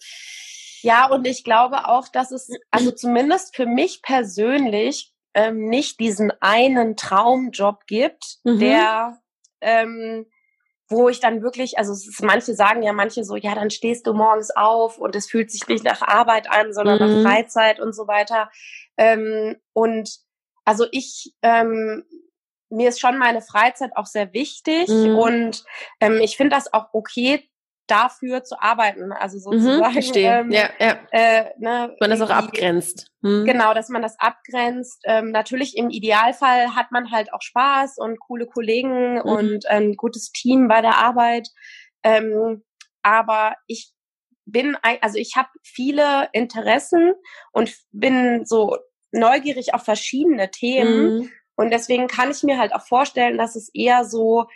ja, 0.83 1.07
und 1.07 1.27
ich 1.29 1.45
glaube 1.45 1.87
auch, 1.87 2.09
dass 2.09 2.33
es, 2.33 2.51
also 2.73 2.91
zumindest 2.91 3.55
für 3.55 3.67
mich 3.67 4.03
persönlich, 4.03 5.13
ähm, 5.35 5.69
nicht 5.69 6.01
diesen 6.01 6.33
einen 6.41 6.97
Traumjob 6.97 7.87
gibt, 7.87 8.39
mhm. 8.45 8.59
der 8.59 9.22
ähm, 9.63 10.27
wo 10.89 11.09
ich 11.09 11.21
dann 11.21 11.43
wirklich, 11.43 11.79
also 11.79 11.93
ist, 11.93 12.23
manche 12.23 12.55
sagen 12.55 12.83
ja 12.83 12.93
manche 12.93 13.25
so, 13.25 13.37
ja, 13.37 13.55
dann 13.55 13.71
stehst 13.71 14.07
du 14.07 14.13
morgens 14.13 14.51
auf 14.55 14.99
und 14.99 15.17
es 15.17 15.29
fühlt 15.29 15.51
sich 15.51 15.67
nicht 15.67 15.85
nach 15.85 16.03
Arbeit 16.03 16.51
an, 16.51 16.73
sondern 16.73 17.01
mhm. 17.01 17.23
nach 17.23 17.31
Freizeit 17.31 17.81
und 17.81 17.95
so 17.95 18.07
weiter. 18.07 18.51
Ähm, 18.97 19.57
und 19.73 20.11
also 20.65 20.87
ich, 20.93 21.35
ähm, 21.43 22.05
mir 22.69 22.89
ist 22.89 23.01
schon 23.01 23.19
meine 23.19 23.43
Freizeit 23.43 23.97
auch 23.97 24.07
sehr 24.07 24.33
wichtig 24.33 24.89
mhm. 24.89 25.17
und 25.17 25.65
ähm, 26.01 26.21
ich 26.21 26.37
finde 26.37 26.57
das 26.57 26.73
auch 26.73 26.87
okay, 26.93 27.49
dafür 27.87 28.45
zu 28.45 28.61
arbeiten. 28.61 29.13
Also 29.13 29.37
mhm, 29.37 29.43
sozusagen. 29.43 29.79
Mhm, 29.79 29.93
verstehe. 29.93 30.39
Ähm, 30.41 30.51
ja, 30.51 30.71
ja. 30.79 30.99
Äh, 31.11 31.51
ne, 31.59 31.95
man 32.01 32.11
das 32.11 32.21
auch 32.21 32.31
abgrenzt. 32.31 33.09
Hm. 33.23 33.45
Genau, 33.45 33.75
dass 33.75 33.89
man 33.89 34.03
das 34.03 34.19
abgrenzt. 34.19 35.01
Ähm, 35.05 35.31
natürlich 35.31 35.77
im 35.77 35.91
Idealfall 35.91 36.75
hat 36.75 36.93
man 36.93 37.11
halt 37.11 37.33
auch 37.33 37.43
Spaß 37.43 37.99
und 37.99 38.19
coole 38.21 38.47
Kollegen 38.47 39.15
mhm. 39.15 39.21
und 39.21 39.67
ein 39.67 39.97
gutes 39.97 40.33
Team 40.33 40.69
bei 40.69 40.81
der 40.81 40.97
Arbeit. 40.99 41.49
Ähm, 42.03 42.63
aber 43.03 43.55
ich 43.67 43.93
bin, 44.45 44.77
also 45.01 45.19
ich 45.19 45.37
habe 45.37 45.49
viele 45.63 46.29
Interessen 46.33 47.15
und 47.53 47.75
bin 47.93 48.45
so 48.45 48.77
neugierig 49.13 49.75
auf 49.75 49.85
verschiedene 49.85 50.51
Themen. 50.51 51.19
Mhm. 51.19 51.31
Und 51.55 51.71
deswegen 51.71 52.09
kann 52.09 52.31
ich 52.31 52.43
mir 52.43 52.59
halt 52.59 52.75
auch 52.75 52.87
vorstellen, 52.87 53.39
dass 53.39 53.57
es 53.57 53.71
eher 53.75 54.05
so 54.05 54.47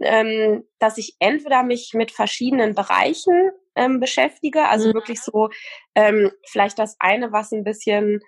ähm, 0.00 0.64
dass 0.78 0.98
ich 0.98 1.16
entweder 1.18 1.62
mich 1.62 1.92
mit 1.94 2.10
verschiedenen 2.10 2.74
Bereichen 2.74 3.50
ähm, 3.74 4.00
beschäftige, 4.00 4.68
also 4.68 4.88
mhm. 4.88 4.94
wirklich 4.94 5.20
so 5.20 5.48
ähm, 5.94 6.30
vielleicht 6.46 6.78
das 6.78 6.96
eine, 6.98 7.32
was 7.32 7.52
ein 7.52 7.64
bisschen 7.64 8.20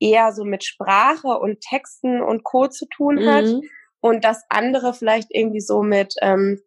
eher 0.00 0.32
so 0.32 0.44
mit 0.44 0.64
Sprache 0.64 1.38
und 1.38 1.60
Texten 1.60 2.20
und 2.20 2.44
Co 2.44 2.66
zu 2.66 2.86
tun 2.86 3.24
hat 3.26 3.44
mhm. 3.44 3.62
und 4.00 4.24
das 4.24 4.42
andere 4.48 4.94
vielleicht 4.94 5.28
irgendwie 5.30 5.60
so 5.60 5.82
mit 5.82 6.14
ähm, 6.22 6.60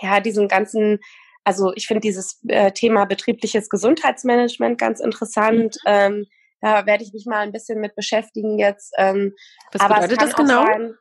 ja 0.00 0.20
diesen 0.20 0.46
ganzen 0.46 1.00
also 1.44 1.72
ich 1.74 1.86
finde 1.86 2.00
dieses 2.00 2.38
äh, 2.48 2.70
Thema 2.72 3.06
betriebliches 3.06 3.70
Gesundheitsmanagement 3.70 4.78
ganz 4.78 5.00
interessant. 5.00 5.76
Mhm. 5.84 5.92
Ähm, 5.92 6.26
da 6.60 6.84
werde 6.86 7.02
ich 7.02 7.12
mich 7.12 7.24
mal 7.26 7.38
ein 7.38 7.52
bisschen 7.52 7.80
mit 7.80 7.94
beschäftigen 7.96 8.58
jetzt. 8.58 8.92
Ähm, 8.98 9.34
Was 9.72 9.88
bedeutet 9.88 10.20
das 10.20 10.34
genau? 10.34 10.66
Sein, 10.66 10.94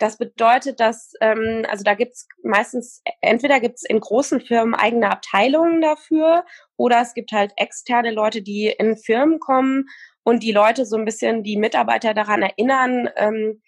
Das 0.00 0.18
bedeutet, 0.18 0.80
dass, 0.80 1.12
ähm, 1.20 1.64
also 1.68 1.84
da 1.84 1.94
gibt's 1.94 2.26
meistens, 2.42 3.02
entweder 3.20 3.60
gibt's 3.60 3.84
in 3.84 4.00
großen 4.00 4.40
Firmen 4.40 4.74
eigene 4.74 5.10
Abteilungen 5.10 5.80
dafür 5.80 6.44
oder 6.76 7.00
es 7.00 7.14
gibt 7.14 7.32
halt 7.32 7.52
externe 7.56 8.10
Leute, 8.10 8.42
die 8.42 8.66
in 8.66 8.96
Firmen 8.96 9.38
kommen 9.38 9.86
und 10.24 10.42
die 10.42 10.52
Leute 10.52 10.86
so 10.86 10.96
ein 10.96 11.04
bisschen 11.04 11.42
die 11.42 11.56
Mitarbeiter 11.56 12.14
daran 12.14 12.42
erinnern, 12.42 13.08
ähm, 13.16 13.62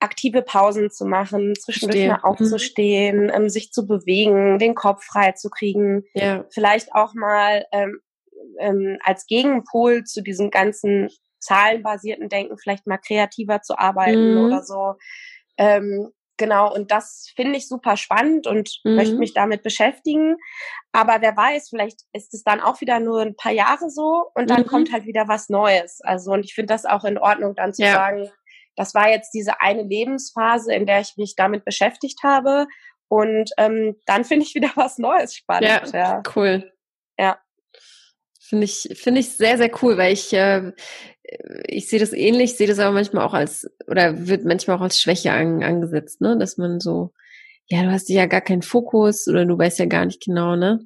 aktive 0.00 0.42
Pausen 0.42 0.90
zu 0.90 1.04
machen, 1.04 1.54
zwischendurch 1.56 2.06
mal 2.06 2.18
mhm. 2.18 2.24
aufzustehen, 2.24 3.32
ähm, 3.34 3.48
sich 3.48 3.72
zu 3.72 3.86
bewegen, 3.86 4.58
den 4.58 4.74
Kopf 4.74 5.04
frei 5.04 5.32
zu 5.32 5.50
kriegen, 5.50 6.04
ja. 6.14 6.44
vielleicht 6.50 6.94
auch 6.94 7.14
mal 7.14 7.66
ähm, 7.72 8.00
ähm, 8.60 8.98
als 9.02 9.26
Gegenpol 9.26 10.04
zu 10.04 10.22
diesem 10.22 10.50
ganzen 10.50 11.08
zahlenbasierten 11.40 12.28
Denken 12.28 12.58
vielleicht 12.58 12.86
mal 12.86 12.98
kreativer 12.98 13.60
zu 13.62 13.78
arbeiten 13.78 14.34
mhm. 14.34 14.44
oder 14.44 14.62
so. 14.62 14.94
Ähm, 15.58 16.10
genau, 16.36 16.72
und 16.72 16.90
das 16.90 17.30
finde 17.36 17.58
ich 17.58 17.68
super 17.68 17.96
spannend 17.96 18.46
und 18.46 18.80
mhm. 18.84 18.94
möchte 18.94 19.16
mich 19.16 19.34
damit 19.34 19.62
beschäftigen. 19.62 20.36
Aber 20.92 21.20
wer 21.20 21.36
weiß, 21.36 21.68
vielleicht 21.68 22.00
ist 22.12 22.32
es 22.32 22.42
dann 22.44 22.60
auch 22.60 22.80
wieder 22.80 23.00
nur 23.00 23.20
ein 23.20 23.36
paar 23.36 23.52
Jahre 23.52 23.90
so 23.90 24.30
und 24.34 24.48
dann 24.48 24.62
mhm. 24.62 24.66
kommt 24.66 24.92
halt 24.92 25.04
wieder 25.04 25.28
was 25.28 25.48
Neues. 25.48 26.00
Also, 26.02 26.32
und 26.32 26.44
ich 26.44 26.54
finde 26.54 26.72
das 26.72 26.86
auch 26.86 27.04
in 27.04 27.18
Ordnung, 27.18 27.54
dann 27.54 27.74
zu 27.74 27.82
ja. 27.82 27.92
sagen, 27.92 28.30
das 28.76 28.94
war 28.94 29.10
jetzt 29.10 29.32
diese 29.34 29.60
eine 29.60 29.82
Lebensphase, 29.82 30.72
in 30.72 30.86
der 30.86 31.00
ich 31.00 31.16
mich 31.16 31.34
damit 31.36 31.64
beschäftigt 31.64 32.22
habe. 32.22 32.66
Und 33.08 33.50
ähm, 33.58 33.96
dann 34.06 34.24
finde 34.24 34.46
ich 34.46 34.54
wieder 34.54 34.70
was 34.76 34.98
Neues 34.98 35.34
spannend. 35.34 35.92
Ja, 35.92 35.98
ja. 35.98 36.22
cool. 36.36 36.72
Ja. 38.48 38.58
Finde 38.58 38.64
ich, 38.64 38.88
finde 38.94 39.20
ich 39.20 39.36
sehr, 39.36 39.58
sehr 39.58 39.70
cool, 39.82 39.96
weil 39.96 40.12
ich, 40.12 40.32
äh, 40.32 40.72
ich 41.66 41.88
sehe 41.88 41.98
das 41.98 42.12
ähnlich, 42.12 42.56
sehe 42.56 42.66
das 42.66 42.78
aber 42.78 42.92
manchmal 42.92 43.24
auch 43.24 43.34
als, 43.34 43.68
oder 43.86 44.26
wird 44.26 44.44
manchmal 44.44 44.76
auch 44.76 44.82
als 44.82 45.00
Schwäche 45.00 45.32
an, 45.32 45.62
angesetzt, 45.62 46.20
ne? 46.20 46.38
Dass 46.38 46.56
man 46.56 46.80
so, 46.80 47.12
ja, 47.66 47.82
du 47.82 47.90
hast 47.90 48.08
ja 48.08 48.26
gar 48.26 48.40
keinen 48.40 48.62
Fokus 48.62 49.28
oder 49.28 49.44
du 49.44 49.58
weißt 49.58 49.78
ja 49.78 49.86
gar 49.86 50.06
nicht 50.06 50.22
genau, 50.22 50.56
ne? 50.56 50.80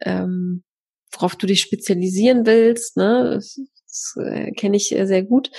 Ähm, 0.00 0.64
worauf 1.12 1.36
du 1.36 1.46
dich 1.46 1.60
spezialisieren 1.60 2.46
willst, 2.46 2.96
ne? 2.96 3.32
Das, 3.34 3.60
das 3.86 4.14
äh, 4.24 4.52
kenne 4.52 4.76
ich 4.76 4.92
äh, 4.92 5.06
sehr 5.06 5.22
gut. 5.22 5.50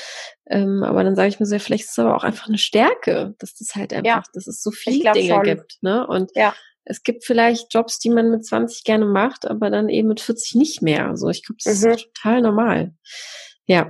Ähm, 0.48 0.84
aber 0.84 1.04
dann 1.04 1.16
sage 1.16 1.30
ich 1.30 1.40
mir 1.40 1.46
so, 1.46 1.58
vielleicht 1.60 1.86
ist 1.86 1.92
es 1.92 2.00
aber 2.00 2.16
auch 2.16 2.24
einfach 2.24 2.48
eine 2.48 2.58
Stärke, 2.58 3.36
dass 3.38 3.56
das 3.56 3.76
halt 3.76 3.94
einfach, 3.94 4.06
ja, 4.06 4.24
dass 4.34 4.48
es 4.48 4.62
so 4.62 4.72
viele 4.72 5.12
Dinge 5.12 5.36
schon. 5.36 5.44
gibt, 5.44 5.78
ne? 5.82 6.06
Und 6.08 6.32
ja 6.36 6.56
es 6.90 7.04
gibt 7.04 7.26
vielleicht 7.26 7.74
Jobs, 7.74 8.00
die 8.00 8.10
man 8.10 8.32
mit 8.32 8.46
20 8.46 8.84
gerne 8.84 9.06
macht, 9.06 9.46
aber 9.46 9.70
dann 9.70 9.90
eben 9.90 10.08
mit 10.08 10.22
40 10.22 10.56
nicht 10.56 10.82
mehr. 10.82 11.08
Also 11.08 11.30
ich 11.30 11.44
glaube, 11.44 11.60
das 11.64 11.82
mhm. 11.82 11.92
ist 11.92 12.10
total 12.14 12.42
normal. 12.42 12.94
Ja. 13.66 13.90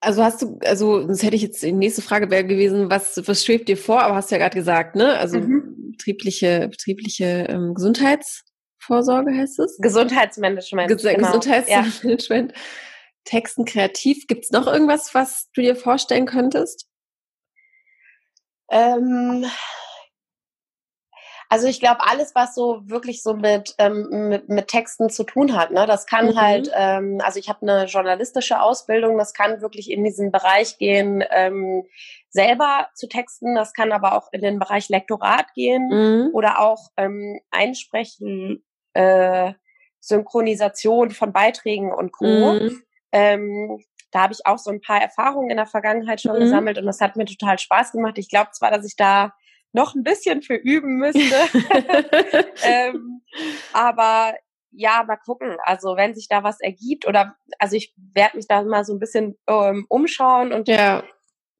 Also 0.00 0.22
hast 0.22 0.42
du, 0.42 0.58
also 0.64 1.06
das 1.06 1.22
hätte 1.22 1.34
ich 1.34 1.42
jetzt, 1.42 1.62
die 1.62 1.72
nächste 1.72 2.02
Frage 2.02 2.30
wäre 2.30 2.44
gewesen, 2.44 2.90
was, 2.90 3.20
was 3.26 3.44
schwebt 3.44 3.68
dir 3.68 3.76
vor? 3.76 4.02
Aber 4.02 4.14
hast 4.14 4.30
du 4.30 4.36
ja 4.36 4.38
gerade 4.38 4.56
gesagt, 4.56 4.96
ne? 4.96 5.18
Also 5.18 5.40
mhm. 5.40 5.92
betriebliche, 5.92 6.68
betriebliche 6.68 7.46
ähm, 7.48 7.74
Gesundheitsvorsorge 7.74 9.34
heißt 9.34 9.58
es? 9.58 9.78
Gesundheitsmanagement. 9.78 10.88
Ges 10.88 11.02
genau. 11.02 11.26
Gesundheitsmanagement. 11.26 12.52
Ja. 12.52 12.58
Texten 13.24 13.64
kreativ. 13.64 14.26
Gibt 14.28 14.44
es 14.44 14.50
noch 14.50 14.66
irgendwas, 14.66 15.14
was 15.14 15.48
du 15.54 15.62
dir 15.62 15.74
vorstellen 15.74 16.26
könntest? 16.26 16.86
Ähm, 18.70 19.46
also 21.48 21.66
ich 21.66 21.80
glaube, 21.80 22.00
alles, 22.06 22.34
was 22.34 22.54
so 22.54 22.80
wirklich 22.84 23.22
so 23.22 23.34
mit, 23.34 23.74
ähm, 23.78 24.28
mit, 24.28 24.48
mit 24.48 24.68
Texten 24.68 25.10
zu 25.10 25.24
tun 25.24 25.56
hat, 25.56 25.70
ne, 25.70 25.86
das 25.86 26.06
kann 26.06 26.26
mhm. 26.30 26.40
halt, 26.40 26.70
ähm, 26.74 27.20
also 27.22 27.38
ich 27.38 27.48
habe 27.48 27.62
eine 27.62 27.86
journalistische 27.86 28.60
Ausbildung, 28.60 29.18
das 29.18 29.34
kann 29.34 29.60
wirklich 29.60 29.90
in 29.90 30.04
diesen 30.04 30.32
Bereich 30.32 30.78
gehen, 30.78 31.22
ähm, 31.30 31.84
selber 32.30 32.88
zu 32.94 33.08
texten, 33.08 33.54
das 33.54 33.72
kann 33.72 33.92
aber 33.92 34.16
auch 34.16 34.28
in 34.32 34.40
den 34.40 34.58
Bereich 34.58 34.88
Lektorat 34.88 35.52
gehen 35.54 35.88
mhm. 35.88 36.30
oder 36.32 36.60
auch 36.60 36.88
ähm, 36.96 37.40
Einsprechen, 37.50 38.64
äh, 38.94 39.52
Synchronisation 40.00 41.10
von 41.10 41.32
Beiträgen 41.32 41.92
und 41.92 42.12
Co. 42.12 42.26
Mhm. 42.26 42.82
Ähm, 43.12 43.84
da 44.10 44.22
habe 44.22 44.32
ich 44.32 44.46
auch 44.46 44.58
so 44.58 44.70
ein 44.70 44.80
paar 44.80 45.00
Erfahrungen 45.00 45.50
in 45.50 45.56
der 45.56 45.66
Vergangenheit 45.66 46.20
schon 46.20 46.36
mhm. 46.36 46.40
gesammelt 46.40 46.78
und 46.78 46.86
das 46.86 47.00
hat 47.00 47.16
mir 47.16 47.24
total 47.24 47.58
Spaß 47.58 47.92
gemacht. 47.92 48.18
Ich 48.18 48.28
glaube 48.28 48.50
zwar, 48.52 48.70
dass 48.70 48.86
ich 48.86 48.96
da 48.96 49.32
noch 49.74 49.94
ein 49.94 50.04
bisschen 50.04 50.42
für 50.42 50.54
üben 50.54 50.96
müsste. 50.96 51.20
ähm, 52.62 53.22
aber 53.72 54.34
ja, 54.70 55.04
mal 55.06 55.16
gucken. 55.16 55.56
Also 55.62 55.96
wenn 55.96 56.14
sich 56.14 56.28
da 56.28 56.42
was 56.42 56.60
ergibt 56.60 57.06
oder 57.06 57.36
also 57.58 57.76
ich 57.76 57.92
werde 57.96 58.36
mich 58.36 58.46
da 58.46 58.62
mal 58.62 58.84
so 58.84 58.94
ein 58.94 59.00
bisschen 59.00 59.36
ähm, 59.46 59.84
umschauen 59.88 60.52
und 60.52 60.68
ja, 60.68 61.02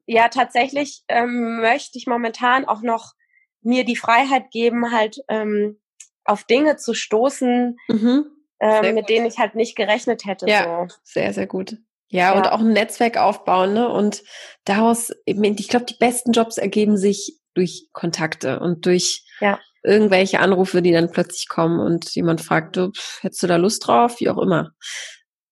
ja 0.07 0.29
tatsächlich 0.29 1.03
ähm, 1.09 1.61
möchte 1.61 1.99
ich 1.99 2.07
momentan 2.07 2.65
auch 2.65 2.83
noch 2.83 3.15
mir 3.63 3.85
die 3.85 3.97
Freiheit 3.97 4.51
geben, 4.51 4.93
halt 4.93 5.19
ähm, 5.29 5.81
auf 6.25 6.45
Dinge 6.45 6.77
zu 6.77 6.95
stoßen, 6.95 7.77
mhm. 7.89 8.27
ähm, 8.61 8.95
mit 8.95 9.09
denen 9.09 9.27
ich 9.27 9.39
halt 9.39 9.55
nicht 9.55 9.77
gerechnet 9.77 10.25
hätte. 10.25 10.49
Ja, 10.49 10.87
so. 10.89 10.95
sehr, 11.03 11.33
sehr 11.33 11.47
gut. 11.47 11.79
Ja, 12.09 12.33
ja, 12.33 12.37
und 12.37 12.47
auch 12.47 12.61
ein 12.61 12.73
Netzwerk 12.73 13.17
aufbauen, 13.17 13.73
ne? 13.73 13.89
Und 13.89 14.23
daraus, 14.65 15.13
ich 15.25 15.69
glaube, 15.69 15.87
die 15.87 15.97
besten 15.99 16.33
Jobs 16.33 16.59
ergeben 16.59 16.97
sich 16.97 17.41
durch 17.55 17.89
Kontakte 17.93 18.61
und 18.61 18.87
durch 18.87 19.25
ja. 19.41 19.59
irgendwelche 19.83 20.41
Anrufe, 20.41 20.83
die 20.83 20.93
dann 20.93 21.11
plötzlich 21.11 21.49
kommen 21.49 21.81
und 21.81 22.15
jemand 22.15 22.41
fragt, 22.41 22.77
du, 22.77 22.91
pff, 22.91 23.23
hättest 23.23 23.43
du 23.43 23.47
da 23.47 23.57
Lust 23.57 23.87
drauf, 23.87 24.21
wie 24.21 24.29
auch 24.29 24.39
immer. 24.39 24.73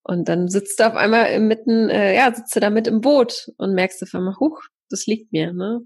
Und 0.04 0.28
dann 0.28 0.48
sitzt 0.48 0.80
du 0.80 0.86
auf 0.86 0.94
einmal 0.94 1.38
mitten, 1.40 1.88
äh, 1.88 2.14
ja, 2.14 2.32
sitzt 2.34 2.54
du 2.56 2.60
da 2.60 2.70
mit 2.70 2.86
im 2.86 3.00
Boot 3.00 3.48
und 3.56 3.74
merkst 3.74 4.02
auf 4.02 4.14
einmal, 4.14 4.34
huch, 4.40 4.60
das 4.90 5.06
liegt 5.06 5.32
mir. 5.32 5.52
Ne? 5.52 5.80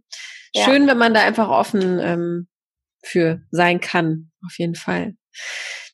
Ja. 0.55 0.65
Schön, 0.65 0.87
wenn 0.87 0.99
man 0.99 1.13
da 1.13 1.21
einfach 1.21 1.49
offen 1.49 1.99
ähm, 2.01 2.49
für 3.03 3.43
sein 3.51 3.81
kann, 3.81 4.33
auf 4.45 4.59
jeden 4.59 4.75
Fall. 4.75 5.17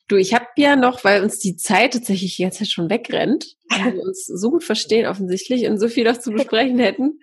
Du, 0.09 0.17
ich 0.17 0.35
habe 0.35 0.47
ja 0.57 0.77
noch, 0.77 1.05
weil 1.05 1.23
uns 1.23 1.39
die 1.39 1.57
Zeit 1.57 1.95
tatsächlich 1.95 2.39
jetzt 2.39 2.71
schon 2.71 2.91
wegrennt, 2.91 3.47
weil 3.71 3.95
wir 3.95 4.03
uns 4.03 4.27
so 4.27 4.51
gut 4.51 4.63
verstehen 4.63 5.07
offensichtlich 5.07 5.67
und 5.67 5.79
so 5.79 5.89
viel 5.89 6.05
noch 6.05 6.19
zu 6.19 6.31
besprechen 6.31 6.79
hätten. 6.79 7.19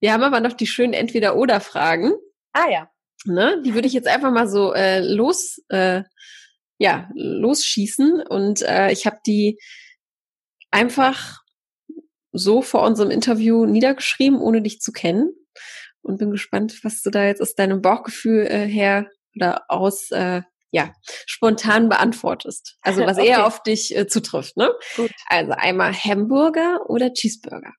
Wir 0.00 0.12
haben 0.12 0.22
aber 0.22 0.40
noch 0.40 0.52
die 0.52 0.66
schönen 0.66 0.92
Entweder-Oder-Fragen. 0.92 2.12
Ah 2.54 2.70
ja. 2.70 2.88
Ne? 3.26 3.60
Die 3.64 3.74
würde 3.74 3.86
ich 3.86 3.92
jetzt 3.92 4.08
einfach 4.08 4.30
mal 4.30 4.48
so 4.48 4.72
äh, 4.72 5.00
los, 5.00 5.60
äh, 5.68 6.02
ja, 6.78 7.10
losschießen. 7.14 8.22
Und 8.22 8.62
äh, 8.62 8.90
ich 8.92 9.06
habe 9.06 9.18
die 9.26 9.58
einfach 10.70 11.42
so 12.32 12.62
vor 12.62 12.82
unserem 12.82 13.10
Interview 13.10 13.66
niedergeschrieben, 13.66 14.38
ohne 14.38 14.62
dich 14.62 14.80
zu 14.80 14.92
kennen. 14.92 15.32
Und 16.02 16.18
bin 16.18 16.30
gespannt, 16.30 16.84
was 16.84 17.02
du 17.02 17.10
da 17.10 17.24
jetzt 17.24 17.40
aus 17.40 17.54
deinem 17.54 17.80
Bauchgefühl 17.80 18.46
äh, 18.46 18.66
her 18.66 19.08
oder 19.34 19.62
aus 19.68 20.10
äh, 20.10 20.42
ja, 20.70 20.92
spontan 21.24 21.88
beantwortest. 21.88 22.76
Also 22.82 23.06
was 23.06 23.16
okay. 23.18 23.28
eher 23.28 23.46
auf 23.46 23.62
dich 23.62 23.96
äh, 23.96 24.06
zutrifft, 24.06 24.56
ne? 24.56 24.70
Gut. 24.96 25.12
Also 25.26 25.52
einmal 25.52 25.92
Hamburger 25.94 26.80
oder 26.88 27.12
Cheeseburger? 27.12 27.72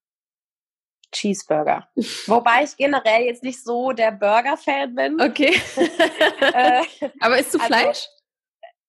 Cheeseburger. 1.15 1.87
Wobei 2.27 2.63
ich 2.63 2.75
generell 2.75 3.23
jetzt 3.23 3.43
nicht 3.43 3.63
so 3.63 3.91
der 3.91 4.11
Burger-Fan 4.11 4.93
bin. 4.93 5.21
Okay. 5.21 5.59
äh, 6.41 6.83
aber 7.19 7.39
isst 7.39 7.53
du 7.53 7.59
also, 7.59 7.67
Fleisch? 7.67 8.07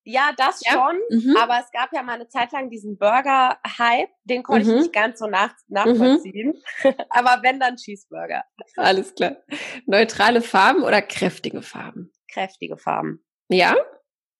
Ja, 0.04 0.30
das 0.36 0.60
ja? 0.64 0.72
schon. 0.72 1.00
Mhm. 1.10 1.36
Aber 1.36 1.58
es 1.58 1.70
gab 1.72 1.92
ja 1.92 2.02
mal 2.02 2.14
eine 2.14 2.28
Zeit 2.28 2.52
lang 2.52 2.70
diesen 2.70 2.96
Burger-Hype. 2.96 4.10
Den 4.24 4.42
konnte 4.42 4.66
mhm. 4.66 4.74
ich 4.74 4.82
nicht 4.82 4.92
ganz 4.92 5.18
so 5.18 5.26
nach, 5.26 5.54
nachvollziehen. 5.68 6.62
Mhm. 6.82 6.94
aber 7.10 7.42
wenn, 7.42 7.58
dann 7.58 7.76
Cheeseburger. 7.76 8.44
Alles 8.76 9.14
klar. 9.14 9.36
Neutrale 9.86 10.42
Farben 10.42 10.82
oder 10.82 11.02
kräftige 11.02 11.62
Farben? 11.62 12.12
Kräftige 12.28 12.76
Farben. 12.76 13.24
Ja? 13.48 13.76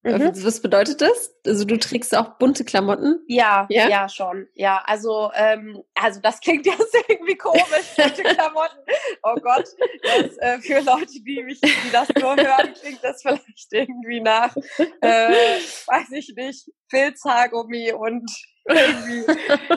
Mhm. 0.06 0.44
Was 0.44 0.60
bedeutet 0.60 1.00
das? 1.00 1.34
Also 1.44 1.64
du 1.64 1.76
trägst 1.78 2.16
auch 2.16 2.38
bunte 2.38 2.64
Klamotten? 2.64 3.20
Ja, 3.26 3.66
ja, 3.68 3.88
ja 3.88 4.08
schon. 4.08 4.46
Ja, 4.54 4.82
also 4.86 5.30
ähm, 5.34 5.82
also 5.94 6.20
das 6.20 6.40
klingt 6.40 6.64
jetzt 6.66 6.96
irgendwie 7.08 7.36
komisch, 7.36 7.64
bunte 7.96 8.22
Klamotten. 8.22 8.78
Oh 9.24 9.34
Gott, 9.42 9.66
das, 10.02 10.36
äh, 10.38 10.58
für 10.60 10.80
Leute, 10.80 11.20
die 11.26 11.42
mich, 11.42 11.60
die 11.60 11.90
das 11.90 12.08
nur 12.20 12.36
hören, 12.36 12.72
klingt 12.80 13.02
das 13.02 13.22
vielleicht 13.22 13.72
irgendwie 13.72 14.20
nach, 14.20 14.54
äh, 15.00 15.58
weiß 15.86 16.12
ich 16.12 16.32
nicht, 16.36 16.70
Filzhaargummi 16.88 17.92
und 17.92 18.30
irgendwie 18.64 19.24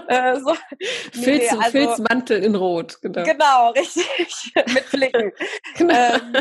äh, 0.08 0.40
so. 0.40 0.56
Nee, 1.16 1.24
Filz, 1.24 1.54
also, 1.54 1.72
Filzmantel 1.72 2.44
in 2.44 2.56
Rot, 2.56 3.02
genau. 3.02 3.24
Genau, 3.24 3.72
richtig. 3.72 4.54
Mit 4.74 4.84
Flicken. 4.84 5.32
Genau. 5.76 5.94
Ähm, 5.94 6.34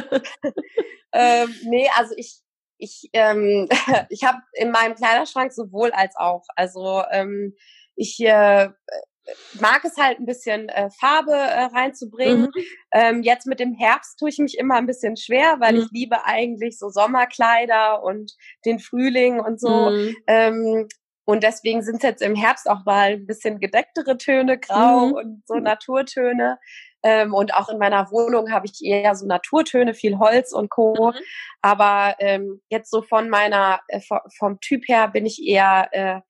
ähm, 1.12 1.55
nee, 1.64 1.89
also 1.97 2.14
ich 2.16 2.43
ich, 2.79 3.11
ähm, 3.12 3.68
ich 4.09 4.24
habe 4.24 4.39
in 4.55 4.70
meinem 4.70 4.95
Kleiderschrank 4.95 5.53
sowohl 5.53 5.91
als 5.91 6.16
auch. 6.16 6.45
Also 6.57 7.03
ähm, 7.11 7.55
ich 7.97 8.18
äh, 8.20 8.68
mag 9.61 9.85
es 9.85 9.97
halt 9.97 10.18
ein 10.18 10.26
bisschen 10.26 10.68
äh, 10.68 10.89
Farbe 10.91 11.33
äh, 11.33 11.64
reinzubringen. 11.64 12.51
Mhm. 12.55 12.62
Ähm, 12.93 13.22
jetzt 13.22 13.47
mit 13.47 13.61
dem 13.61 13.74
Herbst 13.74 14.18
tue 14.18 14.31
ich 14.31 14.39
mich 14.39 14.57
immer 14.59 14.76
ein 14.76 14.87
bisschen 14.87 15.16
schwer, 15.16 15.57
weil 15.59 15.74
mhm. 15.74 15.81
ich 15.81 15.91
liebe 15.91 16.24
eigentlich 16.24 16.79
so 16.79 16.89
Sommerkleider 16.89 18.03
und 18.03 18.33
den 18.64 18.79
Frühling 18.79 19.41
und 19.41 19.61
so. 19.61 19.91
Mhm. 19.91 20.16
Ähm, 20.26 20.89
und 21.24 21.43
deswegen 21.43 21.83
sind 21.83 21.97
es 21.97 22.03
jetzt 22.03 22.22
im 22.22 22.35
Herbst 22.35 22.70
auch 22.70 22.87
mal 22.87 23.12
ein 23.12 23.26
bisschen 23.26 23.61
gedecktere 23.61 24.16
Töne, 24.16 24.59
grau 24.59 25.09
mhm. 25.09 25.12
und 25.12 25.43
so 25.47 25.57
Naturtöne. 25.57 26.59
Ähm, 27.03 27.32
und 27.32 27.55
auch 27.55 27.68
in 27.68 27.78
meiner 27.78 28.11
Wohnung 28.11 28.51
habe 28.51 28.66
ich 28.66 28.84
eher 28.84 29.14
so 29.14 29.26
Naturtöne, 29.26 29.94
viel 29.94 30.18
Holz 30.18 30.53
und 30.53 30.68
Co. 30.68 31.12
Mhm. 31.12 31.18
Aber 31.62 32.16
ähm, 32.18 32.61
jetzt 32.68 32.90
so 32.90 33.03
von 33.03 33.28
meiner, 33.28 33.80
äh, 33.88 34.01
vom 34.36 34.61
Typ 34.61 34.88
her 34.88 35.09
bin 35.09 35.26
ich 35.26 35.42
eher 35.44 35.88
äh, 35.92 36.20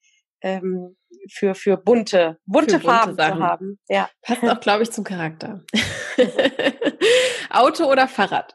ähm, 0.42 0.96
für, 1.30 1.54
für 1.54 1.76
bunte, 1.76 2.38
bunte, 2.46 2.78
für 2.78 2.78
bunte 2.78 2.86
Farben 2.86 3.16
Sachen. 3.16 3.38
zu 3.38 3.42
haben. 3.42 3.78
Ja. 3.88 4.10
Passt 4.22 4.44
auch, 4.44 4.60
glaube 4.60 4.82
ich, 4.82 4.92
zum 4.92 5.04
Charakter. 5.04 5.64
Auto 7.50 7.84
oder 7.84 8.08
Fahrrad? 8.08 8.54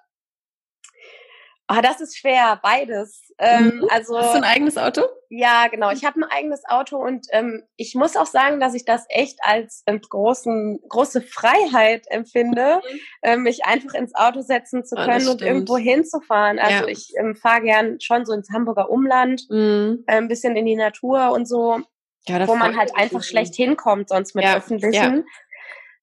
Ah, 1.67 1.81
das 1.81 2.01
ist 2.01 2.17
schwer, 2.17 2.59
beides. 2.61 3.33
Ähm, 3.39 3.77
mhm. 3.77 3.87
also, 3.89 4.19
Hast 4.19 4.33
du 4.33 4.37
ein 4.37 4.43
eigenes 4.43 4.77
Auto? 4.77 5.03
Ja, 5.35 5.67
genau. 5.67 5.89
Ich 5.89 6.05
habe 6.05 6.19
ein 6.19 6.29
eigenes 6.29 6.61
Auto 6.69 6.97
und 6.97 7.25
ähm, 7.31 7.63
ich 7.75 7.95
muss 7.95 8.15
auch 8.15 8.27
sagen, 8.27 8.59
dass 8.59 8.75
ich 8.75 8.85
das 8.85 9.03
echt 9.09 9.39
als 9.41 9.81
ähm, 9.87 9.99
großen, 9.99 10.79
große 10.87 11.21
Freiheit 11.21 12.05
empfinde, 12.11 12.75
mhm. 12.83 12.99
ähm, 13.23 13.41
mich 13.41 13.65
einfach 13.65 13.95
ins 13.95 14.13
Auto 14.13 14.41
setzen 14.41 14.85
zu 14.85 14.95
können 14.95 15.27
und 15.27 15.41
irgendwo 15.41 15.75
hinzufahren. 15.75 16.59
Also 16.59 16.83
ja. 16.83 16.87
ich 16.87 17.13
ähm, 17.17 17.35
fahre 17.35 17.63
gern 17.63 17.99
schon 17.99 18.27
so 18.27 18.33
ins 18.33 18.51
Hamburger 18.53 18.91
Umland, 18.91 19.41
mhm. 19.49 20.03
äh, 20.05 20.17
ein 20.17 20.27
bisschen 20.27 20.55
in 20.55 20.67
die 20.67 20.75
Natur 20.75 21.31
und 21.31 21.47
so, 21.47 21.79
ja, 22.27 22.47
wo 22.47 22.53
man 22.53 22.77
halt 22.77 22.95
einfach 22.95 23.23
schlecht 23.23 23.55
hinkommt 23.55 24.09
sonst 24.09 24.35
mit 24.35 24.45
öffentlichen. 24.45 25.25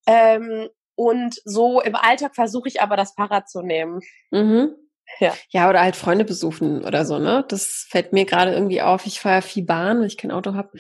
Ähm, 0.09 0.69
und 0.97 1.41
so 1.45 1.81
im 1.81 1.95
Alltag 1.95 2.35
versuche 2.35 2.67
ich 2.67 2.83
aber 2.83 2.97
das 2.97 3.13
Fahrrad 3.13 3.49
zu 3.49 3.63
nehmen. 3.63 4.01
Mhm. 4.33 4.75
Ja. 5.19 5.35
ja, 5.51 5.69
oder 5.69 5.83
halt 5.83 5.97
Freunde 5.97 6.25
besuchen 6.25 6.85
oder 6.85 7.05
so, 7.05 7.19
ne? 7.19 7.45
Das 7.49 7.87
fällt 7.89 8.13
mir 8.13 8.25
gerade 8.25 8.53
irgendwie 8.53 8.81
auf. 8.81 9.07
Ich 9.07 9.21
fahre 9.21 9.37
ja 9.37 9.41
viel 9.43 9.65
Bahn, 9.65 10.01
weil 10.01 10.07
ich 10.07 10.17
kein 10.17 10.31
Auto 10.31 10.55
habe. 10.55 10.71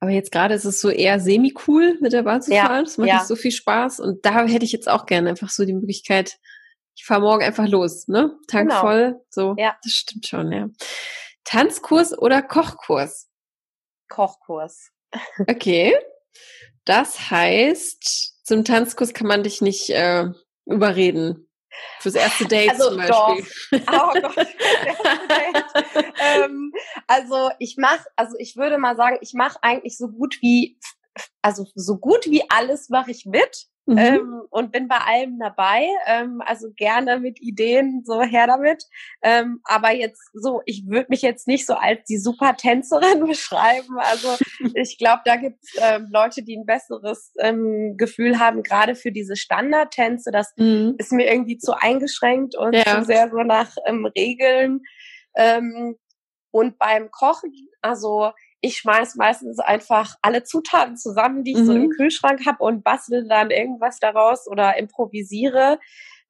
Aber 0.00 0.10
jetzt 0.10 0.32
gerade 0.32 0.54
ist 0.54 0.64
es 0.64 0.80
so 0.80 0.88
eher 0.88 1.20
semi-cool, 1.20 1.98
mit 2.00 2.12
der 2.12 2.22
Bahn 2.22 2.42
zu 2.42 2.54
ja. 2.54 2.66
fahren. 2.66 2.84
Das 2.84 2.98
macht 2.98 3.08
ja. 3.08 3.16
nicht 3.16 3.26
so 3.26 3.36
viel 3.36 3.52
Spaß. 3.52 4.00
Und 4.00 4.24
da 4.24 4.46
hätte 4.46 4.64
ich 4.64 4.72
jetzt 4.72 4.88
auch 4.88 5.06
gerne 5.06 5.28
einfach 5.28 5.50
so 5.50 5.64
die 5.64 5.74
Möglichkeit, 5.74 6.38
ich 6.94 7.04
fahre 7.04 7.20
morgen 7.20 7.42
einfach 7.42 7.66
los, 7.66 8.08
ne? 8.08 8.36
Tank 8.48 8.68
genau. 8.68 8.80
voll. 8.80 9.20
So, 9.30 9.54
ja. 9.58 9.76
das 9.82 9.92
stimmt 9.92 10.26
schon, 10.26 10.52
ja. 10.52 10.68
Tanzkurs 11.44 12.16
oder 12.16 12.42
Kochkurs? 12.42 13.28
Kochkurs. 14.08 14.90
Okay. 15.46 15.94
Das 16.84 17.30
heißt, 17.30 18.44
zum 18.44 18.64
Tanzkurs 18.64 19.14
kann 19.14 19.26
man 19.26 19.44
dich 19.44 19.60
nicht 19.60 19.90
äh, 19.90 20.24
überreden. 20.64 21.48
Fürs 22.00 22.14
erste 22.14 22.46
Date 22.46 22.70
also, 22.70 22.88
zum 22.88 22.96
Beispiel. 22.98 23.80
Doch. 23.86 24.14
Oh 24.14 24.20
Gott, 24.20 24.46
ähm, 26.20 26.72
also 27.06 27.50
ich 27.58 27.76
mache, 27.76 28.04
also 28.16 28.34
ich 28.38 28.56
würde 28.56 28.78
mal 28.78 28.96
sagen, 28.96 29.18
ich 29.20 29.34
mache 29.34 29.58
eigentlich 29.62 29.96
so 29.96 30.08
gut 30.08 30.38
wie, 30.40 30.78
also 31.42 31.66
so 31.74 31.98
gut 31.98 32.26
wie 32.26 32.42
alles 32.50 32.88
mache 32.88 33.10
ich 33.10 33.26
mit. 33.26 33.68
Mhm. 33.86 33.98
Ähm, 33.98 34.42
und 34.50 34.70
bin 34.70 34.86
bei 34.86 34.98
allem 34.98 35.38
dabei. 35.38 35.88
Ähm, 36.06 36.40
also 36.44 36.68
gerne 36.76 37.18
mit 37.18 37.40
Ideen, 37.40 38.02
so 38.04 38.22
her 38.22 38.46
damit. 38.46 38.84
Ähm, 39.22 39.60
aber 39.64 39.92
jetzt 39.92 40.22
so, 40.34 40.62
ich 40.66 40.86
würde 40.86 41.06
mich 41.08 41.22
jetzt 41.22 41.48
nicht 41.48 41.66
so 41.66 41.74
als 41.74 42.04
die 42.04 42.18
Supertänzerin 42.18 43.24
beschreiben. 43.26 43.98
Also 43.98 44.36
ich 44.74 44.98
glaube, 44.98 45.22
da 45.24 45.36
gibt 45.36 45.58
es 45.62 45.74
ähm, 45.80 46.08
Leute, 46.12 46.42
die 46.42 46.56
ein 46.56 46.66
besseres 46.66 47.32
ähm, 47.40 47.96
Gefühl 47.96 48.38
haben, 48.38 48.62
gerade 48.62 48.94
für 48.94 49.10
diese 49.10 49.36
Standardtänze. 49.36 50.30
Das 50.30 50.52
mhm. 50.56 50.94
ist 50.98 51.12
mir 51.12 51.30
irgendwie 51.30 51.58
zu 51.58 51.72
eingeschränkt 51.74 52.56
und 52.56 52.74
ja. 52.74 52.84
zu 52.84 53.04
sehr 53.04 53.30
so 53.30 53.38
nach 53.38 53.74
ähm, 53.86 54.06
Regeln. 54.06 54.82
Und 56.50 56.78
beim 56.78 57.10
Kochen, 57.10 57.50
also 57.80 58.32
ich 58.62 58.78
schmeiß 58.78 59.16
meistens 59.16 59.58
einfach 59.58 60.14
alle 60.22 60.44
Zutaten 60.44 60.96
zusammen, 60.96 61.44
die 61.44 61.52
ich 61.52 61.58
mhm. 61.58 61.66
so 61.66 61.72
im 61.74 61.82
mhm. 61.82 61.90
Kühlschrank 61.90 62.46
habe 62.46 62.62
und 62.62 62.82
bastel 62.84 63.26
dann 63.28 63.50
irgendwas 63.50 63.98
daraus 63.98 64.48
oder 64.48 64.78
improvisiere. 64.78 65.78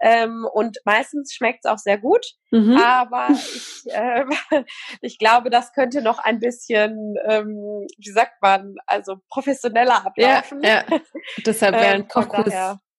Ähm, 0.01 0.49
und 0.53 0.79
meistens 0.85 1.33
schmeckt 1.33 1.65
es 1.65 1.71
auch 1.71 1.79
sehr 1.79 1.97
gut, 1.97 2.27
mhm. 2.51 2.77
aber 2.77 3.29
ich, 3.31 3.85
äh, 3.87 4.25
ich 5.01 5.19
glaube, 5.19 5.49
das 5.49 5.73
könnte 5.75 6.03
noch 6.03 6.19
ein 6.19 6.41
bisschen, 6.41 7.15
ähm, 7.29 7.87
wie 7.99 8.11
sagt 8.11 8.43
man, 8.43 8.75
also 8.87 9.19
professioneller 9.29 10.05
ablaufen. 10.05 10.61
Ja, 10.63 10.85
ja. 10.91 10.99
deshalb 11.47 11.75
wäre 11.75 11.95
ein 11.95 12.01
ähm, 12.01 12.09
Kochkurs, 12.09 12.53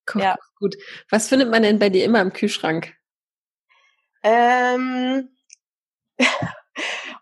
Kochkurs 0.05 0.23
ja. 0.23 0.35
gut. 0.59 0.75
Was 1.09 1.27
findet 1.27 1.49
man 1.49 1.63
denn 1.63 1.77
bei 1.77 1.89
dir 1.89 2.05
immer 2.05 2.21
im 2.21 2.31
Kühlschrank? 2.31 2.93
Ähm, 4.23 5.27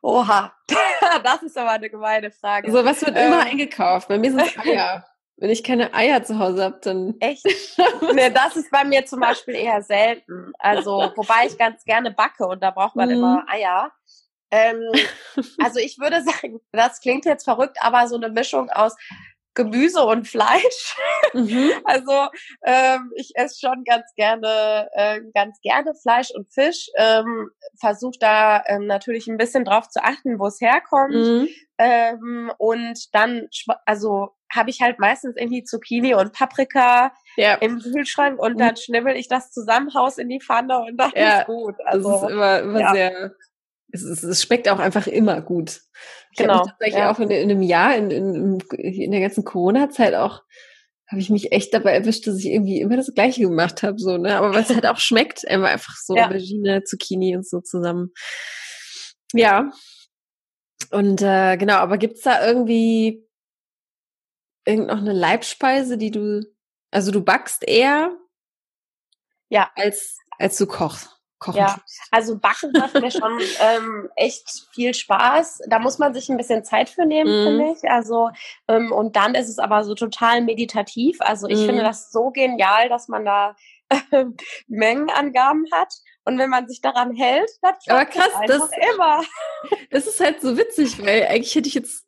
Oha, 0.01 0.53
das 1.23 1.43
ist 1.43 1.57
aber 1.57 1.71
eine 1.71 1.89
gemeine 1.89 2.31
Frage. 2.31 2.71
So, 2.71 2.83
was 2.83 3.01
wird 3.01 3.15
ähm, 3.15 3.27
immer 3.27 3.41
eingekauft? 3.41 4.07
Bei 4.07 4.17
mir 4.17 4.31
sind 4.31 4.41
es 4.41 4.57
Eier. 4.65 5.05
Wenn 5.37 5.49
ich 5.49 5.63
keine 5.63 5.93
Eier 5.93 6.23
zu 6.23 6.37
Hause 6.37 6.63
habe, 6.63 6.79
dann. 6.83 7.15
Echt? 7.19 7.43
nee, 8.13 8.29
das 8.29 8.55
ist 8.55 8.69
bei 8.71 8.83
mir 8.83 9.05
zum 9.05 9.19
Beispiel 9.19 9.55
eher 9.55 9.81
selten. 9.81 10.51
Also, 10.59 11.11
wobei 11.15 11.47
ich 11.47 11.57
ganz 11.57 11.83
gerne 11.83 12.11
backe 12.11 12.45
und 12.45 12.61
da 12.61 12.71
braucht 12.71 12.95
man 12.95 13.09
mhm. 13.09 13.15
immer 13.15 13.45
Eier. 13.47 13.91
Ähm, 14.51 14.81
also 15.63 15.79
ich 15.79 15.97
würde 15.97 16.21
sagen, 16.23 16.59
das 16.73 16.99
klingt 16.99 17.25
jetzt 17.25 17.45
verrückt, 17.45 17.77
aber 17.79 18.07
so 18.07 18.17
eine 18.17 18.29
Mischung 18.29 18.69
aus 18.69 18.95
Gemüse 19.53 20.03
und 20.03 20.27
Fleisch. 20.27 20.95
Mhm. 21.33 21.71
Also 21.85 22.29
ähm, 22.65 23.11
ich 23.15 23.31
esse 23.35 23.59
schon 23.59 23.83
ganz 23.83 24.05
gerne, 24.15 24.89
äh, 24.93 25.19
ganz 25.33 25.59
gerne 25.61 25.93
Fleisch 25.95 26.31
und 26.31 26.51
Fisch. 26.53 26.89
Ähm, 26.97 27.49
Versuche 27.79 28.17
da 28.19 28.63
ähm, 28.67 28.85
natürlich 28.85 29.27
ein 29.27 29.37
bisschen 29.37 29.65
drauf 29.65 29.89
zu 29.89 30.03
achten, 30.03 30.39
wo 30.39 30.47
es 30.47 30.61
herkommt. 30.61 31.13
Mhm. 31.13 31.47
Ähm, 31.77 32.51
und 32.57 33.13
dann, 33.13 33.47
also 33.85 34.29
habe 34.53 34.69
ich 34.69 34.81
halt 34.81 34.99
meistens 34.99 35.35
irgendwie 35.37 35.63
Zucchini 35.63 36.13
und 36.13 36.33
Paprika 36.33 37.13
ja. 37.37 37.55
im 37.55 37.79
Kühlschrank 37.79 38.39
und 38.39 38.59
dann 38.59 38.71
mhm. 38.71 38.77
schnibbel 38.77 39.15
ich 39.15 39.27
das 39.27 39.51
zusammen, 39.51 39.93
haus 39.93 40.17
in 40.17 40.29
die 40.29 40.41
Pfanne 40.41 40.79
und 40.79 40.97
dann 40.97 41.11
ja. 41.15 41.39
ist 41.39 41.47
gut. 41.47 41.75
Also 41.85 42.11
das 42.11 42.23
ist 42.23 42.29
immer, 42.29 42.59
immer 42.59 42.79
ja. 42.79 42.93
sehr 42.93 43.31
es, 43.91 44.03
es, 44.03 44.23
es 44.23 44.41
schmeckt 44.41 44.69
auch 44.69 44.79
einfach 44.79 45.07
immer 45.07 45.41
gut. 45.41 45.81
Ich 46.31 46.37
genau. 46.37 46.59
habe 46.59 46.69
tatsächlich 46.69 46.99
ja. 46.99 47.11
auch 47.11 47.19
in, 47.19 47.29
in, 47.29 47.49
einem 47.49 47.61
Jahr, 47.61 47.95
in, 47.95 48.11
in, 48.11 48.59
in 48.77 49.11
der 49.11 49.21
ganzen 49.21 49.43
Corona-Zeit 49.43 50.15
auch, 50.15 50.41
habe 51.07 51.19
ich 51.19 51.29
mich 51.29 51.51
echt 51.51 51.73
dabei 51.73 51.93
erwischt, 51.93 52.25
dass 52.25 52.37
ich 52.37 52.45
irgendwie 52.45 52.79
immer 52.79 52.95
das 52.95 53.13
Gleiche 53.13 53.41
gemacht 53.41 53.83
habe, 53.83 53.99
so, 53.99 54.17
ne? 54.17 54.37
Aber 54.37 54.53
was 54.53 54.69
halt 54.69 54.85
auch 54.85 54.97
schmeckt, 54.99 55.47
einfach 55.47 55.95
so 55.97 56.15
ja. 56.15 56.27
Aubergine, 56.27 56.83
Zucchini 56.83 57.35
und 57.35 57.47
so 57.47 57.59
zusammen. 57.59 58.13
Ja. 59.33 59.71
Und 60.89 61.21
äh, 61.21 61.57
genau, 61.57 61.75
aber 61.75 61.97
gibt's 61.97 62.21
da 62.21 62.45
irgendwie 62.45 63.27
irgend 64.65 64.87
noch 64.87 64.99
eine 64.99 65.13
Leibspeise, 65.13 65.97
die 65.97 66.11
du, 66.11 66.45
also 66.91 67.11
du 67.11 67.21
backst 67.21 67.67
eher, 67.67 68.15
ja, 69.49 69.69
als 69.75 70.17
als 70.41 70.57
du 70.57 70.65
kochst? 70.65 71.20
Kochen. 71.41 71.57
Ja, 71.57 71.75
also 72.11 72.37
Backen 72.37 72.71
macht 72.71 72.93
mir 72.93 73.11
schon 73.11 73.39
ähm, 73.59 74.09
echt 74.15 74.67
viel 74.71 74.93
Spaß. 74.93 75.63
Da 75.67 75.79
muss 75.79 75.97
man 75.97 76.13
sich 76.13 76.29
ein 76.29 76.37
bisschen 76.37 76.63
Zeit 76.63 76.87
für 76.87 77.05
nehmen, 77.05 77.29
mm. 77.29 77.45
finde 77.47 77.73
ich. 77.73 77.89
Also 77.89 78.29
ähm, 78.67 78.91
und 78.91 79.15
dann 79.15 79.33
ist 79.33 79.49
es 79.49 79.57
aber 79.57 79.83
so 79.83 79.95
total 79.95 80.41
meditativ. 80.41 81.17
Also 81.19 81.47
ich 81.47 81.59
mm. 81.59 81.65
finde 81.65 81.83
das 81.83 82.11
so 82.11 82.29
genial, 82.29 82.89
dass 82.89 83.07
man 83.07 83.25
da 83.25 83.55
äh, 83.89 84.25
Mengenangaben 84.67 85.65
hat. 85.73 85.91
Und 86.23 86.37
wenn 86.37 86.51
man 86.51 86.67
sich 86.67 86.79
daran 86.79 87.15
hält, 87.15 87.49
dann 87.63 87.73
aber 87.87 88.05
krass, 88.05 88.29
das 88.45 88.69
immer. 88.93 89.23
Das 89.89 90.07
ist 90.07 90.19
halt 90.19 90.41
so 90.41 90.57
witzig, 90.57 91.03
weil 91.03 91.25
eigentlich 91.25 91.55
hätte 91.55 91.67
ich 91.67 91.73
jetzt 91.73 92.05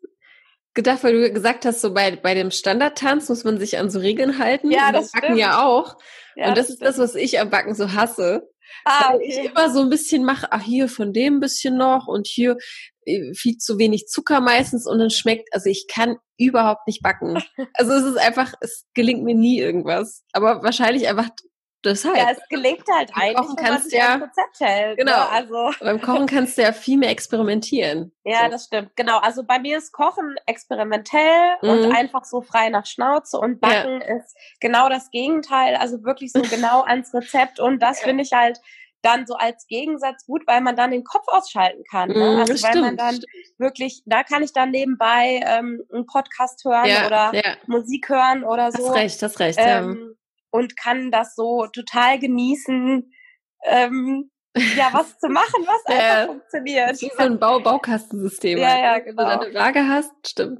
gedacht, 0.75 1.03
weil 1.03 1.13
du 1.13 1.31
gesagt 1.31 1.65
hast, 1.65 1.81
so 1.81 1.93
bei, 1.93 2.15
bei 2.15 2.35
dem 2.35 2.51
Standardtanz 2.51 3.29
muss 3.29 3.43
man 3.43 3.59
sich 3.59 3.77
an 3.77 3.89
so 3.89 3.99
Regeln 3.99 4.37
halten. 4.37 4.71
Ja, 4.71 4.91
das, 4.91 5.11
Backen 5.11 5.37
ja 5.37 5.65
auch. 5.65 5.97
Ja, 6.35 6.49
und 6.49 6.57
das, 6.57 6.67
das 6.67 6.75
ist 6.75 6.81
das, 6.81 6.97
was 6.99 7.15
ich 7.15 7.39
am 7.39 7.49
Backen 7.49 7.75
so 7.75 7.93
hasse. 7.93 8.52
Ah, 8.85 9.13
okay. 9.15 9.25
ich 9.27 9.49
immer 9.49 9.69
so 9.71 9.81
ein 9.81 9.89
bisschen 9.89 10.23
mache, 10.23 10.47
ach 10.51 10.61
hier 10.61 10.87
von 10.87 11.13
dem 11.13 11.35
ein 11.35 11.39
bisschen 11.39 11.77
noch 11.77 12.07
und 12.07 12.27
hier 12.27 12.57
äh, 13.05 13.33
viel 13.33 13.57
zu 13.57 13.77
wenig 13.77 14.07
Zucker 14.07 14.41
meistens 14.41 14.87
und 14.87 14.99
dann 14.99 15.09
schmeckt, 15.09 15.49
also 15.53 15.69
ich 15.69 15.87
kann 15.87 16.17
überhaupt 16.37 16.87
nicht 16.87 17.01
backen. 17.01 17.41
Also 17.75 17.93
es 17.93 18.03
ist 18.03 18.17
einfach, 18.17 18.53
es 18.61 18.85
gelingt 18.93 19.23
mir 19.23 19.35
nie 19.35 19.59
irgendwas. 19.59 20.23
Aber 20.31 20.63
wahrscheinlich 20.63 21.07
einfach 21.07 21.29
deshalb. 21.83 22.17
Ja, 22.17 22.31
es 22.31 22.39
gelingt 22.49 22.83
halt 22.91 23.13
beim 23.13 23.21
eigentlich, 23.21 23.35
Kochen 23.35 23.55
kannst 23.55 23.91
wenn 23.91 23.99
man 23.99 24.19
ja, 24.19 24.25
Rezept 24.25 24.59
hält. 24.59 24.97
Ne? 24.97 25.05
Genau. 25.05 25.17
Ne? 25.17 25.29
Also. 25.29 25.71
Beim 25.79 26.01
Kochen 26.01 26.27
kannst 26.27 26.57
du 26.57 26.61
ja 26.61 26.71
viel 26.71 26.97
mehr 26.97 27.09
experimentieren. 27.09 28.11
Ja, 28.23 28.45
so. 28.45 28.51
das 28.51 28.65
stimmt. 28.65 28.95
Genau. 28.95 29.19
Also 29.19 29.43
bei 29.43 29.59
mir 29.59 29.77
ist 29.77 29.91
Kochen 29.91 30.35
experimentell 30.45 31.55
mhm. 31.61 31.69
und 31.69 31.91
einfach 31.95 32.25
so 32.25 32.41
frei 32.41 32.69
nach 32.69 32.85
Schnauze 32.85 33.37
und 33.37 33.59
Backen 33.59 34.01
ja. 34.01 34.17
ist 34.17 34.35
genau 34.59 34.89
das 34.89 35.11
Gegenteil. 35.11 35.75
Also 35.75 36.03
wirklich 36.03 36.31
so 36.31 36.41
genau 36.41 36.81
ans 36.83 37.13
Rezept 37.13 37.59
und 37.59 37.79
das 37.81 38.01
ja. 38.01 38.07
finde 38.07 38.23
ich 38.23 38.31
halt 38.33 38.59
dann 39.03 39.27
so 39.27 39.35
als 39.35 39.67
Gegensatz 39.67 40.25
gut, 40.25 40.43
weil 40.47 40.61
man 40.61 40.75
dann 40.75 40.91
den 40.91 41.03
Kopf 41.03 41.25
ausschalten 41.27 41.83
kann. 41.91 42.09
Ne? 42.09 42.15
Mhm, 42.15 42.39
also 42.39 42.53
weil 42.53 42.57
stimmt, 42.57 42.85
man 42.85 42.97
dann 42.97 43.15
stimmt. 43.15 43.27
wirklich, 43.57 44.01
da 44.05 44.23
kann 44.23 44.41
ich 44.43 44.53
dann 44.53 44.71
nebenbei 44.71 45.41
ähm, 45.45 45.83
einen 45.93 46.05
Podcast 46.05 46.63
hören 46.63 46.87
ja, 46.87 47.05
oder 47.05 47.31
ja. 47.33 47.57
Musik 47.67 48.09
hören 48.09 48.43
oder 48.43 48.71
so. 48.71 48.87
Hast 48.87 48.95
recht, 48.95 49.21
hast 49.21 49.39
recht. 49.39 49.59
Ähm, 49.61 50.15
und 50.53 50.77
kann 50.77 51.09
das 51.09 51.33
so 51.35 51.65
total 51.65 52.19
genießen, 52.19 53.11
ähm, 53.65 54.29
ja, 54.55 54.89
was 54.91 55.17
zu 55.17 55.27
machen, 55.29 55.65
was 55.65 55.81
ja, 55.89 55.95
einfach 55.95 56.25
funktioniert. 56.27 57.01
Wie 57.01 57.09
so 57.09 57.23
ein 57.23 57.39
Bau 57.39 57.59
Baukastensystem. 57.59 58.59
Ja, 58.59 58.69
halt, 58.69 58.83
ja, 58.83 58.97
ne? 58.97 59.03
genau. 59.03 59.27
Wenn 59.27 59.39
du 59.39 59.45
eine 59.47 59.55
Waage 59.55 59.87
hast, 59.87 60.11
stimmt. 60.27 60.59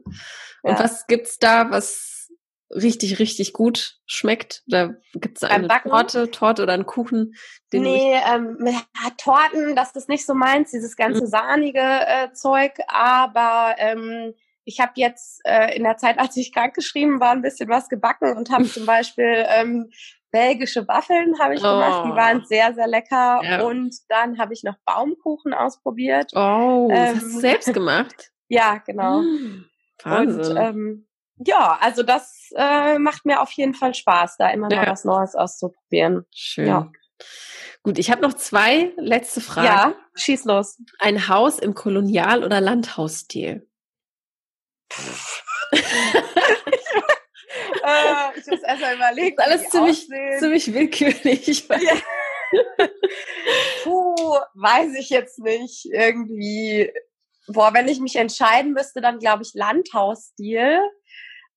Und 0.63 0.71
ja. 0.71 0.79
was 0.79 1.05
gibt's 1.05 1.37
da, 1.37 1.69
was 1.69 2.31
richtig, 2.71 3.19
richtig 3.19 3.53
gut 3.53 3.99
schmeckt? 4.07 4.63
Oder 4.67 4.95
gibt 5.13 5.37
es 5.37 5.43
eine 5.43 5.67
Torte, 5.67 6.31
Torte 6.31 6.63
oder 6.63 6.73
einen 6.73 6.87
Kuchen? 6.87 7.35
Den 7.71 7.83
nee, 7.83 8.15
ähm, 8.15 8.57
ja, 8.65 9.09
Torten, 9.17 9.75
das 9.75 9.91
ist 9.91 10.09
nicht 10.09 10.25
so 10.25 10.33
meins, 10.33 10.71
dieses 10.71 10.95
ganze 10.95 11.21
mhm. 11.21 11.27
sahnige 11.27 11.81
äh, 11.81 12.33
Zeug, 12.33 12.71
aber 12.87 13.75
ähm, 13.77 14.33
ich 14.65 14.79
habe 14.79 14.93
jetzt 14.95 15.41
äh, 15.45 15.75
in 15.75 15.83
der 15.83 15.97
Zeit, 15.97 16.19
als 16.19 16.37
ich 16.37 16.53
krankgeschrieben 16.53 17.19
war, 17.19 17.31
ein 17.31 17.41
bisschen 17.41 17.69
was 17.69 17.89
gebacken 17.89 18.37
und 18.37 18.49
habe 18.49 18.65
zum 18.65 18.85
Beispiel 18.85 19.45
ähm, 19.49 19.89
belgische 20.33 20.87
Waffeln 20.87 21.39
habe 21.39 21.53
ich 21.53 21.61
oh. 21.61 21.67
gemacht, 21.67 22.05
die 22.05 22.15
waren 22.15 22.41
oh. 22.41 22.45
sehr, 22.45 22.73
sehr 22.73 22.87
lecker. 22.87 23.41
Ja. 23.43 23.61
Und 23.63 23.95
dann 24.09 24.39
habe 24.39 24.53
ich 24.53 24.63
noch 24.63 24.75
Baumkuchen 24.85 25.53
ausprobiert. 25.53 26.31
Oh, 26.35 26.89
ähm, 26.91 27.15
hast 27.15 27.23
du 27.23 27.39
selbst 27.39 27.73
gemacht? 27.73 28.31
ja, 28.49 28.79
genau. 28.85 29.19
Hm, 29.19 29.65
Wahnsinn. 30.03 30.57
Und 30.57 30.57
ähm, 30.57 31.07
ja, 31.37 31.77
also 31.79 32.03
das 32.03 32.49
äh, 32.55 32.97
macht 32.99 33.25
mir 33.25 33.41
auf 33.41 33.51
jeden 33.51 33.73
Fall 33.75 33.93
Spaß, 33.93 34.37
da 34.37 34.49
immer 34.49 34.69
ja. 34.71 34.77
mal 34.77 34.87
was 34.87 35.05
Neues 35.05 35.35
auszuprobieren. 35.35 36.25
Schön. 36.33 36.67
Ja. 36.67 36.91
Gut, 37.83 37.99
ich 37.99 38.09
habe 38.09 38.21
noch 38.21 38.33
zwei 38.33 38.91
letzte 38.97 39.41
Fragen. 39.41 39.67
Ja, 39.67 39.95
schieß 40.15 40.45
los. 40.45 40.79
Ein 40.99 41.27
Haus 41.27 41.59
im 41.59 41.73
Kolonial- 41.73 42.43
oder 42.43 42.61
Landhausstil? 42.61 43.67
Äh, 47.83 48.39
ich 48.39 48.47
muss 48.47 48.63
erst 48.63 48.81
mal 48.81 48.95
überlegen. 48.95 49.35
Das 49.37 49.47
ist 49.47 49.53
alles 49.53 49.69
ziemlich, 49.69 50.07
ziemlich 50.39 50.73
willkürlich. 50.73 51.67
Ja. 52.77 52.87
Puh, 53.83 54.37
weiß 54.53 54.93
ich 54.99 55.09
jetzt 55.09 55.39
nicht. 55.39 55.87
Irgendwie, 55.91 56.93
boah, 57.47 57.73
wenn 57.73 57.87
ich 57.87 57.99
mich 57.99 58.15
entscheiden 58.15 58.73
müsste, 58.73 59.01
dann 59.01 59.17
glaube 59.17 59.41
ich 59.41 59.55
Landhausstil. 59.55 60.79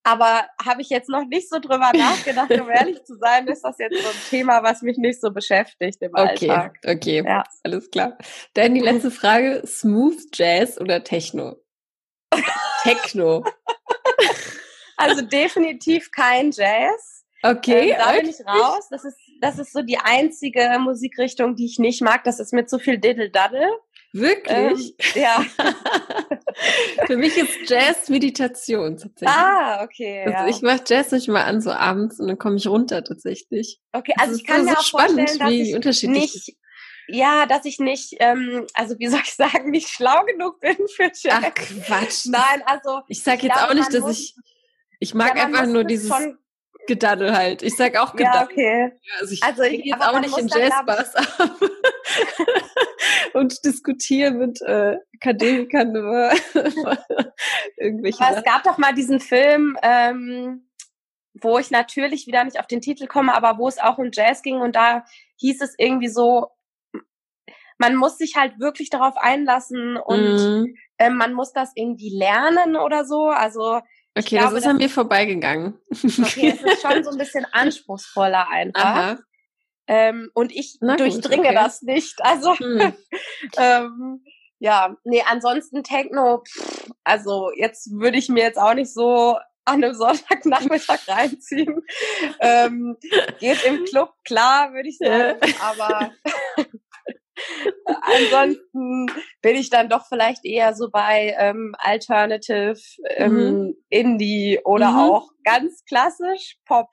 Aber 0.05 0.47
habe 0.65 0.81
ich 0.81 0.89
jetzt 0.89 1.11
noch 1.11 1.27
nicht 1.27 1.51
so 1.51 1.59
drüber 1.59 1.91
nachgedacht, 1.93 2.51
um 2.53 2.71
ehrlich 2.71 3.05
zu 3.05 3.17
sein, 3.17 3.47
ist 3.49 3.63
das 3.63 3.77
jetzt 3.79 4.01
so 4.01 4.09
ein 4.09 4.15
Thema, 4.31 4.63
was 4.63 4.81
mich 4.81 4.97
nicht 4.97 5.21
so 5.21 5.33
beschäftigt 5.33 6.01
im 6.01 6.13
okay, 6.15 6.49
Alltag. 6.49 6.79
Okay, 6.87 7.25
ja. 7.27 7.43
alles 7.65 7.91
klar. 7.91 8.17
Dann 8.55 8.75
die 8.75 8.81
letzte 8.81 9.11
Frage, 9.11 9.65
Smooth 9.67 10.29
Jazz 10.33 10.81
oder 10.81 11.05
Techno? 11.05 11.57
Techno. 12.87 13.45
Also 14.99 15.21
definitiv 15.21 16.11
kein 16.11 16.53
Jazz. 16.53 17.27
Okay. 17.43 17.91
Ähm, 17.91 17.97
da 17.99 18.13
bin 18.13 18.29
ich 18.29 18.41
raus. 18.47 18.89
Das 18.91 19.05
ist, 19.05 19.19
das 19.41 19.59
ist 19.59 19.73
so 19.73 19.83
die 19.83 19.99
einzige 19.99 20.79
Musikrichtung, 20.81 21.55
die 21.55 21.67
ich 21.67 21.79
nicht 21.79 22.01
mag. 22.01 22.25
Das 22.25 22.41
ist 22.41 22.55
mit 22.55 22.71
so 22.71 22.79
viel 22.79 22.97
Diddle-Daddle. 22.97 23.69
Wirklich? 24.13 24.95
Ähm, 25.15 25.23
ja. 25.23 25.45
Für 27.07 27.19
mich 27.19 27.37
ist 27.37 27.69
Jazz 27.69 28.09
Meditation 28.09 28.97
tatsächlich. 28.97 29.29
Ah, 29.29 29.85
okay. 29.85 30.25
Also 30.25 30.33
ja. 30.33 30.49
ich 30.49 30.63
mache 30.63 30.83
Jazz 30.87 31.13
nicht 31.13 31.29
mal 31.29 31.45
an 31.45 31.61
so 31.61 31.71
abends 31.71 32.19
und 32.19 32.29
dann 32.29 32.39
komme 32.39 32.57
ich 32.57 32.67
runter 32.67 33.05
tatsächlich. 33.05 33.79
Okay, 33.93 34.15
also 34.19 34.35
ich 34.35 34.45
kann 34.45 34.65
mir 34.65 34.73
so 34.73 34.79
auch 34.79 34.83
spannend, 34.83 35.29
vorstellen, 35.29 35.39
dass 35.39 35.51
wie 35.51 35.63
ich 35.69 35.75
unterschiedlich 35.75 36.35
nicht 36.35 36.57
ja, 37.09 37.47
dass 37.47 37.65
ich 37.65 37.79
nicht, 37.79 38.17
ähm, 38.19 38.67
also 38.75 38.99
wie 38.99 39.07
soll 39.09 39.21
ich 39.23 39.35
sagen, 39.35 39.71
nicht 39.71 39.89
schlau 39.89 40.25
genug 40.25 40.61
bin 40.61 40.77
für 40.97 41.11
Jazz. 41.15 41.45
Ach 41.45 41.55
Quatsch. 41.55 42.27
Nein, 42.27 42.63
also. 42.67 43.03
Ich 43.09 43.23
sag 43.23 43.43
jetzt 43.43 43.55
glaube, 43.55 43.71
auch 43.71 43.75
nicht, 43.75 43.95
dass 43.95 44.11
ich, 44.11 44.35
ich 45.01 45.15
mag 45.15 45.37
ja, 45.37 45.45
einfach 45.45 45.67
nur 45.67 45.85
dieses 45.85 46.13
Gedaddel 46.87 47.37
halt. 47.37 47.63
Ich 47.63 47.77
sag 47.77 47.97
auch 47.97 48.15
Gedaddel. 48.15 48.39
Ja, 48.39 48.45
okay. 48.45 48.93
Also 49.21 49.33
ich, 49.35 49.43
also 49.43 49.63
ich 49.63 49.85
jetzt 49.85 50.03
auch 50.03 50.21
nicht 50.21 50.39
in 50.39 50.49
Jazzbars 50.49 51.15
ab 51.17 51.61
und 53.35 53.65
diskutiere 53.65 54.31
mit 54.31 54.61
äh, 54.63 54.97
Akademikern 55.17 55.95
über 55.95 56.33
irgendwelche. 57.77 58.25
Aber 58.25 58.39
es 58.39 58.45
gab 58.45 58.63
doch 58.63 58.79
mal 58.79 58.95
diesen 58.95 59.21
Film, 59.21 59.77
ähm, 59.83 60.69
wo 61.35 61.59
ich 61.59 61.71
natürlich 61.71 62.27
wieder 62.27 62.45
nicht 62.45 62.59
auf 62.59 62.67
den 62.67 62.81
Titel 62.81 63.07
komme, 63.07 63.35
aber 63.35 63.59
wo 63.59 63.69
es 63.69 63.79
auch 63.79 63.99
um 63.99 64.11
Jazz 64.13 64.43
ging 64.43 64.61
und 64.61 64.77
da 64.77 65.05
hieß 65.37 65.61
es 65.61 65.75
irgendwie 65.77 66.09
so, 66.09 66.49
man 67.79 67.95
muss 67.95 68.19
sich 68.19 68.37
halt 68.37 68.59
wirklich 68.59 68.91
darauf 68.91 69.17
einlassen 69.17 69.97
und 69.97 70.63
mm. 70.63 70.75
äh, 70.99 71.11
man 71.11 71.35
muss 71.35 71.53
das 71.53 71.73
irgendwie 71.75 72.17
lernen 72.17 72.77
oder 72.77 73.05
so. 73.05 73.27
Also 73.29 73.81
Okay, 74.19 74.39
glaube, 74.39 74.55
das 74.55 74.65
ist 74.65 74.71
an 74.71 74.79
mir 74.79 74.89
vorbeigegangen. 74.89 75.79
Okay, 75.91 76.55
es 76.55 76.63
ist 76.63 76.81
schon 76.81 77.05
so 77.05 77.11
ein 77.11 77.19
bisschen 77.19 77.45
anspruchsvoller 77.53 78.49
einfach. 78.49 79.19
Ähm, 79.89 80.31
und 80.35 80.53
ich 80.53 80.79
Na 80.81 80.97
durchdringe 80.97 81.49
okay. 81.49 81.55
das 81.55 81.83
nicht. 81.83 82.15
Also 82.25 82.59
hm. 82.59 82.95
ähm, 83.59 84.25
ja, 84.59 84.97
nee, 85.05 85.23
ansonsten 85.29 85.85
Techno, 85.85 86.43
pff, 86.45 86.91
also 87.05 87.51
jetzt 87.57 87.91
würde 87.93 88.17
ich 88.17 88.31
mir 88.31 88.43
jetzt 88.43 88.59
auch 88.59 88.73
nicht 88.73 88.93
so 88.93 89.37
an 89.67 89.85
einem 89.85 89.95
Sonntagnachmittag 89.95 91.01
reinziehen. 91.09 91.83
ähm, 92.41 92.97
geht 93.39 93.65
im 93.65 93.85
Club, 93.85 94.15
klar, 94.25 94.73
würde 94.73 94.89
ich 94.89 94.97
sagen, 94.97 95.39
aber 95.61 96.13
Ansonsten 97.85 99.07
bin 99.43 99.57
ich 99.57 99.71
dann 99.71 99.89
doch 99.89 100.07
vielleicht 100.09 100.45
eher 100.45 100.75
so 100.75 100.91
bei 100.91 101.35
ähm, 101.39 101.75
Alternative, 101.79 102.81
ähm, 103.11 103.33
mhm. 103.33 103.75
Indie 103.89 104.61
oder 104.65 104.93
mhm. 104.93 104.99
auch 104.99 105.29
ganz 105.45 105.85
klassisch 105.85 106.57
Pop. 106.65 106.89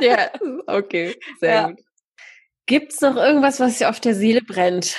ja, 0.00 0.30
okay, 0.66 1.16
sehr 1.40 1.54
ja. 1.54 1.68
gut. 1.68 1.80
Gibt's 2.66 3.00
noch 3.00 3.16
irgendwas, 3.16 3.60
was 3.60 3.78
dir 3.78 3.90
auf 3.90 4.00
der 4.00 4.14
Seele 4.14 4.40
brennt, 4.40 4.96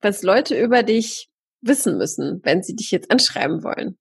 was 0.00 0.22
Leute 0.22 0.58
über 0.58 0.82
dich 0.82 1.28
wissen 1.60 1.98
müssen, 1.98 2.40
wenn 2.42 2.62
sie 2.62 2.74
dich 2.74 2.90
jetzt 2.90 3.10
anschreiben 3.10 3.62
wollen? 3.62 3.98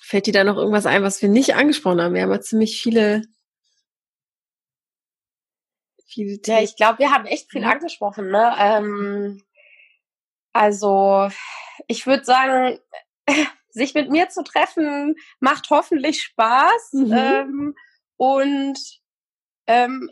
Fällt 0.00 0.26
dir 0.26 0.32
da 0.32 0.44
noch 0.44 0.56
irgendwas 0.56 0.86
ein, 0.86 1.02
was 1.02 1.20
wir 1.22 1.28
nicht 1.28 1.56
angesprochen 1.56 2.00
haben? 2.00 2.14
Wir 2.14 2.22
haben 2.22 2.30
ja 2.30 2.40
ziemlich 2.40 2.80
viele 2.80 3.22
viele 6.10 6.40
Themen. 6.40 6.58
Ja, 6.58 6.64
ich 6.64 6.76
glaube, 6.76 6.98
wir 6.98 7.12
haben 7.12 7.26
echt 7.26 7.50
viel 7.50 7.62
mhm. 7.62 7.68
angesprochen. 7.68 8.30
Ne? 8.30 8.54
Ähm, 8.58 9.42
also 10.52 11.28
ich 11.86 12.06
würde 12.06 12.24
sagen, 12.24 12.78
sich 13.70 13.94
mit 13.94 14.10
mir 14.10 14.28
zu 14.28 14.42
treffen 14.42 15.16
macht 15.38 15.70
hoffentlich 15.70 16.22
Spaß. 16.22 16.92
Mhm. 16.92 17.12
Ähm, 17.12 17.74
und 18.16 18.78
ähm, 19.66 20.10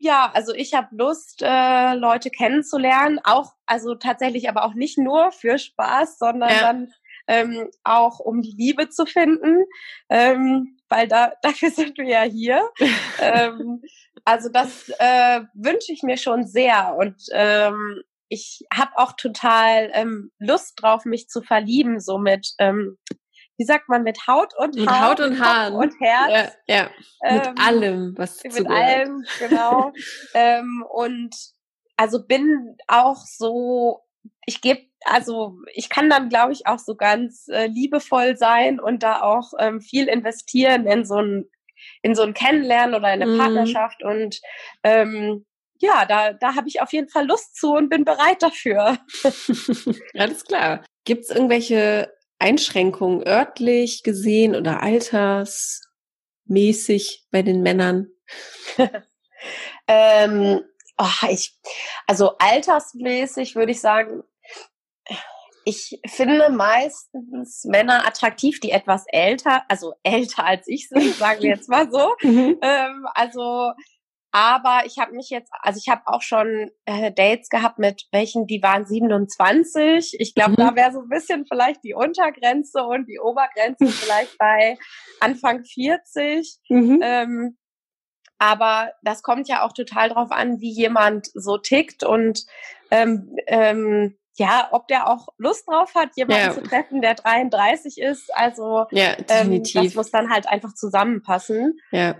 ja, 0.00 0.30
also 0.32 0.54
ich 0.54 0.74
habe 0.74 0.88
Lust, 0.92 1.42
äh, 1.42 1.94
Leute 1.94 2.30
kennenzulernen, 2.30 3.18
auch 3.24 3.54
also 3.66 3.94
tatsächlich, 3.94 4.48
aber 4.48 4.64
auch 4.64 4.74
nicht 4.74 4.98
nur 4.98 5.32
für 5.32 5.58
Spaß, 5.58 6.18
sondern 6.18 6.50
ja. 6.50 6.60
dann 6.60 6.92
ähm, 7.26 7.68
auch 7.84 8.20
um 8.20 8.40
die 8.40 8.54
Liebe 8.56 8.88
zu 8.88 9.04
finden, 9.06 9.64
ähm, 10.08 10.78
weil 10.88 11.08
da 11.08 11.32
dafür 11.42 11.70
sind 11.70 11.98
wir 11.98 12.08
ja 12.08 12.22
hier. 12.22 12.68
ähm, 13.20 13.82
also 14.28 14.50
das 14.50 14.90
äh, 14.98 15.40
wünsche 15.54 15.90
ich 15.90 16.02
mir 16.02 16.18
schon 16.18 16.46
sehr 16.46 16.94
und 16.98 17.16
ähm, 17.32 18.02
ich 18.28 18.62
habe 18.70 18.90
auch 18.96 19.12
total 19.12 19.90
ähm, 19.94 20.30
Lust 20.38 20.74
drauf, 20.82 21.06
mich 21.06 21.28
zu 21.28 21.40
verlieben, 21.40 21.98
so 21.98 22.18
mit 22.18 22.52
ähm, 22.58 22.98
wie 23.56 23.64
sagt 23.64 23.88
man, 23.88 24.02
mit 24.04 24.26
Haut 24.26 24.52
und 24.56 24.76
mit 24.76 24.88
Haar. 24.88 25.10
Haut 25.10 25.20
und 25.20 25.40
Haaren. 25.40 25.74
Und 25.74 25.94
Herz. 25.98 26.54
Ja, 26.68 26.90
ja. 27.22 27.34
mit 27.34 27.46
ähm, 27.46 27.54
allem, 27.58 28.14
was 28.16 28.44
Mit 28.44 28.52
zugehört. 28.52 28.84
allem, 28.84 29.24
genau. 29.40 29.92
ähm, 30.34 30.84
und 30.88 31.34
also 31.96 32.24
bin 32.24 32.76
auch 32.86 33.24
so, 33.24 34.04
ich 34.46 34.60
gebe, 34.60 34.82
also 35.04 35.56
ich 35.74 35.88
kann 35.88 36.08
dann, 36.08 36.28
glaube 36.28 36.52
ich, 36.52 36.68
auch 36.68 36.78
so 36.78 36.94
ganz 36.94 37.48
äh, 37.48 37.66
liebevoll 37.66 38.36
sein 38.36 38.78
und 38.78 39.02
da 39.02 39.22
auch 39.22 39.52
ähm, 39.58 39.80
viel 39.80 40.06
investieren 40.06 40.86
in 40.86 41.04
so 41.04 41.16
ein 41.16 41.50
in 42.02 42.14
so 42.14 42.22
ein 42.22 42.34
Kennenlernen 42.34 42.94
oder 42.94 43.12
in 43.12 43.22
eine 43.22 43.32
mhm. 43.32 43.38
Partnerschaft 43.38 44.02
und 44.02 44.40
ähm, 44.82 45.46
ja, 45.80 46.04
da, 46.06 46.32
da 46.32 46.56
habe 46.56 46.66
ich 46.68 46.80
auf 46.80 46.92
jeden 46.92 47.08
Fall 47.08 47.26
Lust 47.26 47.56
zu 47.56 47.72
und 47.72 47.88
bin 47.88 48.04
bereit 48.04 48.42
dafür. 48.42 48.98
Alles 50.14 50.44
klar. 50.44 50.84
Gibt 51.04 51.22
es 51.24 51.30
irgendwelche 51.30 52.12
Einschränkungen 52.38 53.26
örtlich 53.26 54.02
gesehen 54.02 54.54
oder 54.56 54.82
altersmäßig 54.82 57.26
bei 57.30 57.42
den 57.42 57.62
Männern? 57.62 58.08
ähm, 59.86 60.60
oh, 60.98 61.26
ich, 61.30 61.56
also 62.06 62.36
altersmäßig 62.38 63.54
würde 63.54 63.72
ich 63.72 63.80
sagen, 63.80 64.22
ich 65.68 66.00
finde 66.06 66.48
meistens 66.48 67.64
Männer 67.64 68.06
attraktiv, 68.06 68.58
die 68.58 68.70
etwas 68.70 69.04
älter, 69.08 69.64
also 69.68 69.92
älter 70.02 70.46
als 70.46 70.66
ich 70.66 70.88
sind, 70.88 71.02
sagen 71.16 71.42
wir 71.42 71.50
jetzt 71.50 71.68
mal 71.68 71.90
so. 71.90 72.14
Mhm. 72.22 72.58
ähm, 72.62 73.06
also, 73.14 73.72
aber 74.30 74.82
ich 74.86 74.98
habe 74.98 75.12
mich 75.12 75.28
jetzt, 75.28 75.50
also 75.60 75.78
ich 75.78 75.90
habe 75.90 76.02
auch 76.06 76.22
schon 76.22 76.70
äh, 76.86 77.12
Dates 77.12 77.50
gehabt 77.50 77.78
mit 77.78 78.06
welchen, 78.12 78.46
die 78.46 78.62
waren 78.62 78.86
27. 78.86 80.16
Ich 80.18 80.34
glaube, 80.34 80.52
mhm. 80.52 80.56
da 80.56 80.74
wäre 80.74 80.92
so 80.92 81.00
ein 81.00 81.08
bisschen 81.08 81.44
vielleicht 81.46 81.84
die 81.84 81.94
Untergrenze 81.94 82.84
und 82.84 83.06
die 83.06 83.20
Obergrenze 83.20 83.86
vielleicht 83.88 84.38
bei 84.38 84.78
Anfang 85.20 85.64
40. 85.64 86.60
Mhm. 86.70 87.00
Ähm, 87.02 87.58
aber 88.38 88.92
das 89.02 89.22
kommt 89.22 89.48
ja 89.48 89.66
auch 89.66 89.72
total 89.72 90.08
drauf 90.08 90.30
an, 90.30 90.60
wie 90.60 90.72
jemand 90.72 91.28
so 91.34 91.58
tickt 91.58 92.04
und 92.04 92.46
ähm, 92.90 93.36
ähm, 93.48 94.16
ja, 94.38 94.68
ob 94.70 94.86
der 94.88 95.08
auch 95.08 95.28
Lust 95.36 95.68
drauf 95.68 95.94
hat, 95.94 96.10
jemanden 96.16 96.46
ja. 96.46 96.54
zu 96.54 96.62
treffen, 96.62 97.02
der 97.02 97.14
33 97.14 97.98
ist. 97.98 98.34
Also 98.34 98.86
ja, 98.92 99.16
definitiv. 99.16 99.76
Ähm, 99.76 99.84
das 99.84 99.94
muss 99.94 100.10
dann 100.10 100.30
halt 100.30 100.48
einfach 100.48 100.74
zusammenpassen. 100.74 101.78
Ja. 101.90 102.14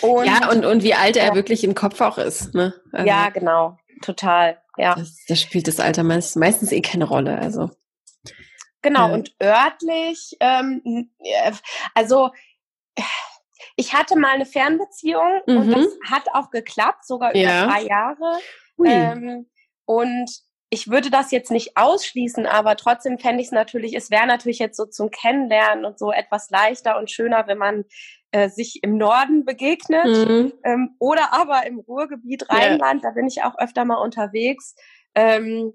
Und, 0.00 0.26
ja, 0.26 0.50
und, 0.50 0.64
und 0.64 0.82
wie 0.82 0.94
alt 0.94 1.16
er 1.16 1.34
wirklich 1.34 1.64
im 1.64 1.74
Kopf 1.74 2.00
auch 2.00 2.18
ist. 2.18 2.54
Ne? 2.54 2.74
Also, 2.92 3.06
ja, 3.06 3.28
genau. 3.30 3.78
Total. 4.00 4.60
Ja. 4.76 4.96
Das, 4.96 5.16
das 5.28 5.40
spielt 5.40 5.68
das 5.68 5.78
Alter 5.78 6.02
meist, 6.02 6.36
meistens 6.36 6.72
eh 6.72 6.80
keine 6.80 7.04
Rolle. 7.04 7.38
Also. 7.38 7.70
Genau, 8.80 9.08
ja. 9.08 9.14
und 9.14 9.34
örtlich, 9.40 10.36
ähm, 10.40 11.08
also 11.94 12.30
ich 13.76 13.94
hatte 13.94 14.18
mal 14.18 14.32
eine 14.32 14.46
Fernbeziehung 14.46 15.40
mhm. 15.46 15.56
und 15.56 15.70
das 15.70 15.86
hat 16.10 16.24
auch 16.34 16.50
geklappt, 16.50 17.06
sogar 17.06 17.30
über 17.30 17.66
drei 17.66 17.82
Jahre. 17.84 18.38
Ähm, 18.84 19.46
und 19.84 20.28
ich 20.72 20.88
würde 20.88 21.10
das 21.10 21.30
jetzt 21.30 21.50
nicht 21.50 21.76
ausschließen, 21.76 22.46
aber 22.46 22.76
trotzdem 22.76 23.18
fände 23.18 23.42
ich 23.42 23.48
es 23.48 23.52
natürlich, 23.52 23.94
es 23.94 24.10
wäre 24.10 24.26
natürlich 24.26 24.58
jetzt 24.58 24.78
so 24.78 24.86
zum 24.86 25.10
Kennenlernen 25.10 25.84
und 25.84 25.98
so 25.98 26.10
etwas 26.10 26.48
leichter 26.48 26.98
und 26.98 27.10
schöner, 27.10 27.46
wenn 27.46 27.58
man 27.58 27.84
äh, 28.30 28.48
sich 28.48 28.82
im 28.82 28.96
Norden 28.96 29.44
begegnet 29.44 30.06
mhm. 30.06 30.54
ähm, 30.64 30.96
oder 30.98 31.34
aber 31.34 31.66
im 31.66 31.78
Ruhrgebiet 31.78 32.48
Rheinland, 32.48 33.02
ja. 33.02 33.10
da 33.10 33.14
bin 33.14 33.26
ich 33.26 33.42
auch 33.42 33.58
öfter 33.58 33.84
mal 33.84 33.96
unterwegs. 33.96 34.74
Ähm, 35.14 35.74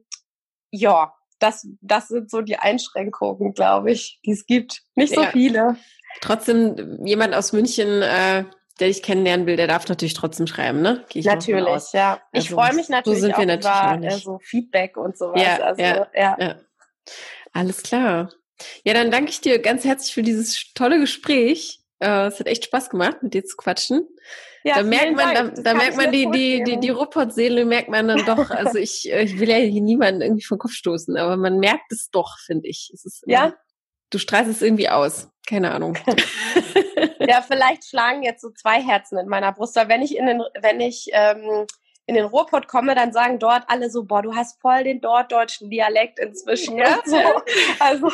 ja, 0.71 1.13
das, 1.37 1.67
das 1.81 2.07
sind 2.07 2.31
so 2.31 2.41
die 2.41 2.57
Einschränkungen, 2.57 3.53
glaube 3.53 3.91
ich, 3.91 4.19
die 4.25 4.31
es 4.31 4.47
gibt. 4.47 4.81
Nicht 4.95 5.13
so 5.13 5.21
ja. 5.21 5.29
viele. 5.29 5.77
Trotzdem, 6.21 7.05
jemand 7.05 7.35
aus 7.35 7.53
München, 7.53 8.01
äh, 8.01 8.45
der 8.77 8.87
dich 8.87 9.03
kennenlernen 9.03 9.45
will, 9.47 9.55
der 9.55 9.67
darf 9.67 9.87
natürlich 9.87 10.13
trotzdem 10.13 10.47
schreiben, 10.47 10.81
ne? 10.81 11.03
natürlich, 11.13 11.93
ja. 11.93 12.21
Ich 12.31 12.45
also, 12.45 12.55
freue 12.55 12.73
mich 12.73 12.89
natürlich 12.89 13.21
so 13.21 13.31
auch 13.31 13.45
natürlich 13.45 13.97
über 13.97 14.03
äh, 14.03 14.17
so 14.17 14.39
Feedback 14.41 14.97
und 14.97 15.17
sowas. 15.17 15.41
Ja, 15.41 15.57
also, 15.57 15.81
ja, 15.81 16.07
ja. 16.13 16.37
ja. 16.39 16.55
Alles 17.53 17.83
klar. 17.83 18.31
Ja, 18.83 18.93
dann 18.93 19.11
danke 19.11 19.31
ich 19.31 19.41
dir 19.41 19.59
ganz 19.59 19.83
herzlich 19.83 20.13
für 20.13 20.23
dieses 20.23 20.73
tolle 20.73 20.99
Gespräch. 20.99 21.81
Äh, 21.99 22.27
es 22.27 22.39
hat 22.39 22.47
echt 22.47 22.65
Spaß 22.65 22.89
gemacht, 22.89 23.23
mit 23.23 23.33
dir 23.33 23.45
zu 23.45 23.55
quatschen. 23.57 24.07
Ja, 24.63 24.75
da 24.75 24.83
merkt 24.83 25.15
man, 25.15 25.33
da, 25.33 25.61
da 25.61 25.73
merkt 25.73 25.95
man 25.97 26.11
die, 26.11 26.29
die, 26.29 26.63
die, 26.63 26.79
die 26.79 26.89
Ruhrpott-Seele 26.89 27.65
merkt 27.65 27.89
man 27.89 28.07
dann 28.07 28.25
doch. 28.25 28.49
Also 28.49 28.77
ich, 28.77 29.11
äh, 29.11 29.23
ich 29.23 29.39
will 29.39 29.49
ja 29.49 29.57
hier 29.57 29.81
niemanden 29.81 30.21
irgendwie 30.21 30.43
vom 30.43 30.57
Kopf 30.57 30.73
stoßen, 30.73 31.15
aber 31.17 31.37
man 31.37 31.59
merkt 31.59 31.91
es 31.91 32.09
doch, 32.11 32.37
finde 32.39 32.67
ich. 32.67 32.91
Es 32.93 33.05
ist, 33.05 33.23
ja. 33.27 33.53
Du 34.09 34.17
strahlst 34.17 34.49
es 34.49 34.61
irgendwie 34.61 34.89
aus. 34.89 35.29
Keine 35.47 35.71
Ahnung. 35.71 35.97
ja, 37.19 37.41
vielleicht 37.41 37.85
schlagen 37.85 38.23
jetzt 38.23 38.41
so 38.41 38.49
zwei 38.51 38.81
Herzen 38.81 39.17
in 39.17 39.27
meiner 39.27 39.51
Brust. 39.53 39.75
Weil 39.75 39.89
wenn 39.89 40.01
ich 40.01 40.17
in 40.17 40.25
den, 40.25 40.41
wenn 40.61 40.81
ich 40.81 41.09
ähm, 41.13 41.65
in 42.07 42.15
den 42.15 42.25
Ruhrpott 42.25 42.67
komme, 42.67 42.95
dann 42.95 43.11
sagen 43.11 43.37
dort 43.37 43.63
alle 43.67 43.89
so, 43.89 44.05
boah, 44.05 44.21
du 44.21 44.33
hast 44.33 44.61
voll 44.61 44.85
den 44.85 45.01
dort 45.01 45.31
deutschen 45.31 45.69
Dialekt 45.69 46.19
inzwischen. 46.19 46.77
Ja. 46.77 46.99
So. 47.05 47.17
Also 47.79 48.11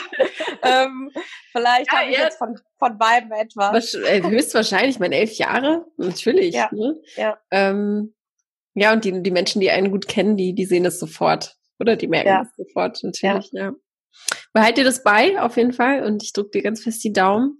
ähm, 0.63 1.11
vielleicht 1.51 1.91
ja, 1.91 1.99
habe 1.99 2.11
ich 2.11 2.17
jetzt 2.17 2.37
von, 2.37 2.59
von 2.77 2.97
beiden 2.97 3.31
etwas. 3.31 3.93
Höchstwahrscheinlich, 3.93 4.99
meine 4.99 5.15
elf 5.15 5.33
Jahre, 5.33 5.85
natürlich. 5.97 6.55
Ja. 6.55 6.69
Ne? 6.71 6.99
Ja. 7.15 7.37
Ähm, 7.51 8.15
ja, 8.73 8.93
und 8.93 9.05
die, 9.05 9.21
die 9.21 9.31
Menschen, 9.31 9.61
die 9.61 9.69
einen 9.69 9.91
gut 9.91 10.07
kennen, 10.07 10.37
die, 10.37 10.53
die 10.53 10.65
sehen 10.65 10.85
es 10.85 10.99
sofort. 10.99 11.55
Oder 11.79 11.95
die 11.95 12.07
merken 12.07 12.41
es 12.41 12.49
ja. 12.57 12.65
sofort, 12.65 13.03
natürlich, 13.03 13.51
ja. 13.51 13.73
Ja. 14.53 14.61
Behalt 14.61 14.77
dir 14.77 14.83
das 14.83 15.03
bei, 15.03 15.41
auf 15.41 15.57
jeden 15.57 15.73
Fall. 15.73 16.03
Und 16.03 16.23
ich 16.23 16.33
drücke 16.33 16.51
dir 16.51 16.63
ganz 16.63 16.83
fest 16.83 17.03
die 17.03 17.13
Daumen. 17.13 17.59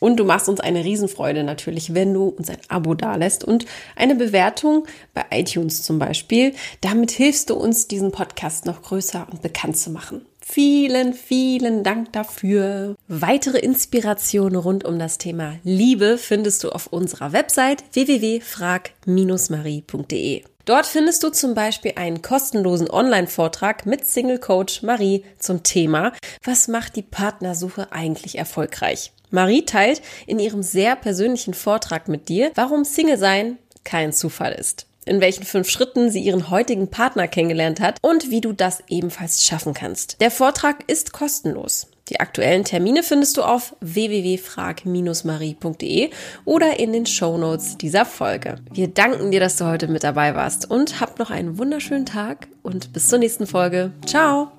Und 0.00 0.18
du 0.18 0.24
machst 0.24 0.48
uns 0.48 0.60
eine 0.60 0.84
Riesenfreude 0.84 1.44
natürlich, 1.44 1.94
wenn 1.94 2.14
du 2.14 2.28
uns 2.28 2.50
ein 2.50 2.58
Abo 2.68 2.94
dalässt 2.94 3.44
und 3.44 3.66
eine 3.96 4.14
Bewertung 4.14 4.86
bei 5.14 5.24
iTunes 5.30 5.82
zum 5.82 5.98
Beispiel. 5.98 6.54
Damit 6.80 7.10
hilfst 7.10 7.50
du 7.50 7.54
uns, 7.54 7.88
diesen 7.88 8.12
Podcast 8.12 8.66
noch 8.66 8.82
größer 8.82 9.26
und 9.30 9.42
bekannt 9.42 9.76
zu 9.76 9.90
machen. 9.90 10.22
Vielen, 10.50 11.12
vielen 11.12 11.84
Dank 11.84 12.10
dafür. 12.12 12.96
Weitere 13.06 13.58
Inspirationen 13.58 14.56
rund 14.56 14.82
um 14.84 14.98
das 14.98 15.18
Thema 15.18 15.56
Liebe 15.62 16.16
findest 16.16 16.64
du 16.64 16.70
auf 16.70 16.86
unserer 16.86 17.34
Website 17.34 17.84
www.frag-marie.de. 17.92 20.44
Dort 20.64 20.86
findest 20.86 21.22
du 21.22 21.28
zum 21.30 21.52
Beispiel 21.54 21.92
einen 21.96 22.22
kostenlosen 22.22 22.88
Online-Vortrag 22.90 23.84
mit 23.84 24.06
Single 24.06 24.38
Coach 24.38 24.82
Marie 24.82 25.22
zum 25.38 25.62
Thema 25.62 26.14
Was 26.44 26.68
macht 26.68 26.96
die 26.96 27.02
Partnersuche 27.02 27.92
eigentlich 27.92 28.38
erfolgreich? 28.38 29.12
Marie 29.30 29.64
teilt 29.64 30.02
in 30.26 30.38
ihrem 30.38 30.62
sehr 30.62 30.96
persönlichen 30.96 31.54
Vortrag 31.54 32.08
mit 32.08 32.28
dir, 32.28 32.50
warum 32.54 32.84
Single 32.84 33.18
sein 33.18 33.58
kein 33.84 34.12
Zufall 34.12 34.52
ist 34.52 34.88
in 35.08 35.20
welchen 35.20 35.44
fünf 35.44 35.68
Schritten 35.70 36.10
sie 36.10 36.20
ihren 36.20 36.50
heutigen 36.50 36.88
Partner 36.88 37.26
kennengelernt 37.26 37.80
hat 37.80 37.96
und 38.02 38.30
wie 38.30 38.40
du 38.40 38.52
das 38.52 38.84
ebenfalls 38.88 39.44
schaffen 39.44 39.74
kannst. 39.74 40.20
Der 40.20 40.30
Vortrag 40.30 40.84
ist 40.86 41.12
kostenlos. 41.12 41.88
Die 42.10 42.20
aktuellen 42.20 42.62
Termine 42.64 43.02
findest 43.02 43.36
du 43.36 43.42
auf 43.42 43.74
www.frag-marie.de 43.80 46.10
oder 46.44 46.78
in 46.78 46.92
den 46.92 47.06
Show 47.06 47.36
Notes 47.36 47.76
dieser 47.76 48.04
Folge. 48.06 48.54
Wir 48.72 48.86
danken 48.88 49.30
dir, 49.30 49.40
dass 49.40 49.56
du 49.56 49.66
heute 49.66 49.88
mit 49.88 50.04
dabei 50.04 50.34
warst 50.34 50.70
und 50.70 51.00
hab 51.00 51.18
noch 51.18 51.30
einen 51.30 51.58
wunderschönen 51.58 52.06
Tag 52.06 52.48
und 52.62 52.94
bis 52.94 53.08
zur 53.08 53.18
nächsten 53.18 53.46
Folge. 53.46 53.92
Ciao! 54.06 54.52